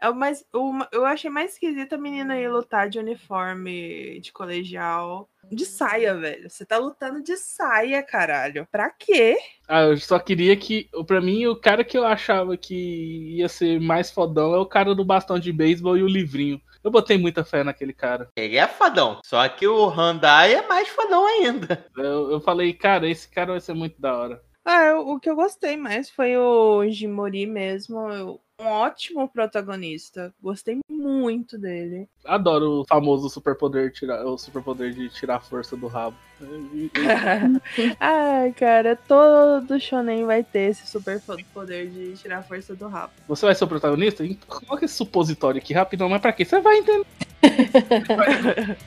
[0.00, 4.32] É o mais, o- eu achei mais esquisito a menina ir lutar de uniforme de
[4.32, 5.28] colegial.
[5.52, 6.48] De saia, velho.
[6.48, 8.66] Você tá lutando de saia, caralho.
[8.72, 9.36] Pra quê?
[9.68, 10.88] Ah, eu só queria que.
[11.06, 14.94] Pra mim, o cara que eu achava que ia ser mais fodão é o cara
[14.94, 16.60] do bastão de beisebol e o livrinho.
[16.82, 18.28] Eu botei muita fé naquele cara.
[18.36, 19.20] Ele é fodão.
[19.24, 21.86] Só que o Handai é mais fodão ainda.
[21.96, 24.42] Eu, eu falei, cara, esse cara vai ser muito da hora.
[24.64, 28.08] Ah, eu- o que eu gostei mais foi o Jimori mesmo.
[28.10, 30.32] eu- Um ótimo protagonista.
[30.40, 32.08] Gostei muito dele.
[32.24, 36.16] Adoro o famoso superpoder, tirar, o superpoder de tirar a força do rabo.
[37.98, 42.86] Ai, cara, todo shonen vai ter esse super fo- poder de tirar a força do
[42.86, 43.12] rabo.
[43.26, 44.24] Você vai ser o protagonista?
[44.24, 46.44] Então, Coloca esse supositório aqui rapidão, mas pra quê?
[46.44, 47.06] Você vai entender.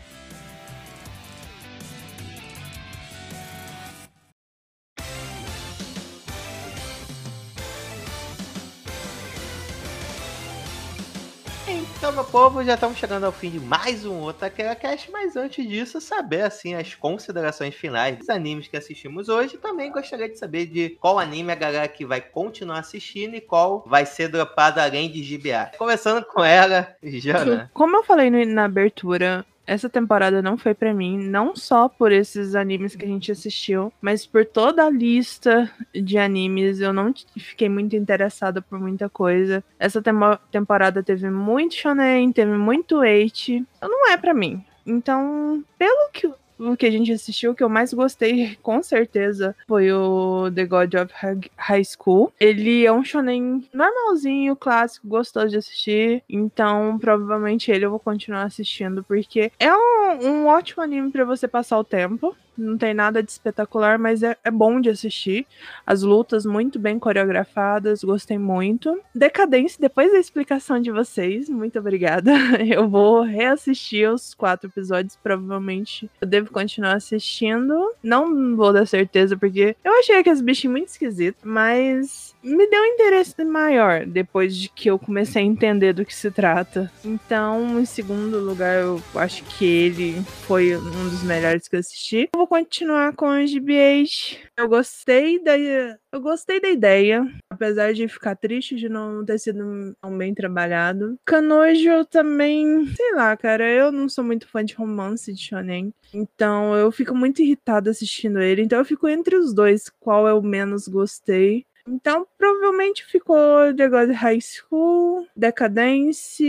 [11.98, 15.68] Então, meu povo, já estamos chegando ao fim de mais um Otakera Cast, mas antes
[15.68, 19.57] disso, saber assim as considerações finais dos animes que assistimos hoje.
[19.57, 23.84] Também gostaria de saber de qual anime a galera que vai continuar assistindo e qual
[23.88, 25.72] vai ser dropado além de GBA.
[25.76, 27.72] Começando com ela, Jana.
[27.74, 32.56] Como eu falei na abertura, essa temporada não foi pra mim, não só por esses
[32.56, 36.80] animes que a gente assistiu, mas por toda a lista de animes.
[36.80, 39.64] Eu não fiquei muito interessada por muita coisa.
[39.77, 43.64] Essa temo- temporada teve muito shonen, teve muito eight.
[43.77, 44.64] Então não é pra mim.
[44.85, 49.92] Então, pelo que o que a gente assistiu, que eu mais gostei, com certeza, foi
[49.92, 51.14] o The God of
[51.58, 52.34] High- School.
[52.40, 56.24] Ele é um shonen normalzinho, clássico, gostoso de assistir.
[56.30, 61.48] Então, provavelmente ele eu vou continuar assistindo, porque é um, um ótimo anime pra você
[61.48, 62.36] passar o tempo.
[62.58, 65.46] Não tem nada de espetacular, mas é, é bom de assistir.
[65.86, 69.00] As lutas muito bem coreografadas, gostei muito.
[69.14, 72.32] Decadência, depois da explicação de vocês, muito obrigada.
[72.68, 77.92] Eu vou reassistir os quatro episódios, provavelmente eu devo continuar assistindo.
[78.04, 82.86] Não vou dar certeza, porque eu achei aqueles bichos muito esquisitos, mas me deu um
[82.86, 86.92] interesse maior depois de que eu comecei a entender do que se trata.
[87.04, 92.30] Então, em segundo lugar, eu acho que ele foi um dos melhores que eu assisti.
[92.34, 94.38] Eu vou continuar com o GBH.
[94.57, 99.94] Eu gostei da eu gostei da ideia, apesar de ficar triste de não ter sido
[100.02, 101.18] tão bem trabalhado.
[101.26, 105.94] Canojo também, sei lá, cara, eu não sou muito fã de romance de shonen.
[106.14, 108.61] Então eu fico muito irritada assistindo ele.
[108.61, 111.65] Então eu fico entre os dois, qual eu menos gostei.
[111.88, 116.43] Então, provavelmente ficou The God High School, Decadence,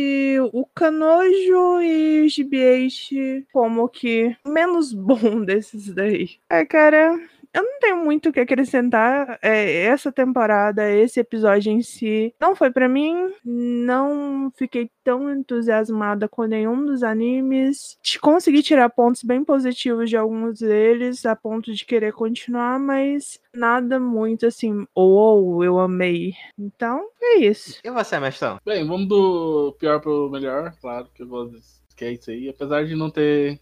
[0.53, 6.39] o Canojo e o GBH como que menos bom desses daí.
[6.51, 7.19] É, cara,
[7.53, 9.39] eu não tenho muito o que acrescentar.
[9.43, 13.33] É, essa temporada, esse episódio em si, não foi pra mim.
[13.45, 17.99] Não fiquei tão entusiasmada com nenhum dos animes.
[18.21, 23.99] Consegui tirar pontos bem positivos de alguns deles, a ponto de querer continuar, mas nada
[23.99, 26.35] muito assim, ou eu amei.
[26.59, 27.81] Então, é isso.
[27.83, 28.59] E você, mestrão?
[28.65, 31.51] Bem, vamos do pior pro melhor, claro que eu vou
[31.99, 32.49] que é isso aí.
[32.49, 33.61] Apesar de não ter,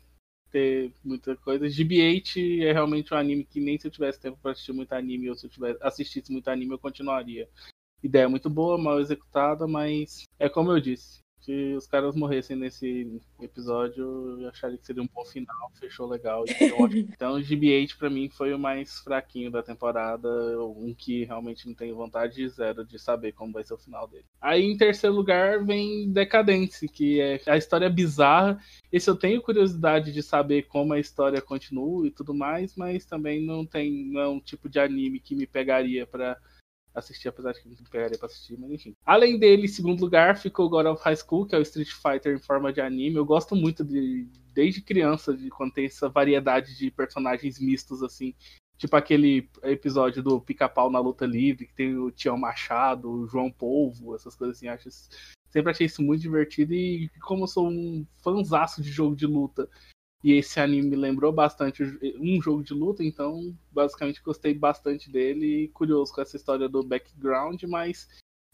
[0.51, 4.53] ter muita coisa, GB8 é realmente um anime que nem se eu tivesse tempo pra
[4.53, 7.49] assistir muito anime, ou se eu tivesse assistisse muito anime, eu continuaria.
[8.03, 11.26] Ideia muito boa, mal executada, mas é como eu disse.
[11.47, 16.45] Que os caras morressem nesse episódio, eu acharia que seria um bom final, fechou legal.
[16.49, 20.29] Então, então o GB8 pra mim foi o mais fraquinho da temporada,
[20.77, 24.25] um que realmente não tenho vontade zero de saber como vai ser o final dele.
[24.41, 28.61] Aí em terceiro lugar vem Decadence, que é a história bizarra.
[28.91, 33.47] Esse eu tenho curiosidade de saber como a história continua e tudo mais, mas também
[33.47, 36.37] não tem não é um tipo de anime que me pegaria para
[36.97, 38.95] assistir, apesar de que não pegaria pra assistir, mas enfim.
[39.05, 42.35] Além dele, em segundo lugar, ficou God of High School, que é o Street Fighter
[42.35, 43.17] em forma de anime.
[43.17, 48.35] Eu gosto muito de, desde criança, de quando tem essa variedade de personagens mistos, assim.
[48.79, 53.51] Tipo aquele episódio do Pica-Pau na luta livre, que tem o Tião Machado, o João
[53.51, 54.69] Polvo, essas coisas assim.
[54.69, 54.89] Acho,
[55.49, 56.75] sempre achei isso muito divertido.
[56.75, 59.69] E como eu sou um fanzaço de jogo de luta
[60.27, 61.85] e esse anime me lembrou bastante
[62.19, 66.83] um jogo de luta, então basicamente gostei bastante dele e curioso com essa história do
[66.83, 68.09] background, mas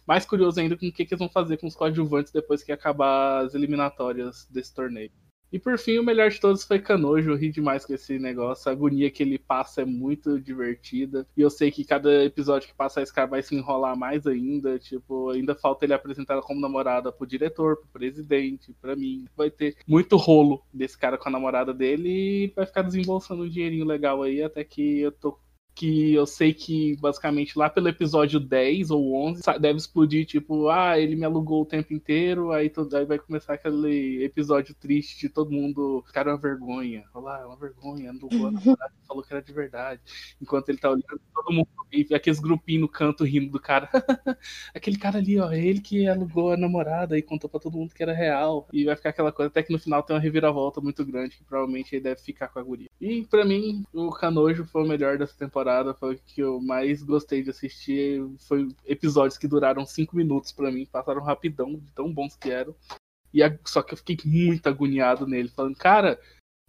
[0.06, 2.72] mais curioso ainda com o que, que eles vão fazer com os coadjuvantes depois que
[2.72, 5.10] acabar as eliminatórias desse torneio.
[5.52, 7.30] E por fim, o melhor de todos foi Canojo.
[7.30, 8.70] Eu ri demais com esse negócio.
[8.70, 11.26] A agonia que ele passa é muito divertida.
[11.36, 14.78] E eu sei que cada episódio que passa, esse cara vai se enrolar mais ainda.
[14.78, 19.26] Tipo, ainda falta ele apresentar como namorada pro diretor, pro presidente, pra mim.
[19.36, 22.08] Vai ter muito rolo desse cara com a namorada dele
[22.46, 25.38] e vai ficar desembolsando um dinheirinho legal aí até que eu tô
[25.74, 30.98] que eu sei que basicamente lá pelo episódio 10 ou 11 deve explodir, tipo, ah,
[30.98, 35.28] ele me alugou o tempo inteiro, aí, todo, aí vai começar aquele episódio triste de
[35.28, 37.04] todo mundo ficar uma vergonha.
[37.14, 40.00] Olá, é uma vergonha, alugou a namorada, falou que era de verdade.
[40.40, 43.88] Enquanto ele tá olhando, todo mundo, e aqueles grupinhos no canto rindo do cara.
[44.74, 47.94] Aquele cara ali, ó, é ele que alugou a namorada e contou pra todo mundo
[47.94, 48.66] que era real.
[48.72, 51.44] E vai ficar aquela coisa, até que no final tem uma reviravolta muito grande, que
[51.44, 52.88] provavelmente ele deve ficar com a guria.
[53.02, 57.02] E para mim, o Canojo foi o melhor dessa temporada foi o que eu mais
[57.02, 58.24] gostei de assistir.
[58.46, 62.72] Foi episódios que duraram cinco minutos para mim, passaram rapidão, de tão bons que eram.
[63.34, 66.16] E a, só que eu fiquei muito agoniado nele, falando, cara,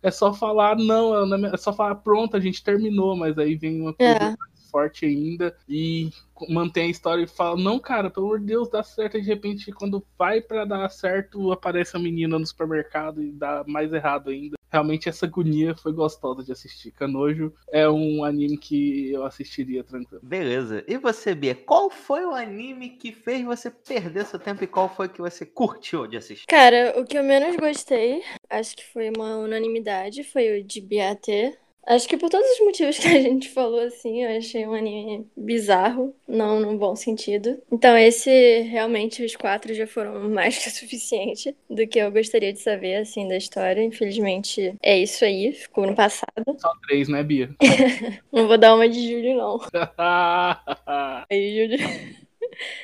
[0.01, 3.81] é só falar, não, é, é só falar, pronto, a gente terminou, mas aí vem
[3.81, 4.35] uma coisa é.
[4.35, 6.09] mais forte ainda e
[6.49, 9.19] mantém a história e fala, não, cara, pelo amor de Deus, dá certo.
[9.19, 13.63] E de repente, quando vai para dar certo, aparece a menina no supermercado e dá
[13.67, 16.91] mais errado ainda realmente essa agonia foi gostosa de assistir.
[16.91, 20.19] Canojo é um anime que eu assistiria tranquilo.
[20.23, 20.83] Beleza.
[20.87, 24.89] E você, Bia, qual foi o anime que fez você perder seu tempo e qual
[24.89, 26.47] foi que você curtiu de assistir?
[26.47, 31.55] Cara, o que eu menos gostei, acho que foi uma unanimidade, foi o de BAT.
[31.85, 35.27] Acho que por todos os motivos que a gente falou, assim, eu achei um anime
[35.35, 37.61] bizarro, não no bom sentido.
[37.71, 42.53] Então, esse, realmente, os quatro já foram mais que o suficiente do que eu gostaria
[42.53, 43.83] de saber, assim, da história.
[43.83, 46.57] Infelizmente, é isso aí, ficou no passado.
[46.57, 47.49] Só três, né, Bia?
[48.31, 49.59] não vou dar uma de Júlio, não.
[51.29, 52.23] aí, Júlio.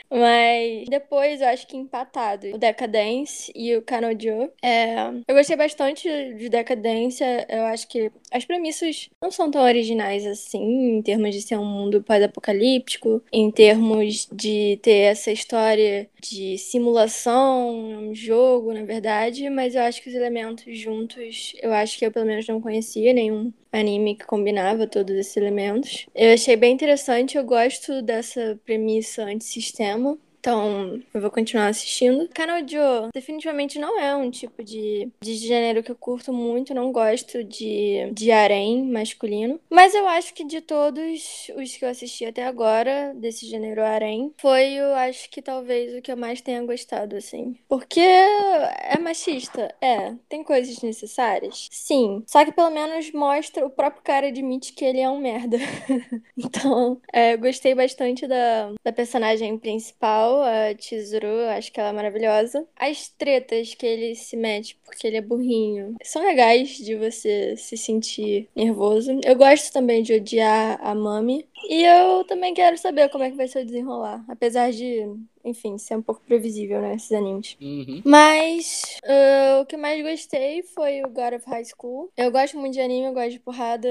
[0.10, 2.48] Mas depois eu acho que empatado.
[2.54, 4.52] O Decadence e o Kanojo.
[4.62, 4.96] É...
[5.28, 7.46] Eu gostei bastante de Decadência.
[7.50, 11.66] Eu acho que as premissas não são tão originais assim, em termos de ser um
[11.66, 17.70] mundo pós-apocalíptico, em termos de ter essa história de simulação,
[18.10, 19.50] um jogo, na verdade.
[19.50, 23.14] Mas eu acho que os elementos juntos, eu acho que eu pelo menos não conhecia
[23.14, 26.08] nenhum anime que combinava todos esses elementos.
[26.16, 29.99] Eu achei bem interessante, eu gosto dessa premissa antissistema.
[30.40, 32.30] Então, eu vou continuar assistindo.
[32.34, 36.74] Kanojo definitivamente não é um tipo de, de gênero que eu curto muito.
[36.74, 39.60] Não gosto de, de harém masculino.
[39.70, 44.34] Mas eu acho que de todos os que eu assisti até agora, desse gênero harém,
[44.38, 47.56] foi, eu acho que talvez o que eu mais tenha gostado, assim.
[47.68, 49.76] Porque é machista?
[49.82, 50.14] É.
[50.30, 51.68] Tem coisas necessárias?
[51.70, 52.24] Sim.
[52.26, 55.58] Só que pelo menos mostra, o próprio cara admite que ele é um merda.
[56.38, 61.94] então, é, eu gostei bastante da, da personagem principal a Chizuru, acho que ela é
[61.94, 62.66] maravilhosa.
[62.76, 67.78] As tretas que ele se mete porque ele é burrinho são legais de você se
[67.78, 69.20] sentir nervoso.
[69.26, 71.48] Eu gosto também de odiar a Mami.
[71.68, 74.24] E eu também quero saber como é que vai ser o desenrolar.
[74.28, 75.06] Apesar de
[75.44, 77.58] enfim, ser um pouco previsível, né, esses animes.
[77.62, 78.02] Uhum.
[78.04, 82.12] Mas uh, o que mais gostei foi o God of High School.
[82.16, 83.88] Eu gosto muito de anime, eu gosto de porrada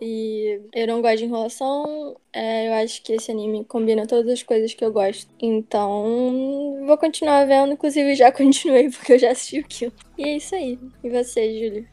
[0.00, 2.16] e eu não gosto de enrolação.
[2.32, 5.32] É, acho que esse anime combina todas as coisas que eu gosto.
[5.40, 7.72] Então, vou continuar vendo.
[7.72, 9.92] Inclusive, já continuei porque eu já assisti o Kill.
[10.18, 10.78] E é isso aí.
[11.02, 11.88] E você, Júlio?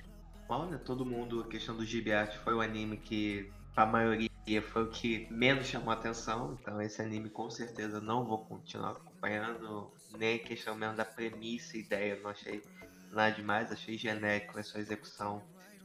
[0.47, 4.29] Olha, todo mundo, a questão do Gibiate foi o anime que a maioria
[4.61, 9.91] foi o que menos chamou atenção, então esse anime com certeza não vou continuar acompanhando,
[10.17, 12.63] nem questão mesmo da premissa e ideia, não achei
[13.11, 15.41] nada demais, achei genérico a sua execução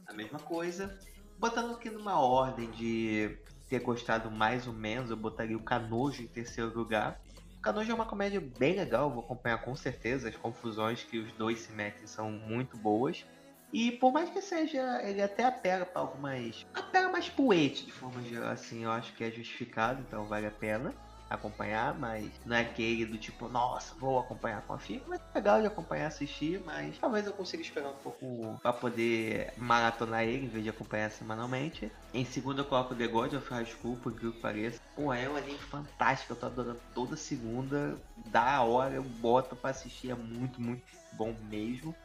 [0.07, 0.97] a mesma coisa.
[1.37, 3.37] Botando aqui numa ordem de
[3.69, 7.19] ter gostado mais ou menos, eu botaria o Canojo em terceiro lugar.
[7.61, 10.29] Kanojo é uma comédia bem legal, vou acompanhar com certeza.
[10.29, 13.25] As confusões que os dois se metem são muito boas.
[13.73, 16.65] E por mais que seja, ele até apela para algumas.
[16.73, 20.51] apela mais poete de forma geral, assim, eu acho que é justificado, então vale a
[20.51, 20.93] pena
[21.29, 25.37] acompanhar, mas não é aquele do tipo, nossa, vou acompanhar com a FIA, mas é
[25.37, 30.45] legal de acompanhar, assistir, mas talvez eu consiga esperar um pouco para poder maratonar ele
[30.45, 31.91] em vez de acompanhar semanalmente.
[32.13, 34.79] Em segundo eu coloco The God of High School, por que pareça.
[34.95, 37.97] Pô, é um anime fantástico, eu tô adorando toda segunda,
[38.27, 41.95] da hora eu boto para assistir, é muito, muito bom mesmo.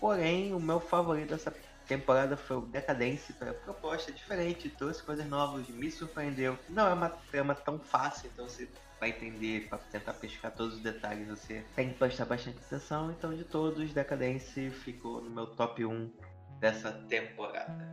[0.00, 1.50] Porém, o meu favorito dessa
[1.88, 6.56] temporada foi o Decadência, foi a proposta diferente, trouxe coisas novas, me surpreendeu.
[6.68, 8.68] Não é uma trama tão fácil, então você
[9.00, 13.10] vai entender, para tentar pescar todos os detalhes, você tem que prestar bastante atenção.
[13.10, 16.12] Então, de todos, Decadência ficou no meu top 1
[16.60, 17.88] dessa temporada.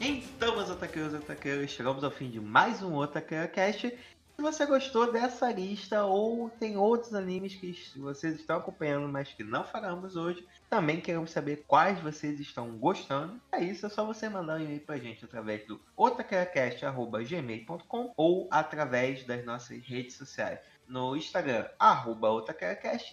[0.00, 3.90] Então, meus otaqueiros e otaqueiras, chegamos ao fim de mais um Otaqueira Cast.
[3.90, 9.44] Se você gostou dessa lista ou tem outros animes que vocês estão acompanhando, mas que
[9.44, 13.38] não falamos hoje, também queremos saber quais vocês estão gostando.
[13.52, 19.24] É isso, é só você mandar um e-mail pra gente através do otaqueracast.gmail.com ou através
[19.24, 20.58] das nossas redes sociais.
[20.86, 22.28] No Instagram, arroba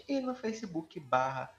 [0.07, 1.49] e no Facebook, barra.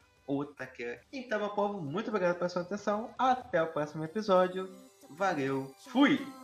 [1.12, 3.10] Então, meu povo, muito obrigado pela sua atenção.
[3.18, 4.70] Até o próximo episódio.
[5.10, 6.41] Valeu, fui!